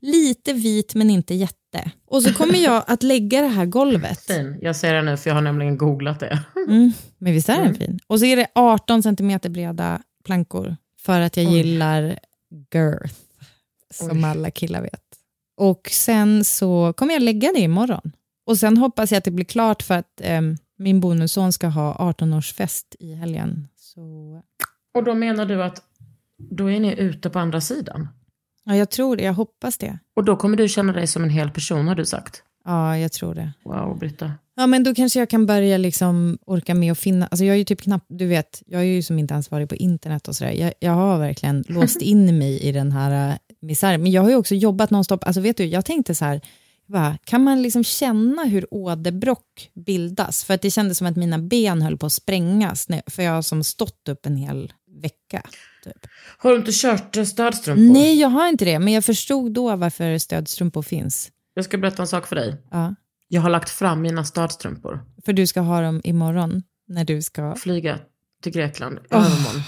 lite 0.00 0.52
vit 0.52 0.94
men 0.94 1.10
inte 1.10 1.34
jätte. 1.34 1.90
Och 2.06 2.22
så 2.22 2.34
kommer 2.34 2.58
jag 2.58 2.84
att 2.88 3.02
lägga 3.02 3.40
det 3.40 3.46
här 3.48 3.66
golvet. 3.66 4.20
Fin. 4.20 4.58
Jag 4.62 4.76
ser 4.76 4.94
det 4.94 5.02
nu 5.02 5.16
för 5.16 5.30
jag 5.30 5.34
har 5.34 5.42
nämligen 5.42 5.78
googlat 5.78 6.20
det. 6.20 6.38
Mm, 6.68 6.92
men 7.18 7.32
visst 7.32 7.48
är 7.48 7.52
den 7.54 7.62
Mm. 7.66 7.74
fin? 7.78 7.98
Och 8.06 8.18
så 8.18 8.24
är 8.26 8.36
det 8.36 8.46
18 8.54 9.02
centimeter 9.02 9.48
breda 9.50 10.02
plankor 10.24 10.76
för 11.02 11.20
att 11.20 11.36
jag 11.36 11.46
Oj. 11.46 11.56
gillar 11.56 12.18
girth, 12.74 13.14
som 13.94 14.18
Oj. 14.18 14.24
alla 14.24 14.50
killar 14.50 14.82
vet. 14.82 15.02
Och 15.56 15.88
sen 15.92 16.44
så 16.44 16.92
kommer 16.96 17.12
jag 17.14 17.22
lägga 17.22 17.52
det 17.52 17.60
imorgon. 17.60 18.12
Och 18.46 18.58
sen 18.58 18.76
hoppas 18.76 19.10
jag 19.10 19.18
att 19.18 19.24
det 19.24 19.30
blir 19.30 19.44
klart 19.44 19.82
för 19.82 19.94
att 19.94 20.20
ehm, 20.20 20.56
min 20.82 21.00
bonusson 21.00 21.52
ska 21.52 21.66
ha 21.66 22.12
18-årsfest 22.12 22.96
i 22.98 23.14
helgen. 23.14 23.68
Så 23.76 24.00
Och 24.94 25.04
då 25.04 25.14
menar 25.14 25.46
du 25.46 25.62
att 25.62 25.82
då 26.38 26.70
är 26.70 26.80
ni 26.80 26.94
ute 26.98 27.30
på 27.30 27.38
andra 27.38 27.60
sidan? 27.60 28.08
ja, 28.64 28.76
jag 28.76 28.90
tror 28.90 29.16
det, 29.16 29.22
jag 29.22 29.32
hoppas 29.32 29.78
det. 29.78 29.98
Och 30.16 30.24
då 30.24 30.36
kommer 30.36 30.56
du 30.56 30.68
känna 30.68 30.92
dig 30.92 31.06
som 31.06 31.24
en 31.24 31.30
hel 31.30 31.50
person 31.50 31.88
har 31.88 31.94
du 31.94 32.04
sagt? 32.04 32.42
Ja, 32.64 32.98
jag 32.98 33.12
tror 33.12 33.34
det. 33.34 33.52
Wow, 33.64 33.98
Britta. 33.98 34.32
Ja, 34.56 34.66
men 34.66 34.84
då 34.84 34.94
kanske 34.94 35.18
jag 35.18 35.30
kan 35.30 35.46
börja 35.46 35.78
liksom 35.78 36.38
orka 36.46 36.74
med 36.74 36.92
att 36.92 36.98
finna, 36.98 37.26
alltså 37.26 37.44
jag 37.44 37.54
är 37.54 37.58
ju 37.58 37.64
typ 37.64 37.80
knappt, 37.80 38.06
du 38.08 38.26
vet, 38.26 38.62
jag 38.66 38.80
är 38.80 38.84
ju 38.84 39.02
som 39.02 39.18
inte 39.18 39.34
ansvarig 39.34 39.68
på 39.68 39.74
internet 39.74 40.28
och 40.28 40.36
sådär. 40.36 40.52
Jag, 40.52 40.72
jag 40.80 40.92
har 40.92 41.18
verkligen 41.18 41.64
låst 41.68 42.02
in 42.02 42.38
mig 42.38 42.60
i 42.60 42.72
den 42.72 42.92
här 42.92 43.30
uh, 43.30 43.36
misären. 43.60 44.02
Men 44.02 44.12
jag 44.12 44.22
har 44.22 44.30
ju 44.30 44.36
också 44.36 44.54
jobbat 44.54 44.90
nonstop, 44.90 45.24
alltså 45.24 45.40
vet 45.40 45.56
du, 45.56 45.64
jag 45.64 45.84
tänkte 45.84 46.14
så 46.14 46.24
här, 46.24 46.40
va, 46.92 47.18
kan 47.24 47.44
man 47.44 47.62
liksom 47.62 47.84
känna 47.84 48.44
hur 48.44 48.74
åderbråck 48.74 49.70
bildas? 49.86 50.44
För 50.44 50.54
att 50.54 50.62
det 50.62 50.70
kändes 50.70 50.98
som 50.98 51.06
att 51.06 51.16
mina 51.16 51.38
ben 51.38 51.82
höll 51.82 51.98
på 51.98 52.06
att 52.06 52.12
sprängas, 52.12 52.86
för 53.06 53.22
jag 53.22 53.32
har 53.32 53.42
som 53.42 53.64
stått 53.64 54.08
upp 54.08 54.26
en 54.26 54.36
hel 54.36 54.72
vecka. 55.02 55.42
Typ. 55.84 56.06
Har 56.38 56.50
du 56.50 56.56
inte 56.56 56.70
kört 56.74 57.16
eh, 57.16 57.24
stödstrumpor? 57.24 57.92
Nej, 57.92 58.20
jag 58.20 58.28
har 58.28 58.48
inte 58.48 58.64
det, 58.64 58.78
men 58.78 58.92
jag 58.92 59.04
förstod 59.04 59.52
då 59.52 59.76
varför 59.76 60.18
stödstrumpor 60.18 60.82
finns. 60.82 61.30
Jag 61.54 61.64
ska 61.64 61.78
berätta 61.78 62.02
en 62.02 62.08
sak 62.08 62.26
för 62.26 62.36
dig. 62.36 62.56
Ja, 62.70 62.94
Jag 63.28 63.42
har 63.42 63.50
lagt 63.50 63.70
fram 63.70 64.02
mina 64.02 64.24
stödstrumpor. 64.24 65.04
för 65.24 65.32
du 65.32 65.46
ska 65.46 65.60
ha 65.60 65.80
dem 65.80 66.00
imorgon, 66.04 66.62
när 66.88 67.04
du 67.04 67.22
ska... 67.22 67.54
Flyga 67.54 67.98
till 68.42 68.52
Grekland 68.52 68.98
övermorgon. 69.10 69.62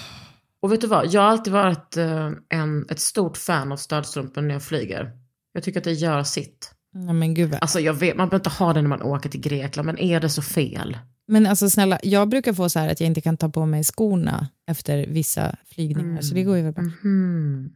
Och 0.60 0.72
vet 0.72 0.80
du 0.80 0.86
vad? 0.86 1.12
Jag 1.12 1.20
har 1.20 1.28
alltid 1.28 1.52
varit 1.52 1.96
eh, 1.96 2.30
en, 2.48 2.86
ett 2.90 3.00
stort 3.00 3.36
fan 3.36 3.72
av 3.72 3.76
stödstrumpor 3.76 4.42
när 4.42 4.54
jag 4.54 4.62
flyger. 4.62 5.12
Jag 5.52 5.62
tycker 5.62 5.80
att 5.80 5.84
det 5.84 5.92
gör 5.92 6.22
sitt. 6.22 6.70
Ja, 6.94 7.12
men 7.12 7.34
gud 7.34 7.50
vad... 7.50 7.58
Alltså 7.62 7.80
jag 7.80 7.94
vet, 7.94 8.16
man 8.16 8.28
behöver 8.28 8.40
inte 8.48 8.50
ha 8.50 8.72
det 8.72 8.82
när 8.82 8.88
man 8.88 9.02
åker 9.02 9.28
till 9.28 9.40
Grekland, 9.40 9.86
men 9.86 9.98
är 9.98 10.20
det 10.20 10.28
så 10.28 10.42
fel? 10.42 10.98
Men 11.28 11.46
alltså 11.46 11.70
snälla, 11.70 11.98
jag 12.02 12.28
brukar 12.28 12.52
få 12.52 12.68
så 12.68 12.78
här 12.78 12.88
att 12.88 13.00
jag 13.00 13.06
inte 13.06 13.20
kan 13.20 13.36
ta 13.36 13.48
på 13.48 13.66
mig 13.66 13.84
skorna 13.84 14.48
efter 14.66 15.06
vissa 15.06 15.56
flygningar, 15.74 16.20
så 16.20 16.34
det 16.34 16.42
går 16.42 16.56
ju 16.56 16.62
väl 16.62 16.72
bra. 16.72 16.82
Mhm. 16.84 17.70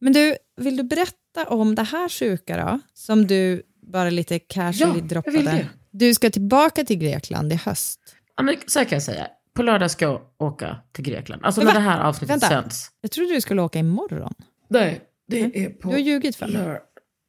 Men 0.00 0.12
du, 0.12 0.36
vill 0.56 0.76
du 0.76 0.82
berätta 0.82 1.44
om 1.48 1.74
det 1.74 1.82
här 1.82 2.08
sjuka 2.08 2.56
då, 2.56 2.80
som 2.94 3.26
du 3.26 3.62
bara 3.92 4.10
lite 4.10 4.38
casually 4.38 4.98
Ja, 5.00 5.04
droppade? 5.04 5.68
Du 5.90 6.14
ska 6.14 6.30
tillbaka 6.30 6.84
till 6.84 6.98
Grekland 6.98 7.52
i 7.52 7.56
höst. 7.56 8.00
Ja, 8.36 8.42
men 8.42 8.56
så 8.66 8.80
kan 8.80 8.88
jag 8.90 9.02
säga. 9.02 9.26
På 9.54 9.62
lördag 9.62 9.90
ska 9.90 10.04
jag 10.04 10.20
åka 10.38 10.76
till 10.92 11.04
Grekland. 11.04 11.44
Alltså 11.44 11.60
Men 11.60 11.66
när 11.66 11.74
va? 11.74 11.80
det 11.80 11.84
här 11.86 12.00
avsnittet 12.00 12.30
Vänta. 12.34 12.48
sänds. 12.48 12.88
Jag 13.00 13.10
trodde 13.10 13.34
du 13.34 13.40
skulle 13.40 13.62
åka 13.62 13.78
imorgon. 13.78 14.34
Nej, 14.68 15.00
det 15.28 15.40
är 15.64 15.70
på... 15.70 15.88
Du 15.88 15.94
har 15.94 16.00
ljugit 16.00 16.36
för 16.36 16.46
mig. 16.46 16.54
lör- 16.56 16.80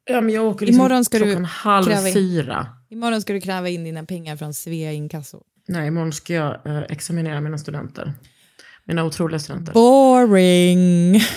Ja, 0.04 0.20
men 0.20 0.34
jag 0.34 0.44
åker 0.46 0.66
liksom 0.66 0.80
Imorgon 0.80 1.04
ska 1.04 1.18
du 1.18 1.24
klockan 1.24 1.44
halv 1.44 1.86
kräva 1.86 2.08
in- 2.08 2.14
fyra. 2.14 2.66
Imorgon 2.90 3.22
ska 3.22 3.32
du 3.32 3.40
kräva 3.40 3.68
in 3.68 3.84
dina 3.84 4.04
pengar 4.04 4.36
från 4.36 4.54
Svea 4.54 4.92
Inkasso. 4.92 5.40
Nej, 5.68 5.86
imorgon 5.88 6.12
ska 6.12 6.34
jag 6.34 6.66
eh, 6.66 6.82
examinera 6.88 7.40
mina 7.40 7.58
studenter. 7.58 8.12
Mina 8.84 9.04
otroliga 9.04 9.38
studenter. 9.38 9.72
Boring! 9.72 11.20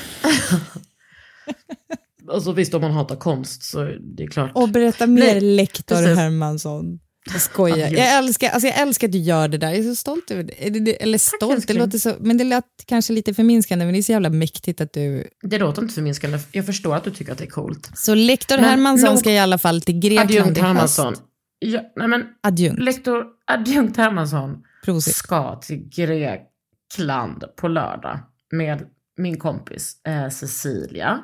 Alltså 2.32 2.52
visst, 2.52 2.74
om 2.74 2.82
man 2.82 2.92
hatar 2.92 3.16
konst 3.16 3.64
så 3.64 3.80
är 3.80 4.00
det 4.02 4.28
klart. 4.28 4.52
Och 4.54 4.70
berätta 4.70 5.08
mer, 5.08 5.22
Nej, 5.22 5.42
lektor 5.42 5.96
precis. 5.96 6.18
Hermansson. 6.18 7.00
Jag 7.34 7.42
skojar. 7.42 7.78
Ja, 7.78 7.88
Jag 7.90 8.18
älskar, 8.18 8.50
alltså 8.50 8.68
jag 8.68 8.78
älskar 8.82 9.08
att 9.08 9.12
du 9.12 9.18
gör 9.18 9.48
det 9.48 9.58
där. 9.58 9.68
Jag 9.70 9.78
är 9.78 9.84
så 9.84 9.96
stolt 9.96 10.32
över 10.32 10.44
det. 10.44 10.54
Eller, 10.68 10.80
det- 10.80 11.20
stolt, 11.22 11.40
det 11.50 11.54
älskling. 11.56 11.78
låter 11.80 11.98
så, 11.98 12.16
men 12.20 12.38
det 12.38 12.44
lät 12.44 12.64
kanske 12.86 13.14
lite 13.14 13.34
förminskande, 13.34 13.86
men 13.86 13.94
det 13.94 14.00
är 14.00 14.04
så 14.04 14.12
jävla 14.12 14.30
mäktigt 14.30 14.82
att 14.82 14.94
du... 14.94 15.28
Det 15.42 15.58
låter 15.60 15.82
inte 15.82 15.94
förminskande. 15.94 16.40
Jag 16.52 16.66
förstår 16.66 16.96
att 16.96 17.04
du 17.04 17.12
tycker 17.12 17.32
att 17.32 17.38
det 17.38 17.44
är 17.44 17.50
coolt. 17.50 17.92
Så 17.96 18.16
lektor 18.16 18.56
Men 18.56 18.66
Hermansson 18.66 19.10
nog- 19.10 19.20
ska 19.20 19.32
i 19.32 19.40
alla 19.40 19.58
fall 19.58 19.82
till 19.82 20.00
Grekland 20.00 20.30
Adjunkt 20.30 20.58
Hermansson. 20.62 21.16
Ja, 21.60 21.82
nej 21.96 22.08
men, 22.08 22.24
Adjunkt. 22.44 22.82
lektor 22.82 23.24
adjunkt 23.48 23.98
Hermansson 23.98 24.64
Prosit. 24.86 25.16
ska 25.16 25.56
till 25.60 25.90
Grekland 25.90 27.44
på 27.56 27.68
lördag 27.68 28.20
med 28.52 28.86
min 29.18 29.38
kompis 29.40 29.96
eh, 30.08 30.30
Cecilia. 30.30 31.20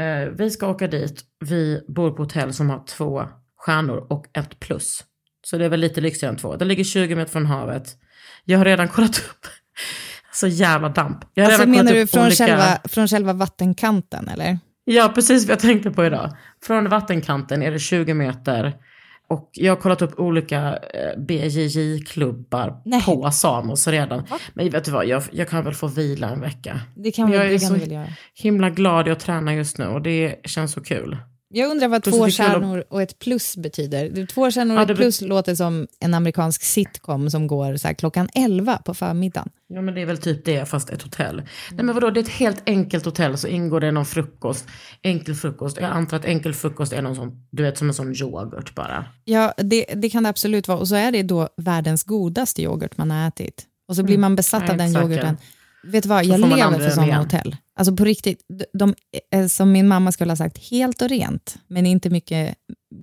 Eh, 0.00 0.28
vi 0.38 0.50
ska 0.50 0.68
åka 0.68 0.86
dit. 0.88 1.22
Vi 1.44 1.84
bor 1.88 2.10
på 2.10 2.22
hotell 2.22 2.54
som 2.54 2.70
har 2.70 2.84
två 2.84 3.22
stjärnor 3.56 4.06
och 4.10 4.26
ett 4.38 4.60
plus. 4.60 5.04
Så 5.50 5.58
det 5.58 5.64
är 5.64 5.68
väl 5.68 5.80
lite 5.80 6.00
lyxigare 6.00 6.32
än 6.32 6.38
två. 6.38 6.56
Det 6.56 6.64
ligger 6.64 6.84
20 6.84 7.14
meter 7.14 7.32
från 7.32 7.46
havet. 7.46 7.96
Jag 8.44 8.58
har 8.58 8.64
redan 8.64 8.88
kollat 8.88 9.18
upp. 9.18 9.46
Så 10.32 10.46
jävla 10.46 10.88
damp. 10.88 11.18
Jag 11.34 11.44
har 11.44 11.50
Alltså 11.52 11.66
redan 11.66 11.76
menar 11.84 11.92
du 11.92 12.06
från, 12.06 12.26
olika... 12.26 12.46
själva, 12.46 12.78
från 12.84 13.08
själva 13.08 13.32
vattenkanten 13.32 14.28
eller? 14.28 14.58
Ja, 14.84 15.12
precis 15.14 15.44
vad 15.46 15.52
jag 15.52 15.58
tänkte 15.60 15.90
på 15.90 16.04
idag. 16.04 16.36
Från 16.62 16.88
vattenkanten 16.88 17.62
är 17.62 17.70
det 17.70 17.78
20 17.78 18.14
meter. 18.14 18.72
Och 19.28 19.50
jag 19.52 19.72
har 19.76 19.80
kollat 19.80 20.02
upp 20.02 20.18
olika 20.18 20.58
eh, 20.76 21.20
BJJ-klubbar 21.26 23.00
på 23.04 23.30
Samos 23.30 23.88
redan. 23.88 24.24
Men 24.54 24.70
vet 24.70 24.84
du 24.84 24.90
vad, 24.90 25.06
jag, 25.06 25.22
jag 25.32 25.48
kan 25.48 25.64
väl 25.64 25.74
få 25.74 25.86
vila 25.86 26.28
en 26.30 26.40
vecka. 26.40 26.80
Det 26.96 27.10
kan, 27.10 27.32
Jag 27.32 27.40
vi, 27.40 27.46
är 27.46 27.50
det 27.52 27.58
kan 27.58 27.68
så- 27.68 27.74
väl. 27.74 28.12
Himla 28.34 28.70
glad 28.70 29.08
jag 29.08 29.20
tränar 29.20 29.52
just 29.52 29.78
nu 29.78 29.86
och 29.86 30.02
det 30.02 30.36
känns 30.44 30.72
så 30.72 30.80
kul. 30.84 31.16
Jag 31.50 31.70
undrar 31.70 31.88
vad 31.88 32.02
två 32.02 32.30
stjärnor 32.30 32.84
och 32.88 33.02
ett 33.02 33.18
plus 33.18 33.56
betyder. 33.56 34.26
Två 34.26 34.50
stjärnor 34.50 34.76
och 34.76 34.82
Ja, 34.82 34.90
ett 34.90 34.96
plus 34.96 35.20
låter 35.20 35.54
som 35.54 35.86
en 36.00 36.14
amerikansk 36.14 36.62
sitcom 36.62 37.30
som 37.30 37.46
går 37.46 37.76
så 37.76 37.94
klockan 37.94 38.28
11 38.34 38.78
på 38.84 38.94
förmiddagen. 38.94 39.48
Ja 39.68 39.80
men 39.80 39.94
det 39.94 40.00
är 40.00 40.06
väl 40.06 40.18
typ 40.18 40.44
det 40.44 40.68
fast 40.68 40.90
ett 40.90 41.02
hotell. 41.02 41.36
Nej 41.72 41.84
men 41.84 41.94
vadå, 41.94 42.10
det 42.10 42.20
är 42.20 42.24
ett 42.24 42.28
helt 42.28 42.62
enkelt 42.66 43.04
hotell 43.04 43.38
så 43.38 43.48
ingår 43.48 43.80
det 43.80 43.90
någon 43.90 44.06
frukost. 44.06 44.66
Enkel 45.02 45.34
frukost. 45.34 45.76
Jag 45.80 45.90
antar 45.90 46.16
att 46.16 46.24
enkel 46.24 46.54
frukost 46.54 46.92
är 46.92 47.02
någon 47.02 47.16
sån, 47.16 47.46
du 47.50 47.62
vet 47.62 47.78
som 47.78 47.88
en 47.88 47.94
sån 47.94 48.14
yoghurt 48.14 48.74
bara. 48.74 49.04
Ja, 49.24 49.54
det, 49.56 49.84
det 49.94 50.10
kan 50.10 50.22
det 50.22 50.28
absolut 50.28 50.68
vara. 50.68 50.78
Och 50.78 50.88
så 50.88 50.94
är 50.94 51.12
det 51.12 51.22
då 51.22 51.48
världens 51.56 52.04
godaste 52.04 52.62
yoghurt 52.62 52.96
man 52.96 53.10
har 53.10 53.28
ätit. 53.28 53.66
Och 53.88 53.96
så 53.96 54.02
blir 54.02 54.18
man 54.18 54.36
besatt 54.36 54.62
är 54.62 54.70
av 54.70 54.76
den 54.76 54.92
säker. 54.92 55.02
yoghurten. 55.02 55.36
Vet 55.92 56.02
du 56.02 56.08
vad, 56.08 56.24
jag 56.24 56.40
lever 56.40 56.78
för 56.78 56.90
sådana 56.90 57.16
hotell. 57.18 57.56
Alltså 57.76 57.96
på 57.96 58.04
riktigt, 58.04 58.40
de, 58.48 58.64
de, 58.78 58.94
är, 59.30 59.48
som 59.48 59.72
min 59.72 59.88
mamma 59.88 60.12
skulle 60.12 60.30
ha 60.30 60.36
sagt, 60.36 60.70
helt 60.70 61.02
och 61.02 61.08
rent, 61.08 61.56
men 61.66 61.86
inte 61.86 62.10
mycket 62.10 62.54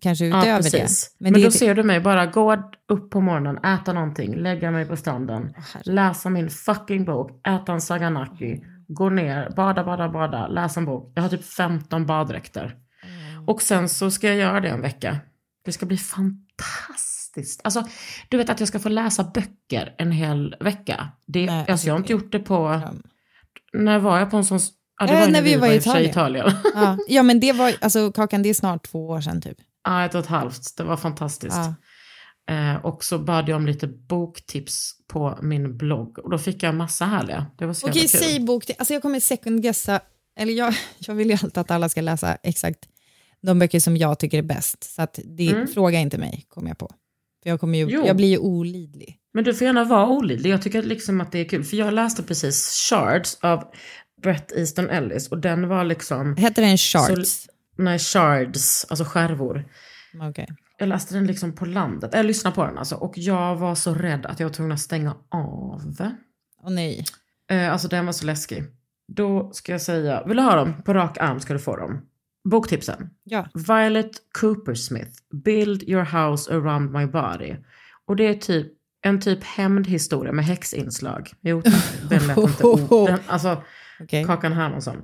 kanske 0.01 0.25
utöver 0.25 0.47
Ja, 0.47 0.57
det. 0.57 0.63
precis. 0.71 1.15
Men, 1.19 1.33
det 1.33 1.39
då 1.39 1.45
är- 1.47 1.51
ser 1.51 1.75
du 1.75 1.83
mig 1.83 1.99
bara 1.99 2.25
gå 2.25 2.53
upp 2.91 3.09
på 3.11 3.21
morgonen, 3.21 3.57
äta 3.57 3.93
någonting, 3.93 4.35
lägga 4.35 4.71
mig 4.71 4.85
på 4.85 4.95
stranden, 4.95 5.53
läsa 5.83 6.29
min 6.29 6.49
fucking 6.49 7.05
bok, 7.05 7.47
äta 7.47 7.73
en 7.73 7.81
saganaki, 7.81 8.63
gå 8.87 9.09
ner, 9.09 9.49
bada, 9.55 9.83
bada, 9.83 10.09
bada, 10.09 10.47
läsa 10.47 10.79
en 10.79 10.85
bok. 10.85 11.11
Jag 11.15 11.21
har 11.21 11.29
typ 11.29 11.45
15 11.45 12.05
baddräkter. 12.05 12.75
Och 13.47 13.61
sen 13.61 13.89
så 13.89 14.11
ska 14.11 14.27
jag 14.27 14.35
göra 14.37 14.59
det 14.59 14.69
en 14.69 14.81
vecka. 14.81 15.17
Det 15.65 15.71
ska 15.71 15.85
bli 15.85 15.97
fantastiskt. 15.97 17.14
Fantastiskt. 17.35 17.61
Alltså, 17.63 17.83
du 18.29 18.37
vet 18.37 18.49
att 18.49 18.59
jag 18.59 18.67
ska 18.67 18.79
få 18.79 18.89
läsa 18.89 19.23
böcker 19.23 19.95
en 19.97 20.11
hel 20.11 20.55
vecka. 20.59 21.09
Det, 21.25 21.45
Nej, 21.45 21.65
alltså, 21.69 21.87
jag 21.87 21.93
har 21.93 21.99
inte 21.99 22.11
gjort 22.11 22.31
det 22.31 22.39
på... 22.39 22.81
När 23.73 23.99
var 23.99 24.19
jag 24.19 24.31
på 24.31 24.37
en 24.37 24.45
sån... 24.45 24.59
Ja, 24.99 25.05
det 25.07 25.13
Eh, 25.13 25.19
var 25.19 25.27
när 25.27 25.41
vi 25.41 25.55
var 25.55 25.67
i 25.71 25.81
sig 25.81 26.05
Italien. 26.05 26.51
Ja, 26.75 26.97
ja, 27.07 27.23
men 27.23 27.39
det 27.39 27.53
var, 27.53 27.73
alltså 27.81 28.11
Kakan, 28.11 28.43
det 28.43 28.49
är 28.49 28.53
snart 28.53 28.87
två 28.87 29.07
år 29.07 29.21
sedan 29.21 29.41
typ. 29.41 29.57
Ja, 29.83 30.05
ett 30.05 30.15
och 30.15 30.19
ett 30.21 30.27
halvt. 30.27 30.77
Det 30.77 30.83
var 30.83 30.97
fantastiskt. 30.97 31.55
Ja. 32.47 32.53
Eh, 32.53 32.85
och 32.85 33.03
så 33.03 33.19
bad 33.19 33.49
jag 33.49 33.55
om 33.55 33.65
lite 33.65 33.87
boktips 33.87 34.91
på 35.07 35.39
min 35.41 35.77
blogg. 35.77 36.19
Och 36.19 36.29
då 36.29 36.37
fick 36.37 36.63
jag 36.63 36.75
massa 36.75 37.05
härliga. 37.05 37.45
Det 37.57 37.65
var 37.65 37.73
så 37.73 37.87
Okej, 37.87 38.01
kul. 38.01 38.09
säg 38.09 38.39
bok. 38.39 38.71
Alltså 38.77 38.93
jag 38.93 39.01
kommer 39.01 39.19
second 39.19 39.61
guessa, 39.63 39.99
eller 40.39 40.53
jag, 40.53 40.73
jag 40.99 41.15
vill 41.15 41.27
ju 41.29 41.33
alltid 41.33 41.57
att 41.57 41.71
alla 41.71 41.89
ska 41.89 42.01
läsa 42.01 42.35
exakt 42.43 42.79
de 43.41 43.59
böcker 43.59 43.79
som 43.79 43.97
jag 43.97 44.19
tycker 44.19 44.37
är 44.37 44.41
bäst. 44.41 44.83
Så 44.95 45.01
att 45.01 45.19
det, 45.25 45.47
Mm. 45.51 45.67
fråga 45.67 45.99
inte 45.99 46.17
mig, 46.17 46.45
kommer 46.49 46.67
jag 46.67 46.77
på. 46.77 46.91
För 47.45 47.49
jag, 47.49 47.59
kommer 47.59 47.77
ju, 47.77 47.85
Jo. 47.89 48.05
jag 48.05 48.15
blir 48.15 48.27
ju 48.27 48.37
olidlig. 48.37 49.19
Men 49.33 49.43
du 49.43 49.53
får 49.53 49.65
gärna 49.65 49.83
vara 49.83 50.07
olidlig. 50.07 50.49
Jag 50.51 50.61
tycker 50.61 50.83
liksom 50.83 51.21
att 51.21 51.31
det 51.31 51.39
är 51.39 51.49
kul. 51.49 51.63
För 51.63 51.77
jag 51.77 51.93
läste 51.93 52.23
precis 52.23 52.87
Shards 52.89 53.37
av 53.41 53.63
Brett 54.21 54.51
Easton 54.51 54.89
Ellis. 54.89 55.27
Och 55.27 55.37
den 55.37 55.67
var 55.67 55.83
liksom... 55.83 56.35
Heter 56.35 56.61
den 56.61 56.77
Shards? 56.77 57.43
Så, 57.43 57.51
nej, 57.77 57.99
Shards. 57.99 58.85
Alltså 58.89 59.05
skärvor. 59.05 59.65
Okej. 60.29 60.47
Jag 60.77 60.89
läste 60.89 61.15
den 61.15 61.27
liksom 61.27 61.55
på 61.55 61.65
landet. 61.65 62.11
Jag 62.13 62.25
lyssnade 62.25 62.55
på 62.55 62.65
den 62.65 62.77
alltså. 62.77 62.95
Och 62.95 63.17
jag 63.17 63.55
var 63.55 63.75
så 63.75 63.93
rädd 63.93 64.25
att 64.25 64.39
jag 64.39 64.47
var 64.47 64.53
tvungen 64.53 64.71
att 64.71 64.79
stänga 64.79 65.15
av. 65.29 65.81
Åh 66.63 66.71
nej. 66.71 67.05
Eh, 67.51 67.71
alltså 67.71 67.87
den 67.87 68.05
var 68.05 68.13
så 68.13 68.25
läskig. 68.25 68.63
Då 69.07 69.49
ska 69.53 69.71
jag 69.71 69.81
säga, 69.81 70.23
vill 70.27 70.37
du 70.37 70.43
ha 70.43 70.55
dem? 70.55 70.81
På 70.85 70.93
rak 70.93 71.17
arm 71.17 71.39
ska 71.39 71.53
du 71.53 71.59
få 71.59 71.75
dem. 71.75 72.01
Boktipsen. 72.49 73.09
Ja. 73.23 73.47
Violet 73.53 74.11
Coopersmith, 74.39 75.11
Build 75.43 75.83
your 75.83 76.03
house 76.03 76.53
around 76.53 76.91
my 76.91 77.05
body. 77.05 77.55
Och 78.05 78.15
det 78.15 78.27
är 78.27 78.33
typ 78.33 78.67
en 79.01 79.21
typ 79.21 79.43
hämndhistoria 79.43 80.31
med 80.31 80.45
häxinslag. 80.45 81.31
Jo, 81.41 81.61
den 82.09 82.27
lät 82.27 82.37
inte 82.37 82.63
den, 83.11 83.19
Alltså, 83.27 83.63
Okej. 83.99 84.23
Kakan 84.23 84.53
Hermansson. 84.53 84.97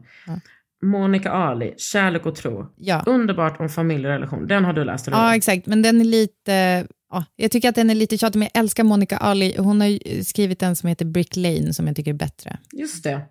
Monica 0.83 1.31
Ali, 1.31 1.73
Kärlek 1.77 2.25
och 2.25 2.35
tro. 2.35 2.73
Ja. 2.77 3.03
Underbart 3.05 3.59
om 3.59 3.69
familjerelation. 3.69 4.47
Den 4.47 4.65
har 4.65 4.73
du 4.73 4.83
läst, 4.83 5.07
eller 5.07 5.17
Ja, 5.17 5.35
exakt. 5.35 5.67
Men 5.67 5.81
den 5.81 6.01
är 6.01 6.05
lite... 6.05 6.87
Ja, 7.11 7.25
jag 7.35 7.51
tycker 7.51 7.69
att 7.69 7.75
den 7.75 7.89
är 7.89 7.95
lite 7.95 8.17
tjatig, 8.17 8.39
men 8.39 8.49
jag 8.53 8.59
älskar 8.59 8.83
Monica 8.83 9.17
Ali. 9.17 9.55
Hon 9.57 9.81
har 9.81 10.23
skrivit 10.23 10.63
en 10.63 10.75
som 10.75 10.89
heter 10.89 11.05
Brick 11.05 11.35
Lane 11.35 11.73
som 11.73 11.87
jag 11.87 11.95
tycker 11.95 12.11
är 12.11 12.15
bättre. 12.15 12.59
Just 12.71 13.03
det. 13.03 13.21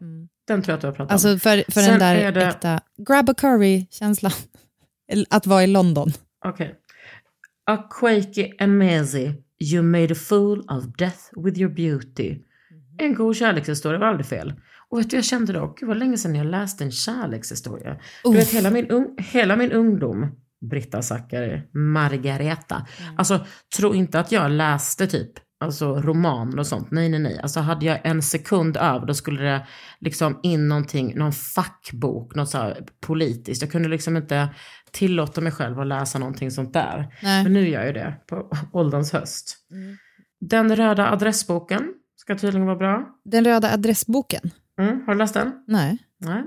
Den 0.50 0.62
tror 0.62 0.72
jag 0.72 0.76
att 0.76 0.80
du 0.80 0.86
har 0.86 0.92
pratat 0.94 1.10
om. 1.10 1.14
Alltså 1.14 1.38
för, 1.48 1.72
för 1.72 1.80
Sen 1.80 1.90
den 1.90 1.98
där 2.00 2.14
är 2.14 2.32
det- 2.32 2.46
äkta 2.46 2.80
grab 3.08 3.30
a 3.30 3.34
curry-känslan. 3.34 4.32
Att 5.30 5.46
vara 5.46 5.64
i 5.64 5.66
London. 5.66 6.12
Okej. 6.44 6.74
A 7.66 7.76
quakey 8.00 8.66
messy, 8.66 9.32
you 9.72 9.82
made 9.82 10.12
a 10.12 10.16
fool 10.16 10.58
of 10.60 10.84
death 10.98 11.18
with 11.44 11.58
your 11.60 11.74
beauty. 11.74 12.38
En 12.98 13.14
god 13.14 13.36
kärlekshistoria 13.36 13.98
var 13.98 14.06
aldrig 14.06 14.26
fel. 14.26 14.54
Och 14.88 14.98
vet 14.98 15.10
du, 15.10 15.16
jag 15.16 15.24
kände 15.24 15.52
dock, 15.52 15.80
det 15.80 15.86
var 15.86 15.94
länge 15.94 16.18
sedan 16.18 16.34
jag 16.34 16.46
läste 16.46 16.84
en 16.84 16.92
kärlekshistoria. 16.92 17.96
Du 18.24 18.32
vet, 18.32 18.50
hela 18.50 18.70
min, 18.70 18.90
ung, 18.90 19.16
hela 19.18 19.56
min 19.56 19.72
ungdom, 19.72 20.26
Britta 20.70 21.02
Zackari, 21.02 21.62
Margareta. 21.72 22.86
Alltså, 23.16 23.46
tro 23.76 23.94
inte 23.94 24.20
att 24.20 24.32
jag 24.32 24.50
läste 24.50 25.06
typ 25.06 25.32
alltså 25.60 25.94
romaner 25.94 26.58
och 26.58 26.66
sånt. 26.66 26.90
Nej, 26.90 27.08
nej, 27.08 27.20
nej. 27.20 27.40
Alltså 27.42 27.60
hade 27.60 27.86
jag 27.86 28.00
en 28.04 28.22
sekund 28.22 28.76
över 28.76 29.06
då 29.06 29.14
skulle 29.14 29.42
det 29.42 29.66
liksom 29.98 30.40
in 30.42 30.68
någonting, 30.68 31.18
någon 31.18 31.32
fackbok, 31.32 32.34
något 32.34 32.48
så 32.50 32.58
här 32.58 32.86
politiskt. 33.00 33.62
Jag 33.62 33.70
kunde 33.70 33.88
liksom 33.88 34.16
inte 34.16 34.48
tillåta 34.90 35.40
mig 35.40 35.52
själv 35.52 35.80
att 35.80 35.86
läsa 35.86 36.18
någonting 36.18 36.50
sånt 36.50 36.72
där. 36.72 37.14
Nej. 37.22 37.42
Men 37.42 37.52
nu 37.52 37.68
gör 37.68 37.84
jag 37.84 37.94
det 37.94 38.14
på 38.26 38.50
ålderns 38.72 39.12
höst. 39.12 39.56
Den 40.40 40.76
röda 40.76 41.10
adressboken 41.10 41.94
ska 42.16 42.38
tydligen 42.38 42.66
vara 42.66 42.76
bra. 42.76 43.08
Den 43.24 43.44
röda 43.44 43.72
adressboken? 43.72 44.50
Mm, 44.78 45.02
har 45.06 45.12
du 45.14 45.18
läst 45.18 45.34
den? 45.34 45.52
Nej. 45.66 45.98
Nej. 46.18 46.42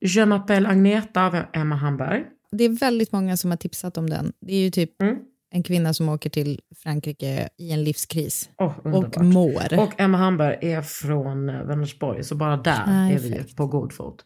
Je 0.00 0.24
m'appelle 0.24 0.68
Agneta 0.68 1.26
av 1.26 1.36
Emma 1.52 1.76
Hamberg. 1.76 2.24
Det 2.52 2.64
är 2.64 2.68
väldigt 2.68 3.12
många 3.12 3.36
som 3.36 3.50
har 3.50 3.56
tipsat 3.56 3.98
om 3.98 4.10
den. 4.10 4.32
Det 4.40 4.54
är 4.54 4.60
ju 4.60 4.70
typ 4.70 5.02
Mm. 5.02 5.16
En 5.50 5.62
kvinna 5.62 5.94
som 5.94 6.08
åker 6.08 6.30
till 6.30 6.60
Frankrike 6.82 7.48
i 7.58 7.72
en 7.72 7.84
livskris. 7.84 8.48
Underbart. 8.84 9.16
och 9.16 9.24
mår. 9.24 9.78
Och 9.78 10.00
Emma 10.00 10.18
Hamberg 10.18 10.58
är 10.72 10.82
från 10.82 11.48
eh, 11.48 11.62
Vänersborg, 11.62 12.24
så 12.24 12.34
bara 12.34 12.56
där 12.56 13.10
är 13.12 13.18
vi 13.18 13.54
på 13.54 13.66
god 13.66 13.92
fot. 13.92 14.24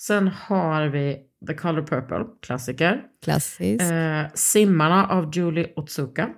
Sen 0.00 0.28
har 0.28 0.86
vi 0.86 1.16
The 1.46 1.54
Color 1.54 1.82
Purple, 1.86 2.24
klassiker. 2.46 3.00
Klassiskt. 3.24 3.82
Eh, 3.82 4.22
Simmarna 4.34 5.06
av 5.06 5.30
Julie 5.36 5.66
Otsuka. 5.76 6.28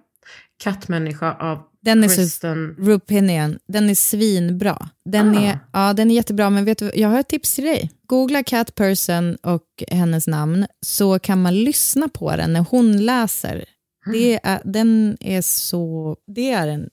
Kattmänniska 0.62 1.32
av 1.32 1.58
Den 1.80 2.04
är 2.04 2.08
så, 2.08 2.14
Kristen... 2.16 2.76
Rupinian, 2.78 3.58
den 3.68 3.90
är 3.90 3.94
svinbra. 3.94 4.88
Den, 5.04 5.36
Ah. 5.36 5.40
är, 5.40 5.58
ja, 5.72 5.92
den 5.92 6.10
är 6.10 6.14
jättebra, 6.14 6.50
men 6.50 6.64
vet 6.64 6.78
du, 6.78 6.90
jag 6.94 7.08
har 7.08 7.20
ett 7.20 7.28
tips 7.28 7.54
till 7.54 7.64
dig. 7.64 7.90
Googla 8.06 8.42
Cat 8.42 8.74
Person 8.74 9.36
och 9.36 9.62
hennes 9.90 10.26
namn, 10.26 10.66
så 10.86 11.18
kan 11.18 11.42
man 11.42 11.54
lyssna 11.54 12.08
på 12.08 12.36
den 12.36 12.52
när 12.52 12.64
hon 12.70 13.04
läser. 13.04 13.64
Det 14.12 14.40
är, 14.42 14.60
den 14.64 15.16
är 15.20 15.42
så, 15.42 16.16
det 16.26 16.50
är 16.50 16.68
en 16.68 16.88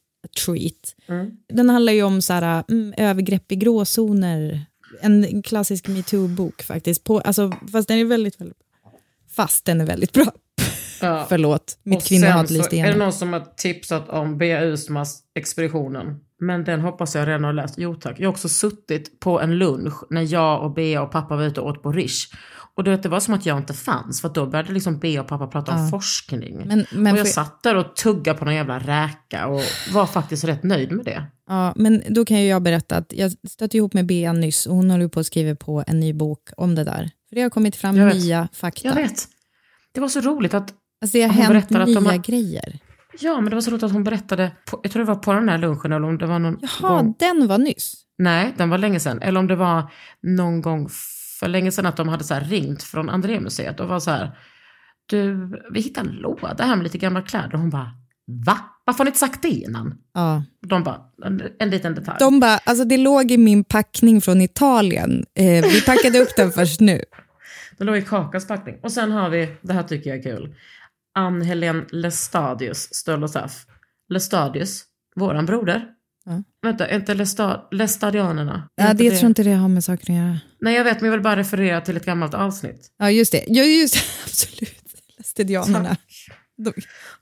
treat. 0.45 0.95
Mm. 1.07 1.31
Den 1.53 1.69
handlar 1.69 1.93
ju 1.93 2.03
om 2.03 2.21
så 2.21 2.33
här, 2.33 2.63
mm, 2.69 2.93
övergrepp 2.97 3.51
i 3.51 3.55
gråzoner. 3.55 4.65
En 5.01 5.41
klassisk 5.41 5.87
metoo-bok 5.87 6.63
faktiskt. 6.63 7.03
På, 7.03 7.19
alltså, 7.19 7.51
fast 7.71 7.87
den 7.87 7.97
är 7.97 8.05
väldigt, 8.05 8.41
väldigt 8.41 8.57
Fast 9.35 9.65
den 9.65 9.81
är 9.81 9.85
väldigt 9.85 10.13
bra. 10.13 10.25
Ja. 11.01 11.25
Förlåt, 11.29 11.77
mitt 11.83 12.05
kvinnohat 12.05 12.49
lyste 12.49 12.67
är 12.67 12.69
det 12.69 12.75
igenom. 12.75 12.99
någon 12.99 13.13
som 13.13 13.33
har 13.33 13.47
tipsat 13.57 14.09
om 14.09 14.37
Bea 14.37 14.63
Usmas 14.63 15.23
Expeditionen. 15.35 16.19
Men 16.39 16.63
den 16.63 16.81
hoppas 16.81 17.15
jag 17.15 17.27
redan 17.27 17.43
har 17.43 17.53
läst. 17.53 17.75
Jo 17.77 17.95
tack. 17.95 18.19
Jag 18.19 18.27
har 18.27 18.31
också 18.31 18.49
suttit 18.49 19.19
på 19.19 19.41
en 19.41 19.57
lunch 19.57 19.93
när 20.09 20.33
jag 20.33 20.63
och 20.63 20.73
Bea 20.73 21.01
och 21.01 21.11
pappa 21.11 21.35
var 21.35 21.43
ute 21.43 21.61
och 21.61 21.67
åt 21.67 21.83
på 21.83 21.91
Rish. 21.91 22.27
Och 22.77 22.83
du 22.83 22.91
vet, 22.91 23.03
det 23.03 23.09
var 23.09 23.19
som 23.19 23.33
att 23.33 23.45
jag 23.45 23.57
inte 23.57 23.73
fanns. 23.73 24.21
För 24.21 24.29
då 24.29 24.45
började 24.45 24.73
liksom 24.73 24.97
Bea 24.99 25.21
och 25.21 25.27
pappa 25.27 25.47
prata 25.47 25.71
om 25.71 25.83
Ja. 25.83 25.89
forskning. 25.89 26.63
Men- 26.67 26.85
men 26.91 27.13
och 27.13 27.19
jag 27.19 27.25
jag- 27.25 27.33
satt 27.33 27.63
där 27.63 27.75
och 27.75 27.95
tuggade 27.95 28.39
på 28.39 28.45
någon 28.45 28.55
jävla 28.55 28.79
räka 28.79 29.47
och 29.47 29.61
var 29.93 30.05
faktiskt 30.05 30.43
rätt 30.43 30.63
nöjd 30.63 30.91
med 30.91 31.05
det. 31.05 31.23
Ja, 31.47 31.73
men 31.75 32.03
då 32.09 32.25
kan 32.25 32.41
ju 32.41 32.47
jag 32.47 32.61
berätta 32.61 32.95
att 32.97 33.13
jag 33.13 33.31
stötte 33.49 33.77
ihop 33.77 33.93
med 33.93 34.05
Bea 34.05 34.33
nyss 34.33 34.65
och 34.65 34.75
hon 34.75 34.91
håller 34.91 35.07
på 35.07 35.19
att 35.19 35.25
skriva 35.25 35.55
på 35.55 35.83
en 35.87 35.99
ny 35.99 36.13
bok 36.13 36.49
om 36.57 36.75
det 36.75 36.83
där. 36.83 37.11
För 37.29 37.35
det 37.35 37.41
har 37.41 37.49
kommit 37.49 37.75
fram 37.75 37.95
nya 37.95 38.47
fakta. 38.53 38.87
Jag 38.87 38.95
vet. 38.95 39.25
Det 39.91 40.01
var 40.01 40.07
så 40.07 40.21
roligt 40.21 40.53
att 40.53 40.73
Alltså 41.01 41.17
det 41.17 41.21
har 41.23 41.29
hon 41.29 41.37
hänt 41.37 41.49
berättade 41.49 41.81
att 41.83 41.87
nya 41.89 41.95
de 41.99 42.05
har- 42.05 42.17
grejer. 42.17 42.79
Ja, 43.19 43.35
men 43.41 43.49
det 43.49 43.55
var 43.55 43.61
så 43.61 43.71
roligt 43.71 43.83
att 43.83 43.91
hon 43.91 44.03
berättade, 44.03 44.51
på, 44.71 44.79
jag 44.83 44.91
tror 44.91 45.03
det 45.05 45.07
var 45.07 45.15
på 45.15 45.33
den 45.33 45.49
här 45.49 45.57
lunchen 45.57 45.91
eller 45.91 46.07
om 46.07 46.17
det 46.17 46.25
var 46.27 46.39
någon 46.39 46.57
Jaha, 46.61 46.89
gång. 47.01 47.15
den 47.19 47.47
var 47.47 47.57
nyss. 47.57 47.93
Nej, 48.17 48.53
den 48.57 48.69
var 48.69 48.77
länge 48.77 48.99
sedan. 48.99 49.21
Eller 49.21 49.39
om 49.39 49.47
det 49.47 49.55
var 49.55 49.91
någon 50.23 50.61
gång 50.61 50.89
för 51.43 51.49
länge 51.49 51.71
sedan 51.71 51.85
att 51.85 51.97
de 51.97 52.09
hade 52.09 52.23
så 52.23 52.33
här 52.33 52.41
ringt 52.41 52.83
från 52.83 53.09
Andrémuseet 53.09 53.79
och 53.79 53.87
var 53.87 53.99
så 53.99 54.11
här, 54.11 54.37
du, 55.05 55.49
vi 55.73 55.81
hittade 55.81 56.09
en 56.09 56.15
låda 56.15 56.63
här 56.63 56.75
med 56.75 56.83
lite 56.83 56.97
gamla 56.97 57.21
kläder. 57.21 57.53
Och 57.53 57.59
hon 57.59 57.69
bara, 57.69 57.91
va? 58.45 58.57
Varför 58.85 58.97
har 58.97 59.05
ni 59.05 59.09
inte 59.09 59.19
sagt 59.19 59.41
det 59.41 59.49
innan? 59.49 59.97
Ja. 60.13 60.43
De 60.67 60.83
bara, 60.83 61.01
en, 61.25 61.41
en 61.59 61.69
liten 61.69 61.95
detalj. 61.95 62.17
De 62.19 62.39
bara, 62.39 62.57
alltså 62.57 62.85
det 62.85 62.97
låg 62.97 63.31
i 63.31 63.37
min 63.37 63.63
packning 63.63 64.21
från 64.21 64.41
Italien. 64.41 65.25
Eh, 65.35 65.63
vi 65.63 65.81
packade 65.81 66.19
upp 66.19 66.35
den 66.37 66.51
först 66.51 66.79
nu. 66.79 67.01
Det 67.77 67.83
låg 67.83 67.97
i 67.97 68.01
Kakas 68.01 68.47
packning. 68.47 68.75
Och 68.83 68.91
sen 68.91 69.11
har 69.11 69.29
vi, 69.29 69.55
det 69.61 69.73
här 69.73 69.83
tycker 69.83 70.09
jag 70.09 70.19
är 70.19 70.23
kul, 70.23 70.55
Ann-Helén 71.15 71.85
Lestadius, 71.91 72.89
Saff. 73.29 73.65
Lestadius, 74.09 74.83
våran 75.15 75.45
broder. 75.45 75.85
Ja. 76.25 76.43
Vänta, 76.61 76.87
är 76.87 76.95
inte 76.95 77.25
Lestadianerna? 77.71 78.69
Är 78.77 78.85
Ja, 78.85 78.91
inte 78.91 79.03
det 79.03 79.11
tror 79.17 79.27
inte 79.27 79.43
det 79.43 79.53
har 79.53 79.67
med 79.69 79.83
saken 79.83 80.15
att 80.15 80.21
göra. 80.21 80.39
Nej, 80.61 80.75
jag 80.75 80.83
vet, 80.83 81.01
men 81.01 81.05
jag 81.05 81.11
vill 81.11 81.23
bara 81.23 81.35
referera 81.35 81.81
till 81.81 81.97
ett 81.97 82.05
gammalt 82.05 82.33
avsnitt. 82.33 82.91
Ja, 82.97 83.11
just 83.11 83.31
det. 83.31 83.43
Ja, 83.47 83.63
just 83.63 83.93
det. 83.93 83.99
Absolut. 84.25 84.73
Lastidianerna. 85.17 85.97
De 86.57 86.73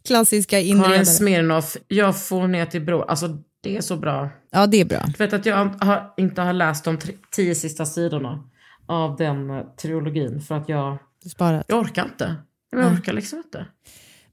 klassiska 0.07 0.55
Karin 0.55 0.67
inredare. 0.77 1.05
Smirnoff, 1.05 1.77
jag 1.87 2.23
får 2.23 2.47
ner 2.47 2.65
till 2.65 2.81
bro. 2.81 3.01
Alltså, 3.01 3.37
det 3.61 3.77
är 3.77 3.81
så 3.81 3.97
bra. 3.97 4.29
Ja, 4.51 4.67
det 4.67 4.77
är 4.81 4.85
bra. 4.85 5.05
Du 5.17 5.23
vet 5.25 5.33
att 5.33 5.45
jag 5.45 5.55
har, 5.65 6.13
inte 6.17 6.41
har 6.41 6.53
läst 6.53 6.83
de 6.83 6.97
tio 7.31 7.55
sista 7.55 7.85
sidorna 7.85 8.43
av 8.85 9.15
den 9.17 9.49
eh, 9.49 9.63
trilogin 9.81 10.41
för 10.41 10.55
att 10.57 10.69
jag, 10.69 10.97
Sparat. 11.31 11.65
jag 11.67 11.79
orkar 11.79 12.03
inte. 12.05 12.35
Jag 12.71 12.93
orkar 12.93 13.13
liksom 13.13 13.37
inte. 13.39 13.65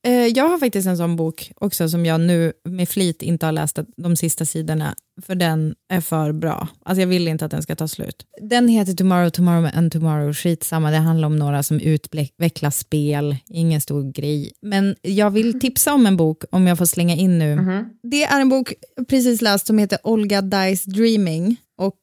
Eh, 0.03 0.13
Jag 0.13 0.49
har 0.49 0.59
faktiskt 0.59 0.89
en 0.89 0.97
sån 0.97 1.17
bok 1.17 1.53
också 1.57 1.89
som 1.89 2.07
jag 2.07 2.21
nu 2.21 2.53
med 2.65 2.89
flit 2.89 3.23
inte 3.23 3.47
har 3.47 3.53
läst 3.53 3.79
de 3.97 4.17
sista 4.17 4.45
sidorna, 4.45 4.95
för 5.23 5.35
den 5.35 5.75
är 5.89 6.01
för 6.01 6.33
bra. 6.33 6.69
Alltså 6.83 7.01
jag 7.01 7.09
vill 7.09 7.29
inte 7.29 7.45
att 7.45 7.51
den 7.51 7.63
ska 7.63 7.77
ta 7.77 7.89
slut. 7.89 8.27
Den 8.43 8.69
heter 8.69 8.93
Tomorrow, 8.93 9.31
Tomorrow 9.31 9.71
and 9.75 9.93
Tomorrow, 9.93 10.33
skitsamma, 10.35 10.91
det 10.91 10.97
handlar 10.97 11.27
om 11.27 11.37
några 11.37 11.63
som 11.63 11.81
utvecklar 11.81 12.71
spel, 12.71 13.37
ingen 13.49 13.81
stor 13.81 14.13
grej. 14.13 14.53
Men 14.63 14.97
jag 15.03 15.31
vill 15.31 15.61
tipsa 15.61 15.95
om 15.95 16.07
en 16.07 16.17
bok, 16.17 16.43
om 16.51 16.67
jag 16.67 16.79
får 16.79 16.87
slänga 16.87 17.15
in 17.17 17.39
nu. 17.39 17.57
Det 18.03 18.25
är 18.25 18.41
en 18.41 18.49
bok 18.49 18.73
precis 19.09 19.43
läst 19.43 19.67
som 19.67 19.79
heter 19.79 19.99
Olga 20.05 20.43
Dies 20.43 20.85
Dreaming 20.85 21.57
och 21.79 21.99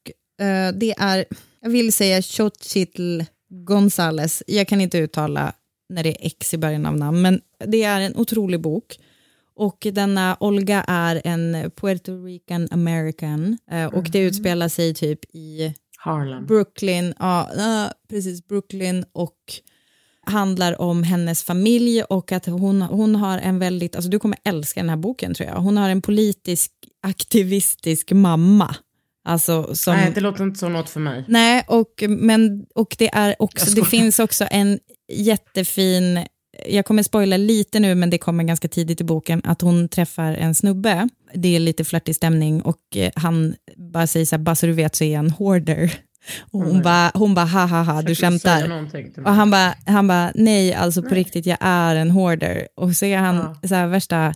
eh, 0.46 0.74
det 0.74 0.94
är, 0.98 1.26
jag 1.62 1.70
vill 1.70 1.94
säga 1.94 2.22
Xochitl 2.22 3.22
Gonzales, 3.66 4.44
jag 4.48 4.68
kan 4.68 4.82
inte 4.82 4.98
uttala 4.98 5.54
när 5.90 6.04
det 6.04 6.10
är 6.10 6.28
X 6.28 6.54
i 6.54 6.58
början 6.58 6.86
av 6.86 6.98
namn, 6.98 7.22
men 7.22 7.42
det 7.66 7.84
är 7.84 8.02
en 8.02 8.16
otrolig 8.16 8.62
bok. 8.62 9.00
Och 9.56 9.88
denna 9.92 10.38
Olga 10.40 10.86
är 10.88 11.22
en 11.24 11.72
Puerto 11.76 12.26
Rican 12.26 12.68
American 12.72 13.58
eh, 13.72 13.86
och 13.86 14.04
det 14.12 14.20
utspelar 14.20 14.68
sig 14.68 14.94
typ 14.94 15.20
i 15.34 15.74
Harlem. 15.98 16.46
Brooklyn, 16.46 17.14
ja, 17.20 17.50
precis, 18.10 18.48
Brooklyn 18.48 19.06
och 19.12 19.36
handlar 20.26 20.82
om 20.82 21.04
hennes 21.04 21.44
familj 21.44 22.04
och 22.04 22.32
att 22.32 22.46
hon, 22.46 22.82
hon 22.82 23.16
har 23.16 23.38
en 23.38 23.60
väldigt, 23.60 23.96
alltså 23.96 24.10
du 24.10 24.20
kommer 24.20 24.38
älska 24.44 24.80
den 24.80 24.90
här 24.90 24.98
boken 24.98 25.34
tror 25.34 25.50
jag, 25.50 25.56
hon 25.56 25.78
har 25.78 25.90
en 25.90 26.02
politisk 26.02 26.72
aktivistisk 27.02 28.12
mamma. 28.12 28.76
Alltså 29.28 29.76
som, 29.76 29.94
Nej, 29.94 30.12
det 30.16 30.22
låter 30.22 30.44
inte 30.44 30.60
som 30.60 30.74
något 30.74 30.90
för 30.90 31.00
mig. 31.00 31.26
Nej, 31.28 31.66
och, 31.68 32.04
men, 32.08 32.66
och 32.76 32.96
det, 33.00 33.10
är 33.14 33.36
också, 33.40 33.76
det 33.76 33.86
finns 33.86 34.20
också 34.20 34.46
en 34.52 34.80
jättefin, 35.08 36.26
jag 36.66 36.86
kommer 36.86 37.04
spoila 37.04 37.38
lite 37.38 37.80
nu 37.80 37.96
men 37.96 38.10
det 38.10 38.18
kommer 38.18 38.44
ganska 38.44 38.68
tidigt 38.68 39.02
i 39.02 39.04
boken, 39.04 39.42
att 39.44 39.62
hon 39.62 39.90
träffar 39.90 40.34
en 40.34 40.56
snubbe, 40.56 41.10
det 41.34 41.56
är 41.56 41.60
lite 41.60 41.84
flörtig 41.84 42.16
stämning 42.16 42.62
och 42.62 42.80
eh, 42.96 43.12
han 43.16 43.56
bara 43.76 44.08
säger 44.08 44.26
så 44.26 44.36
här, 44.36 44.44
bara 44.44 44.56
så 44.56 44.66
du 44.66 44.74
vet 44.74 44.96
så 44.96 45.04
är 45.04 45.14
jag 45.14 45.20
en 45.20 45.32
hoarder. 45.32 45.94
Och 46.52 46.60
hon 46.60 46.78
Oj. 46.78 46.84
bara, 46.84 47.12
hon 47.14 47.34
bara 47.34 47.46
ha 47.46 47.66
ha 47.66 47.84
ha, 47.84 48.02
du 48.02 48.16
skämtar. 48.16 48.86
Och 49.26 49.34
han 49.34 49.52
bara, 49.52 49.76
han 49.86 50.08
bara, 50.08 50.32
nej 50.36 50.74
alltså 50.74 51.02
på 51.02 51.16
riktigt, 51.16 51.46
jag 51.46 51.58
är 51.62 51.96
en 51.96 52.12
hoarder. 52.12 52.68
Och 52.76 52.96
så 52.96 53.06
är 53.06 53.18
han 53.18 53.58
så 53.64 53.76
här 53.76 53.88
värsta, 53.88 54.34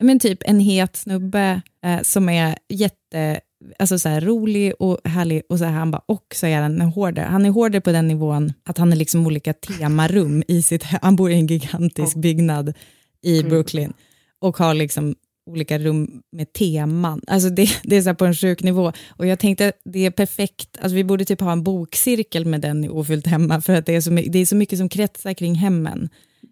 men 0.00 0.18
typ 0.18 0.38
en 0.44 0.60
het 0.60 0.96
snubbe 0.96 1.62
eh, 1.84 2.02
som 2.02 2.28
är 2.28 2.58
jätte, 2.68 3.40
alltså 3.78 3.98
så 3.98 4.08
här 4.08 4.20
rolig 4.20 4.72
och 4.78 4.98
härlig. 5.04 5.42
Och 5.48 5.58
så 5.58 5.64
här, 5.64 5.72
han 5.72 5.90
bara, 5.90 6.02
och 6.06 6.34
så 6.34 6.46
är 6.46 6.60
han 6.60 6.80
hoarder. 6.80 7.24
Han 7.24 7.46
är 7.46 7.50
hoarder 7.50 7.80
på 7.80 7.92
den 7.92 8.08
nivån 8.08 8.52
att 8.64 8.78
han 8.78 8.92
är 8.92 8.96
liksom 8.96 9.26
olika 9.26 9.52
temarum 9.52 10.42
i 10.48 10.62
sitt 10.62 10.82
Han 10.82 11.16
bor 11.16 11.30
i 11.30 11.34
en 11.34 11.46
gigantisk 11.46 12.16
byggnad 12.16 12.74
i 13.22 13.42
Brooklyn 13.42 13.92
och 14.40 14.56
har 14.56 14.74
liksom 14.74 15.14
olika 15.50 15.78
rum 15.78 16.22
med 16.32 16.52
teman. 16.52 17.20
Alltså 17.26 17.50
det, 17.50 17.68
det 17.82 17.96
är 17.96 18.02
så 18.02 18.14
på 18.14 18.24
en 18.24 18.34
sjuk 18.34 18.62
nivå. 18.62 18.92
Och 19.08 19.26
jag 19.26 19.38
tänkte 19.38 19.72
det 19.84 20.06
är 20.06 20.10
perfekt, 20.10 20.78
alltså 20.80 20.94
vi 20.94 21.04
borde 21.04 21.24
typ 21.24 21.40
ha 21.40 21.52
en 21.52 21.62
bokcirkel 21.62 22.44
med 22.44 22.60
den 22.60 22.84
i 22.84 22.88
Ofyllt 22.88 23.26
hemma, 23.26 23.60
för 23.60 23.72
att 23.72 23.86
det 23.86 23.94
är 23.94 24.00
så, 24.00 24.10
det 24.10 24.38
är 24.38 24.46
så 24.46 24.56
mycket 24.56 24.78
som 24.78 24.88
kretsar 24.88 25.34
kring 25.34 25.54
hemmen 25.54 26.08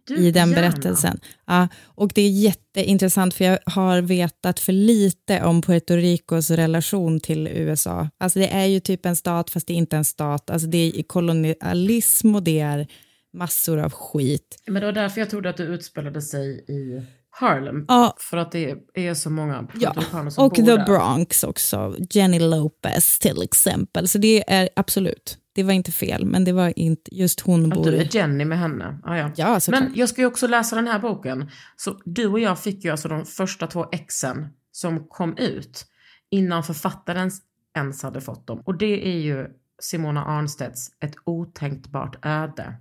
Du, 0.07 0.17
i 0.17 0.31
den 0.31 0.51
gärna. 0.51 0.63
berättelsen. 0.63 1.21
Ja, 1.47 1.69
och 1.85 2.13
det 2.15 2.23
är 2.23 2.31
jätteintressant, 2.31 3.35
för 3.35 3.45
jag 3.45 3.59
har 3.67 4.01
vetat 4.01 4.61
för 4.61 4.73
lite 4.73 5.43
om 5.45 5.63
Puerto 5.63 5.95
Ricos 5.97 6.51
relation 6.51 7.21
till 7.21 7.49
USA. 7.49 8.09
Alltså 8.19 8.39
det 8.39 8.49
är 8.49 8.67
ju 8.67 8.81
typ 8.81 9.07
en 9.07 9.17
stat, 9.17 9.51
fast 9.51 9.67
det 9.67 9.73
är 9.73 9.77
inte 9.77 9.97
en 9.97 10.05
stat. 10.05 10.51
Alltså 10.51 10.69
det 10.69 10.93
är 10.99 11.03
kolonialism 11.03 12.35
och 12.35 12.43
det 12.43 12.61
är 12.61 12.87
massor 13.33 13.79
av 13.79 13.91
skit. 13.93 14.57
Men 14.67 14.75
det 14.75 14.87
var 14.87 14.93
därför 14.93 15.21
jag 15.21 15.31
trodde 15.31 15.51
att 15.51 15.57
det 15.57 15.63
utspelade 15.65 16.23
sig 16.23 16.65
i 16.69 17.03
Harlem. 17.31 17.85
Ja. 17.89 18.17
För 18.19 18.37
att 18.37 18.53
det 18.53 18.75
är 18.95 19.15
så 19.15 19.31
många 19.31 19.69
Ja, 19.81 19.95
som 20.31 20.45
och 20.45 20.51
bor 20.51 20.57
The 20.57 20.63
där. 20.63 20.85
Bronx 20.87 21.45
också. 21.45 21.97
Jenny 22.11 22.39
Lopez 22.39 23.19
till 23.19 23.43
exempel. 23.43 24.09
Så 24.09 24.19
det 24.19 24.45
är 24.53 24.69
absolut, 24.77 25.39
det 25.55 25.63
var 25.63 25.73
inte 25.73 25.93
fel, 25.93 26.27
men 26.27 26.45
det 26.45 26.53
var 26.53 26.79
inte 26.79 27.15
just 27.15 27.41
hon 27.41 27.73
Att 27.73 27.79
bor 27.79 27.85
du 27.85 27.97
är 27.97 28.17
Jenny 28.17 28.45
med 28.45 28.59
henne. 28.59 28.99
Ah, 29.05 29.17
ja. 29.17 29.31
Ja, 29.37 29.61
såklart. 29.61 29.83
Men 29.83 29.93
jag 29.95 30.09
ska 30.09 30.21
ju 30.21 30.27
också 30.27 30.47
läsa 30.47 30.77
den 30.77 30.87
här 30.87 30.99
boken. 30.99 31.51
Så 31.77 32.01
du 32.05 32.27
och 32.27 32.41
jag 32.41 32.59
fick 32.59 32.85
ju 32.85 32.91
alltså 32.91 33.09
de 33.09 33.25
första 33.25 33.67
två 33.67 33.87
exen 33.93 34.49
som 34.73 35.07
kom 35.09 35.37
ut 35.39 35.87
innan 36.31 36.65
författaren 36.65 37.31
ens 37.77 38.03
hade 38.03 38.21
fått 38.21 38.47
dem. 38.47 38.63
Och 38.65 38.79
det 38.79 39.09
är 39.09 39.19
ju 39.19 39.47
Simona 39.83 40.25
Arnstedts 40.25 40.91
Ett 41.01 41.15
otänkbart 41.25 42.25
öde. 42.27 42.75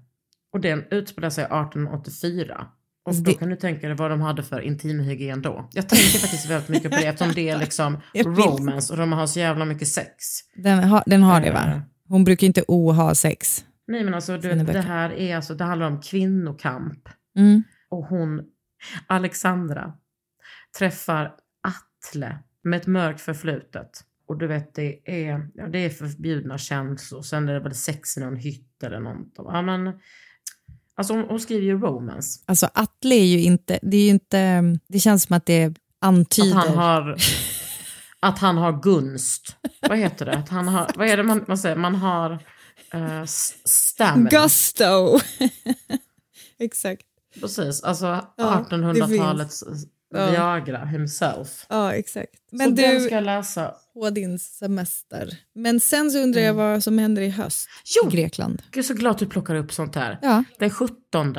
Och 0.53 0.59
den 0.61 0.83
utspelar 0.91 1.29
sig 1.29 1.43
1884. 1.43 2.67
Och 3.05 3.15
då 3.15 3.33
kan 3.33 3.49
du 3.49 3.55
tänka 3.55 3.87
dig 3.87 3.95
vad 3.95 4.11
de 4.11 4.21
hade 4.21 4.43
för 4.43 4.61
intimhygien 4.61 5.41
då. 5.41 5.69
Jag 5.71 5.89
tänker 5.89 6.19
faktiskt 6.19 6.49
väldigt 6.49 6.69
mycket 6.69 6.91
på 6.91 6.97
det 6.97 7.05
eftersom 7.05 7.33
det 7.33 7.49
är 7.49 7.57
liksom 7.57 7.97
romance 8.13 8.93
och 8.93 8.99
de 8.99 9.11
har 9.13 9.27
så 9.27 9.39
jävla 9.39 9.65
mycket 9.65 9.87
sex. 9.87 10.15
Den 10.55 10.83
har, 10.83 11.03
den 11.05 11.23
har 11.23 11.41
det 11.41 11.47
Eh. 11.47 11.53
va? 11.53 11.81
Hon 12.09 12.23
brukar 12.23 12.47
inte 12.47 12.63
o-ha 12.67 13.15
sex. 13.15 13.65
Nej 13.87 14.03
men 14.03 14.13
alltså 14.13 14.37
du, 14.37 14.55
det 14.55 14.81
här 14.81 15.09
är 15.09 15.35
alltså, 15.35 15.55
det 15.55 15.63
handlar 15.63 15.87
om 15.87 16.01
kvinnokamp. 16.01 17.09
Mm. 17.37 17.63
Och 17.89 18.05
hon, 18.05 18.41
Alexandra, 19.07 19.93
träffar 20.77 21.35
Atle 21.61 22.37
med 22.63 22.81
ett 22.81 22.87
mörkt 22.87 23.21
förflutet. 23.21 23.89
Och 24.27 24.37
du 24.37 24.47
vet 24.47 24.75
det 24.75 24.99
är, 25.05 25.49
ja, 25.53 25.67
det 25.67 25.79
är 25.79 25.89
förbjudna 25.89 26.57
känslor. 26.57 27.21
Sen 27.21 27.49
är 27.49 27.53
det 27.53 27.59
väl 27.59 27.75
sex 27.75 28.17
i 28.17 28.19
någon 28.19 28.35
hytt 28.35 28.83
eller 28.83 28.99
något. 28.99 29.33
Ja, 29.35 29.61
men, 29.61 29.93
alltså 30.95 31.13
hon, 31.13 31.25
hon 31.29 31.39
skriver 31.39 31.63
ju 31.63 31.79
romance. 31.79 32.43
Alltså 32.45 32.69
Atle 32.73 33.15
är 33.15 33.25
ju 33.25 33.41
inte, 33.41 33.79
det 33.81 33.97
är 33.97 34.03
ju 34.03 34.09
inte, 34.09 34.63
det 34.87 34.99
känns 34.99 35.23
som 35.23 35.37
att 35.37 35.45
det 35.45 35.73
antyder. 36.01 36.57
Att 36.57 36.67
han 36.67 36.77
har, 36.77 37.15
att 38.23 38.39
han 38.39 38.57
har 38.57 38.81
gunst. 38.81 39.55
Vad 39.81 39.97
heter 39.97 40.25
det? 40.25 40.33
Att 40.37 40.49
han 40.49 40.67
har, 40.67 40.91
vad 40.95 41.07
är 41.07 41.17
det 41.17 41.23
man, 41.23 41.45
man 41.47 41.57
säger? 41.57 41.75
Man 41.75 41.95
har 41.95 42.31
uh, 42.95 43.25
stamina. 43.65 44.29
Gusto! 44.29 45.19
Exakt. 46.59 47.05
Precis, 47.39 47.83
alltså 47.83 48.05
Ja, 48.37 48.65
det 48.69 48.75
1800-talets 48.75 49.63
Ja. 50.15 50.29
Viagra 50.31 50.85
himself. 50.85 51.65
Ja, 51.69 51.93
exakt. 51.93 52.33
så 52.49 52.55
Men 52.55 52.75
den 52.75 52.95
du, 52.95 52.99
ska 53.05 53.15
jag 53.15 53.23
läsa. 53.23 53.73
på 53.93 54.09
din 54.09 54.39
semester. 54.39 55.37
Men 55.55 55.79
sen 55.79 56.11
så 56.11 56.19
undrar 56.19 56.41
jag 56.41 56.53
vad 56.53 56.83
som 56.83 56.97
händer 56.97 57.21
i 57.21 57.29
höst 57.29 57.69
Jo. 57.95 58.09
i 58.09 58.15
Grekland. 58.15 58.61
Jag 58.71 58.77
är 58.77 58.83
så 58.83 58.93
glad 58.93 59.11
att 59.11 59.17
du 59.17 59.25
plockar 59.25 59.55
upp 59.55 59.73
sånt 59.73 59.95
här. 59.95 60.19
Ja. 60.21 60.43
Den 60.59 60.69
17 60.69 61.35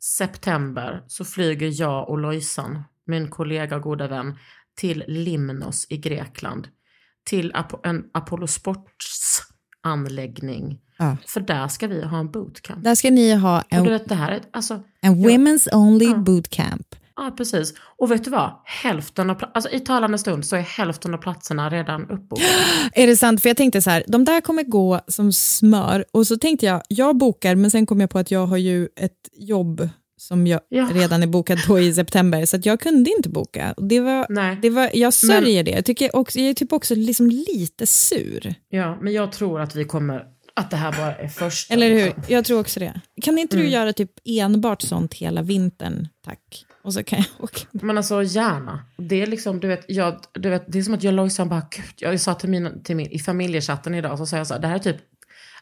september 0.00 1.04
så 1.08 1.24
flyger 1.24 1.80
jag 1.80 2.08
och 2.08 2.18
Lojsan, 2.18 2.82
min 3.06 3.30
kollega 3.30 3.76
och 3.76 3.82
goda 3.82 4.08
vän, 4.08 4.38
till 4.78 5.04
Limnos 5.08 5.86
i 5.88 5.96
Grekland. 5.96 6.68
Till 7.26 7.52
en 7.84 8.04
Apollo 8.14 8.46
Sports 8.46 9.40
anläggning. 9.82 10.78
Ja. 10.98 11.16
För 11.26 11.40
där 11.40 11.68
ska 11.68 11.86
vi 11.86 12.04
ha 12.04 12.18
en 12.18 12.30
bootcamp. 12.30 12.84
Där 12.84 12.94
ska 12.94 13.10
ni 13.10 13.34
ha 13.34 13.62
en, 13.68 13.84
vet 13.84 14.08
det 14.08 14.14
här 14.14 14.32
är, 14.32 14.40
alltså, 14.52 14.82
en 15.00 15.14
women's 15.14 15.74
only 15.74 16.06
Ja. 16.06 16.16
bootcamp. 16.16 16.94
ja 17.16 17.34
precis. 17.36 17.74
Och 17.98 18.10
vet 18.10 18.24
du 18.24 18.30
vad? 18.30 18.52
Hälften 18.64 19.30
av, 19.30 19.42
alltså 19.54 19.70
i 19.70 19.80
talande 19.80 20.18
stund 20.18 20.46
så 20.46 20.56
är 20.56 20.60
hälften 20.60 21.14
av 21.14 21.18
platserna 21.18 21.70
redan 21.70 22.10
uppbokade. 22.10 22.48
Är 22.92 23.06
det 23.06 23.16
sant? 23.16 23.42
För 23.42 23.48
jag 23.48 23.56
tänkte 23.56 23.82
så 23.82 23.90
här, 23.90 24.04
de 24.08 24.24
där 24.24 24.40
kommer 24.40 24.62
gå 24.62 25.00
som 25.08 25.32
smör. 25.32 26.04
Och 26.12 26.26
så 26.26 26.36
tänkte 26.36 26.66
jag, 26.66 26.82
jag 26.88 27.16
bokar, 27.16 27.54
men 27.54 27.70
sen 27.70 27.86
kom 27.86 28.00
jag 28.00 28.10
på 28.10 28.18
att 28.18 28.30
jag 28.30 28.46
har 28.46 28.56
ju 28.56 28.88
ett 28.96 29.28
jobb 29.32 29.88
som 30.18 30.46
jag 30.46 30.60
Ja. 30.68 30.88
redan 30.94 31.22
är 31.22 31.26
bokat 31.26 31.66
på 31.66 31.80
i 31.80 31.94
september, 31.94 32.44
så 32.46 32.56
att 32.56 32.66
jag 32.66 32.80
kunde 32.80 33.10
inte 33.16 33.28
boka. 33.28 33.74
Det 33.76 34.00
var, 34.00 34.26
Nej. 34.28 34.58
det 34.62 34.70
var, 34.70 34.90
jag 34.94 35.14
sörjer 35.14 35.62
det. 35.62 35.70
Jag, 35.70 35.84
tycker 35.84 36.16
också, 36.16 36.38
jag 36.38 36.48
är 36.48 36.54
typ 36.54 36.72
också 36.72 36.94
liksom 36.94 37.26
lite 37.28 37.86
sur. 37.86 38.54
Ja, 38.68 38.98
men 39.02 39.12
jag 39.12 39.32
tror 39.32 39.60
att 39.60 39.74
vi 39.74 39.84
kommer, 39.84 40.24
att 40.54 40.70
det 40.70 40.76
här 40.76 40.92
bara 40.92 41.14
är 41.16 41.28
första. 41.28 41.74
Eller 41.74 41.88
hur? 41.90 42.04
liksom. 42.04 42.22
Jag 42.28 42.44
tror 42.44 42.60
också 42.60 42.80
det. 42.80 43.00
Kan 43.22 43.38
inte 43.38 43.56
du 43.56 43.60
Mm. 43.62 43.72
göra 43.72 43.92
typ 43.92 44.10
enbart 44.24 44.82
sånt 44.82 45.14
hela 45.14 45.42
vintern, 45.42 46.08
tack? 46.24 46.64
Och 46.82 46.94
så 46.94 47.02
kan 47.04 47.18
jag 47.18 47.26
åka. 47.44 47.60
Men 47.72 47.96
alltså 47.98 48.22
gärna. 48.22 48.84
Det 48.96 49.22
är 49.22 49.26
liksom, 49.26 49.60
du 49.60 49.68
vet, 49.68 49.84
jag, 49.88 50.20
du 50.32 50.50
vet, 50.50 50.64
det 50.72 50.78
är 50.78 50.82
som 50.82 50.94
att 50.94 51.02
jag 51.02 51.14
Lojsan 51.14 51.48
bara, 51.48 51.62
gud, 51.76 51.84
jag 51.96 52.20
sa 52.20 52.34
till 52.34 52.48
min, 52.48 52.82
till 52.82 52.96
min, 52.96 53.06
i 53.10 53.18
familjechatten 53.18 53.94
idag, 53.94 54.18
så 54.18 54.26
sa 54.26 54.36
jag 54.36 54.46
så 54.46 54.54
här, 54.54 54.60
det 54.60 54.68
här 54.68 54.74
är 54.74 54.78
typ, 54.78 54.96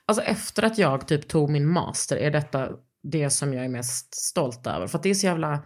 alltså 0.07 0.23
efter 0.25 0.63
att 0.63 0.79
jag 0.79 1.09
typ 1.09 1.29
tog 1.29 1.51
min 1.51 1.67
master 1.67 2.17
är 2.17 2.31
detta 2.31 2.69
det 3.11 3.31
som 3.31 3.55
jag 3.55 3.65
är 3.65 3.69
mest 3.69 4.15
stolt 4.15 4.67
över. 4.67 4.87
För 4.87 4.99
att 4.99 5.03
det 5.03 5.11
är 5.11 5.15
så 5.15 5.27
jävla, 5.27 5.65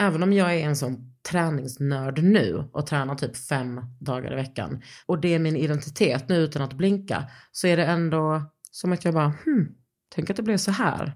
även 0.00 0.22
om 0.22 0.32
jag 0.32 0.54
är 0.54 0.58
en 0.66 0.76
sån 0.76 1.14
träningsnörd 1.30 2.22
nu 2.22 2.64
och 2.72 2.86
tränar 2.86 3.14
typ 3.14 3.36
fem 3.36 3.80
dagar 4.00 4.32
i 4.32 4.36
veckan 4.36 4.82
och 5.06 5.20
det 5.20 5.34
är 5.34 5.38
min 5.38 5.56
identitet 5.56 6.28
nu 6.28 6.36
utan 6.36 6.62
att 6.62 6.72
blinka, 6.72 7.24
så 7.52 7.66
är 7.66 7.76
det 7.76 7.84
ändå 7.84 8.42
som 8.70 8.92
att 8.92 9.04
jag 9.04 9.14
bara, 9.14 9.32
hmm, 9.44 9.68
tänk 10.14 10.30
att 10.30 10.36
det 10.36 10.42
blev 10.42 10.56
så 10.56 10.70
här. 10.70 11.12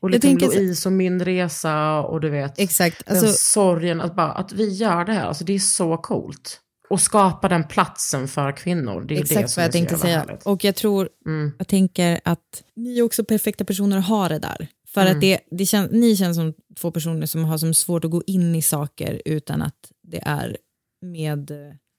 Och 0.00 0.08
Jag 0.10 0.12
liksom 0.12 0.28
tänker 0.38 0.46
Louise 0.56 0.88
och 0.88 0.92
min 0.92 1.24
resa 1.24 2.00
och 2.02 2.20
du 2.20 2.30
vet. 2.30 2.58
Exakt. 2.58 3.06
Den 3.06 3.16
Alltså, 3.16 3.32
sorgen 3.32 4.00
att, 4.00 4.16
bara, 4.16 4.32
att 4.32 4.52
vi 4.52 4.68
gör 4.68 5.04
det 5.04 5.12
här, 5.12 5.24
alltså 5.26 5.44
det 5.44 5.52
är 5.54 5.58
så 5.58 5.96
coolt. 5.96 6.60
Och 6.90 7.00
skapa 7.00 7.48
den 7.48 7.64
platsen 7.64 8.28
för 8.28 8.52
kvinnor, 8.52 9.00
det 9.00 9.14
är 9.14 9.16
det 9.16 9.22
exakt 9.22 9.50
som 9.50 9.60
vad 9.60 9.64
jag 9.64 9.72
tänkte 9.72 9.98
säga. 9.98 10.18
härligt. 10.18 10.42
Och 10.42 10.64
jag 10.64 10.74
tror, 10.74 11.08
Mm. 11.26 11.52
jag 11.58 11.68
tänker 11.68 12.20
att 12.24 12.62
ni 12.76 12.98
är 12.98 13.02
också 13.02 13.24
perfekta 13.24 13.64
personer 13.64 13.98
att 13.98 14.06
ha 14.06 14.28
det 14.28 14.38
där. 14.38 14.68
För 14.94 15.00
Mm. 15.00 15.14
att 15.14 15.20
det, 15.20 15.40
det 15.50 15.66
kän, 15.66 15.88
ni 15.92 16.16
känns 16.16 16.36
som 16.36 16.54
två 16.80 16.90
personer 16.90 17.26
som 17.26 17.44
har 17.44 17.58
som 17.58 17.74
svårt 17.74 18.04
att 18.04 18.10
gå 18.10 18.22
in 18.26 18.54
i 18.54 18.62
saker 18.62 19.22
utan 19.24 19.62
att 19.62 19.92
det 20.02 20.20
är 20.24 20.56
med... 21.02 21.50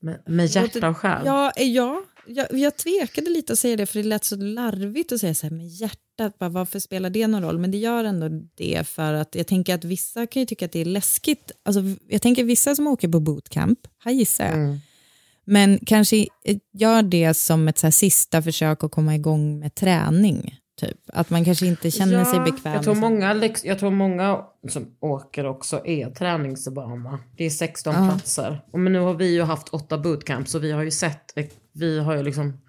Med, 0.01 0.21
med 0.25 0.45
hjärta 0.45 0.89
och 0.89 0.97
själ. 0.97 1.21
Ja, 1.25 1.51
eh, 1.55 1.67
ja 1.67 2.01
jag, 2.27 2.47
jag 2.53 2.77
tvekade 2.77 3.29
lite 3.29 3.53
att 3.53 3.59
säga 3.59 3.75
det 3.77 3.85
för 3.85 3.99
det 3.99 4.09
lät 4.09 4.23
så 4.23 4.35
larvigt 4.35 5.11
att 5.11 5.19
säga 5.19 5.35
så 5.35 5.47
här 5.47 5.55
med 5.55 5.67
hjärtat, 5.67 6.37
bara, 6.39 6.49
varför 6.49 6.79
spelar 6.79 7.09
det 7.09 7.27
någon 7.27 7.41
roll? 7.43 7.59
Men 7.59 7.71
det 7.71 7.77
gör 7.77 8.03
ändå 8.03 8.29
det 8.55 8.87
för 8.87 9.13
att 9.13 9.35
jag 9.35 9.47
tänker 9.47 9.75
att 9.75 9.83
vissa 9.83 10.27
kan 10.27 10.39
ju 10.39 10.45
tycka 10.45 10.65
att 10.65 10.71
det 10.71 10.79
är 10.79 10.85
läskigt. 10.85 11.51
Alltså, 11.63 11.81
jag 12.09 12.21
tänker 12.21 12.43
vissa 12.43 12.75
som 12.75 12.87
åker 12.87 13.07
på 13.07 13.19
bootcamp, 13.19 13.79
här 14.03 14.11
gissar 14.11 14.45
jag, 14.45 14.53
Mm. 14.53 14.79
men 15.45 15.79
kanske 15.85 16.17
eh, 16.45 16.57
gör 16.73 17.01
det 17.03 17.33
som 17.33 17.67
ett 17.67 17.77
så 17.77 17.91
sista 17.91 18.41
försök 18.41 18.83
att 18.83 18.91
komma 18.91 19.15
igång 19.15 19.59
med 19.59 19.75
träning. 19.75 20.55
Typ. 20.75 20.97
Att 21.13 21.29
man 21.29 21.45
kanske 21.45 21.65
inte 21.65 21.91
känner 21.91 22.25
sig 22.25 22.39
bekväm. 22.39 22.73
Jag 22.73 22.83
tror, 22.83 22.95
många, 22.95 23.49
jag 23.63 23.79
tror 23.79 23.91
många 23.91 24.41
som 24.69 24.95
åker 24.99 25.45
också 25.45 25.81
är 25.85 26.09
träningsvana. 26.09 27.19
Det 27.37 27.43
är 27.45 27.49
16 27.49 27.93
Ja. 27.95 28.09
platser. 28.09 28.61
Och 28.71 28.79
men 28.79 28.93
nu 28.93 28.99
har 28.99 29.13
vi 29.13 29.33
ju 29.33 29.41
haft 29.41 29.69
åtta 29.69 29.97
bootcamps 29.97 30.51
så 30.51 30.59
vi 30.59 30.71
har 30.71 30.83
ju 30.83 30.91
sett, 30.91 31.33
vi 31.73 31.99
har 31.99 32.15
ju 32.17 32.23
liksom 32.23 32.61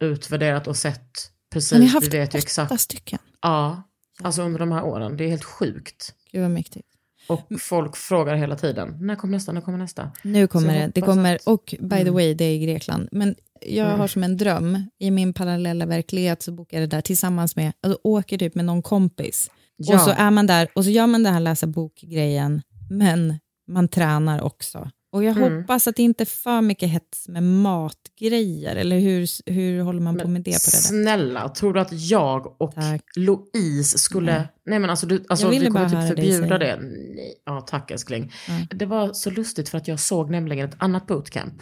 utvärderat 0.00 0.66
och 0.68 0.76
sett 0.76 1.30
precis. 1.52 1.72
Har 1.72 1.78
ni 1.78 1.86
haft 1.86 2.06
vi 2.14 2.18
vet 2.18 2.28
åtta 2.28 2.38
exakt. 2.38 2.80
stycken? 2.80 3.18
Ja, 3.42 3.82
alltså 4.22 4.42
under 4.42 4.58
de 4.58 4.72
här 4.72 4.84
åren. 4.84 5.16
Det 5.16 5.24
är 5.24 5.28
helt 5.28 5.44
sjukt. 5.44 6.14
Gud 6.32 6.42
vad 6.42 6.50
mäktigt. 6.50 6.88
Och 7.28 7.40
folk 7.60 7.96
frågar 7.96 8.34
hela 8.34 8.56
tiden, 8.56 8.96
när 9.00 9.16
kommer 9.16 9.32
nästa, 9.32 9.52
när 9.52 9.60
kommer 9.60 9.78
nästa? 9.78 10.10
Nu 10.22 10.46
kommer 10.46 10.74
det. 10.74 10.90
Det 10.94 11.00
kommer, 11.00 11.38
och 11.46 11.74
by 11.80 11.88
the 11.96 12.00
Mm. 12.00 12.14
way, 12.14 12.34
det 12.34 12.44
är 12.44 12.50
i 12.54 12.58
Grekland. 12.66 13.08
Men 13.12 13.34
jag 13.66 13.86
Mm. 13.86 14.00
har 14.00 14.06
som 14.08 14.22
en 14.22 14.36
dröm, 14.36 14.90
i 14.98 15.10
min 15.10 15.32
parallella 15.34 15.86
verklighet 15.86 16.42
så 16.42 16.52
bokar 16.52 16.80
jag 16.80 16.88
det 16.90 16.96
där 16.96 17.00
tillsammans 17.02 17.56
med, 17.56 17.72
alltså 17.82 17.98
åker 18.04 18.38
typ 18.38 18.54
med 18.54 18.64
någon 18.64 18.82
kompis. 18.82 19.50
Ja. 19.76 19.94
Och 19.94 20.00
så 20.00 20.10
är 20.10 20.30
man 20.30 20.46
där 20.46 20.68
och 20.74 20.84
så 20.84 20.90
gör 20.90 21.06
man 21.06 21.22
det 21.22 21.30
här 21.30 21.40
läsa 21.40 21.66
bok-grejen, 21.66 22.62
men 22.90 23.38
man 23.68 23.88
tränar 23.88 24.40
också. 24.42 24.90
Och 25.12 25.24
jag 25.24 25.36
Mm. 25.36 25.60
hoppas 25.60 25.86
att 25.88 25.96
det 25.96 26.02
inte 26.02 26.22
är 26.22 26.26
för 26.26 26.60
mycket 26.60 26.88
hets 26.88 27.28
med 27.28 27.42
matgrejer, 27.42 28.76
eller 28.76 28.98
hur, 28.98 29.50
hur 29.50 29.80
håller 29.82 30.00
man 30.00 30.18
på 30.18 30.28
med 30.28 30.42
det 30.42 30.50
på 30.50 30.70
det 30.70 30.76
där? 30.76 30.78
Snälla, 30.78 31.48
tror 31.48 31.74
du 31.74 31.80
att 31.80 31.92
jag 31.92 32.60
och 32.62 32.74
Louise 33.16 33.98
skulle... 33.98 34.32
Nej. 34.32 34.48
Nej, 34.66 34.78
men 34.78 34.90
alltså, 34.90 35.06
du, 35.06 35.24
alltså 35.28 35.48
vi 35.48 35.66
kommer 35.66 35.88
typ 35.88 36.08
förbjuda 36.16 36.58
det. 36.58 36.76
Nej. 36.82 37.34
Ja, 37.44 37.60
tack 37.60 37.90
älskling. 37.90 38.32
Ja. 38.48 38.76
Det 38.76 38.86
var 38.86 39.12
så 39.12 39.30
lustigt 39.30 39.68
för 39.68 39.78
att 39.78 39.88
jag 39.88 40.00
såg 40.00 40.30
nämligen 40.30 40.68
ett 40.68 40.76
annat 40.78 41.06
bootcamp. 41.06 41.54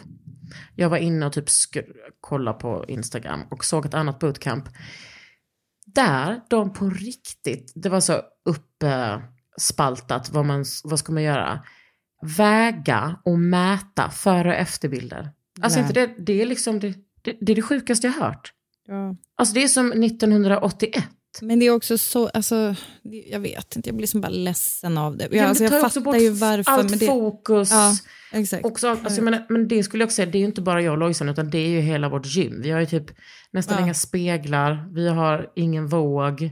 Jag 0.75 0.89
var 0.89 0.97
inne 0.97 1.25
och 1.25 1.33
typ 1.33 1.45
kollade 2.21 2.59
på 2.59 2.85
Instagram 2.87 3.43
och 3.51 3.65
såg 3.65 3.85
ett 3.85 3.93
annat 3.93 4.19
bootcamp. 4.19 4.69
Där 5.85 6.41
de 6.49 6.73
på 6.73 6.89
riktigt, 6.89 7.71
det 7.75 7.89
var 7.89 7.99
så 7.99 8.21
uppspaltat, 8.45 10.29
vad, 10.29 10.45
man, 10.45 10.65
vad 10.83 10.99
ska 10.99 11.13
man 11.13 11.23
göra? 11.23 11.63
Väga 12.37 13.19
och 13.25 13.39
mäta 13.39 14.09
före 14.09 14.49
och 14.49 14.55
efterbilder. 14.55 15.29
Alltså 15.61 15.79
Nej. 15.79 15.87
inte 15.87 15.99
det, 15.99 16.13
det 16.17 16.41
är 16.41 16.45
liksom 16.45 16.79
det, 16.79 16.93
det, 17.21 17.37
det 17.41 17.51
är 17.51 17.55
det 17.55 17.61
sjukaste 17.61 18.07
jag 18.07 18.13
hört. 18.13 18.53
Ja. 18.87 19.15
Alltså 19.35 19.53
det 19.53 19.63
är 19.63 19.67
som 19.67 20.03
1981. 20.03 21.09
Men 21.41 21.59
det 21.59 21.65
är 21.65 21.71
också 21.71 21.97
så, 21.97 22.27
alltså, 22.27 22.75
jag 23.25 23.39
vet 23.39 23.75
inte, 23.75 23.89
jag 23.89 23.97
blir 23.97 24.07
som 24.07 24.21
bara 24.21 24.29
ledsen 24.29 24.97
av 24.97 25.17
det. 25.17 25.23
Ja, 25.23 25.29
men 25.31 25.45
alltså, 25.49 25.63
jag 25.63 25.71
ju 25.71 25.77
också 25.77 25.89
fattar 25.89 26.01
bort 26.01 26.21
ju 26.21 26.29
varför. 26.29 26.71
allt 26.71 26.89
men 26.89 26.99
det, 26.99 27.05
fokus. 27.05 27.71
Ja, 27.71 27.93
exakt. 28.31 28.65
Också, 28.65 28.87
alltså, 28.89 29.15
jag 29.15 29.23
menar, 29.23 29.45
men 29.49 29.67
det 29.67 29.83
skulle 29.83 30.01
jag 30.01 30.07
också 30.07 30.15
säga, 30.15 30.25
det 30.31 30.37
är 30.37 30.39
ju 30.39 30.45
inte 30.45 30.61
bara 30.61 30.81
jag 30.81 30.91
och 30.91 30.97
Lojsan 30.97 31.29
utan 31.29 31.49
det 31.49 31.57
är 31.57 31.69
ju 31.69 31.79
hela 31.79 32.09
vårt 32.09 32.25
gym. 32.25 32.61
Vi 32.61 32.71
har 32.71 32.79
ju 32.79 32.85
typ 32.85 33.05
nästan 33.51 33.77
Ja. 33.77 33.83
inga 33.83 33.93
speglar, 33.93 34.89
vi 34.93 35.09
har 35.09 35.51
ingen 35.55 35.87
våg. 35.87 36.49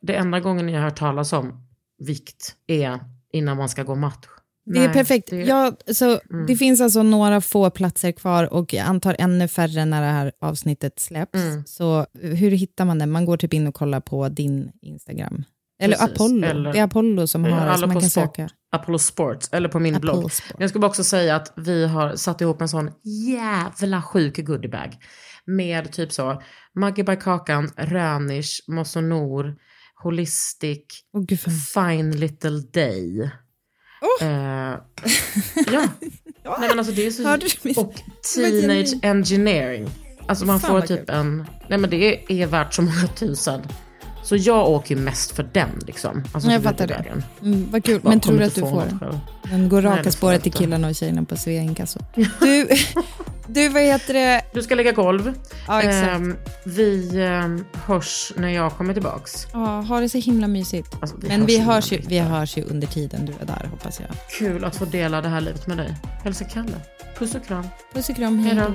Det 0.00 0.14
enda 0.14 0.40
gången 0.40 0.68
jag 0.68 0.80
har 0.80 0.84
hört 0.84 0.98
talas 0.98 1.32
om 1.32 1.66
vikt 1.98 2.56
är 2.66 3.00
innan 3.32 3.56
man 3.56 3.68
ska 3.68 3.82
gå 3.82 3.94
match. 3.94 4.26
Det 4.72 4.78
är 4.78 4.84
Nej, 4.84 4.92
perfekt. 4.92 5.30
det- 5.30 5.36
Ja, 5.42 5.72
så 5.94 6.20
Mm. 6.30 6.46
Det 6.46 6.56
finns 6.56 6.80
alltså 6.80 7.02
några 7.02 7.40
få 7.40 7.70
platser 7.70 8.12
kvar 8.12 8.52
och 8.54 8.74
jag 8.74 8.86
antar 8.86 9.16
ännu 9.18 9.48
färre 9.48 9.84
när 9.84 10.00
det 10.00 10.06
här 10.08 10.32
avsnittet 10.40 10.98
släpps. 10.98 11.34
Mm. 11.38 11.64
Så 11.66 12.06
hur 12.22 12.50
hittar 12.50 12.84
man 12.84 12.98
det? 12.98 13.06
Man 13.06 13.24
går 13.24 13.36
typ 13.36 13.54
in 13.54 13.66
och 13.66 13.74
kollar 13.74 14.00
på 14.00 14.28
din 14.28 14.70
Instagram. 14.82 15.44
Eller 15.82 15.96
Precis, 15.96 16.14
Apollo. 16.14 16.46
eller- 16.46 16.72
det 16.72 16.78
är 16.78 16.82
Apollo 16.84 17.26
som 17.26 17.44
har 17.44 17.50
det, 17.80 17.86
man 17.86 18.00
kan 18.00 18.10
sport, 18.10 18.36
söka. 18.36 18.48
Apollo 18.72 18.98
Sports, 18.98 19.48
eller 19.52 19.68
på 19.68 19.78
min 19.78 19.94
Apollo 19.94 20.12
blogg. 20.12 20.32
Sport. 20.32 20.56
Jag 20.60 20.70
ska 20.70 20.78
bara 20.78 20.86
också 20.86 21.04
säga 21.04 21.36
att 21.36 21.52
vi 21.56 21.86
har 21.86 22.16
satt 22.16 22.40
ihop 22.40 22.60
en 22.62 22.68
sån 22.68 22.90
jävla 23.28 24.02
sjuk 24.02 24.46
goodiebag. 24.46 24.96
Med 25.46 25.92
typ 25.92 26.12
så, 26.12 26.42
Maggie 26.74 27.04
by 27.04 27.16
Kakan, 27.16 27.70
Rönish, 27.76 28.50
Mosonor, 28.68 29.54
Holistic, 30.02 30.84
vad- 31.10 31.30
Fine 31.74 32.16
Little 32.16 32.60
Day. 32.72 33.30
Eh, 34.20 34.28
ja. 35.72 35.88
Nej 36.58 36.68
men 36.68 36.78
alltså 36.78 36.92
det 36.94 37.06
är 37.06 37.10
så... 37.10 37.22
Hörde 37.22 37.46
du 37.46 37.52
min- 37.62 37.76
Och 37.78 37.94
Teenage 38.34 38.94
Engineering. 39.02 39.90
Alltså 40.26 40.44
man 40.46 40.60
Fan 40.60 40.70
får 40.70 40.86
typ 40.86 41.06
kul. 41.06 41.16
en... 41.16 41.44
Nej 41.68 41.78
men 41.78 41.90
det 41.90 41.96
är, 41.96 42.32
är 42.42 42.46
värt 42.46 42.74
så 42.74 42.82
många 42.82 43.06
tusen. 43.16 43.62
Så 44.28 44.36
jag 44.36 44.68
åker 44.68 44.96
mest 44.96 45.30
för 45.30 45.42
den 45.52 45.68
liksom. 45.86 46.24
Alltså 46.32 46.50
jag 46.50 46.62
fattar 46.62 46.86
det. 46.86 47.04
Mm, 47.42 47.68
vad 47.70 47.84
kul. 47.84 48.00
Men 48.04 48.20
tror 48.20 48.38
du 48.38 48.44
att 48.44 48.54
du 48.54 48.60
få 48.60 48.70
får 48.70 48.84
den? 48.84 49.20
Den 49.50 49.68
går 49.68 49.82
Nej, 49.82 49.90
raka 49.90 50.02
får 50.02 50.10
spåret 50.10 50.42
till 50.42 50.52
killarna 50.52 50.88
och 50.88 50.94
tjejerna 50.94 51.24
på 51.24 51.36
Svea 51.36 51.62
Inkasso. 51.62 52.00
Du, 52.40 52.68
du, 53.46 53.68
vad 53.68 53.82
heter 53.82 54.14
det? 54.14 54.42
Du 54.54 54.62
ska 54.62 54.74
lägga 54.74 54.92
golv. 54.92 55.34
Ja, 55.66 55.82
exakt. 55.82 56.08
Ehm, 56.08 56.36
vi 56.64 57.22
ehm, 57.22 57.64
hörs 57.72 58.32
när 58.36 58.48
jag 58.48 58.72
kommer 58.72 58.92
tillbaks. 58.92 59.46
Ja, 59.52 59.80
ha 59.80 60.00
det 60.00 60.08
så 60.08 60.18
himla 60.18 60.46
mysigt. 60.46 60.96
Alltså, 61.00 61.16
vi 61.20 61.28
Men 61.28 61.40
hörs 61.40 61.48
vi 61.48 61.58
hörs, 61.58 61.92
ju, 61.92 62.00
vi- 62.08 62.18
hörs 62.18 62.56
ju 62.56 62.64
under 62.64 62.86
tiden 62.86 63.26
du 63.26 63.32
är 63.32 63.46
där, 63.46 63.68
hoppas 63.70 64.00
jag. 64.00 64.08
Kul 64.38 64.64
att 64.64 64.76
få 64.76 64.84
dela 64.84 65.20
det 65.20 65.28
här 65.28 65.40
livet 65.40 65.66
med 65.66 65.76
dig. 65.76 65.96
Hälsa 66.24 66.44
Kalle. 66.44 66.76
Puss 67.18 67.34
och 67.34 67.46
kram. 67.46 67.66
Puss 67.94 68.08
och 68.08 68.16
kram, 68.16 68.38
hej 68.38 68.54
då. 68.54 68.74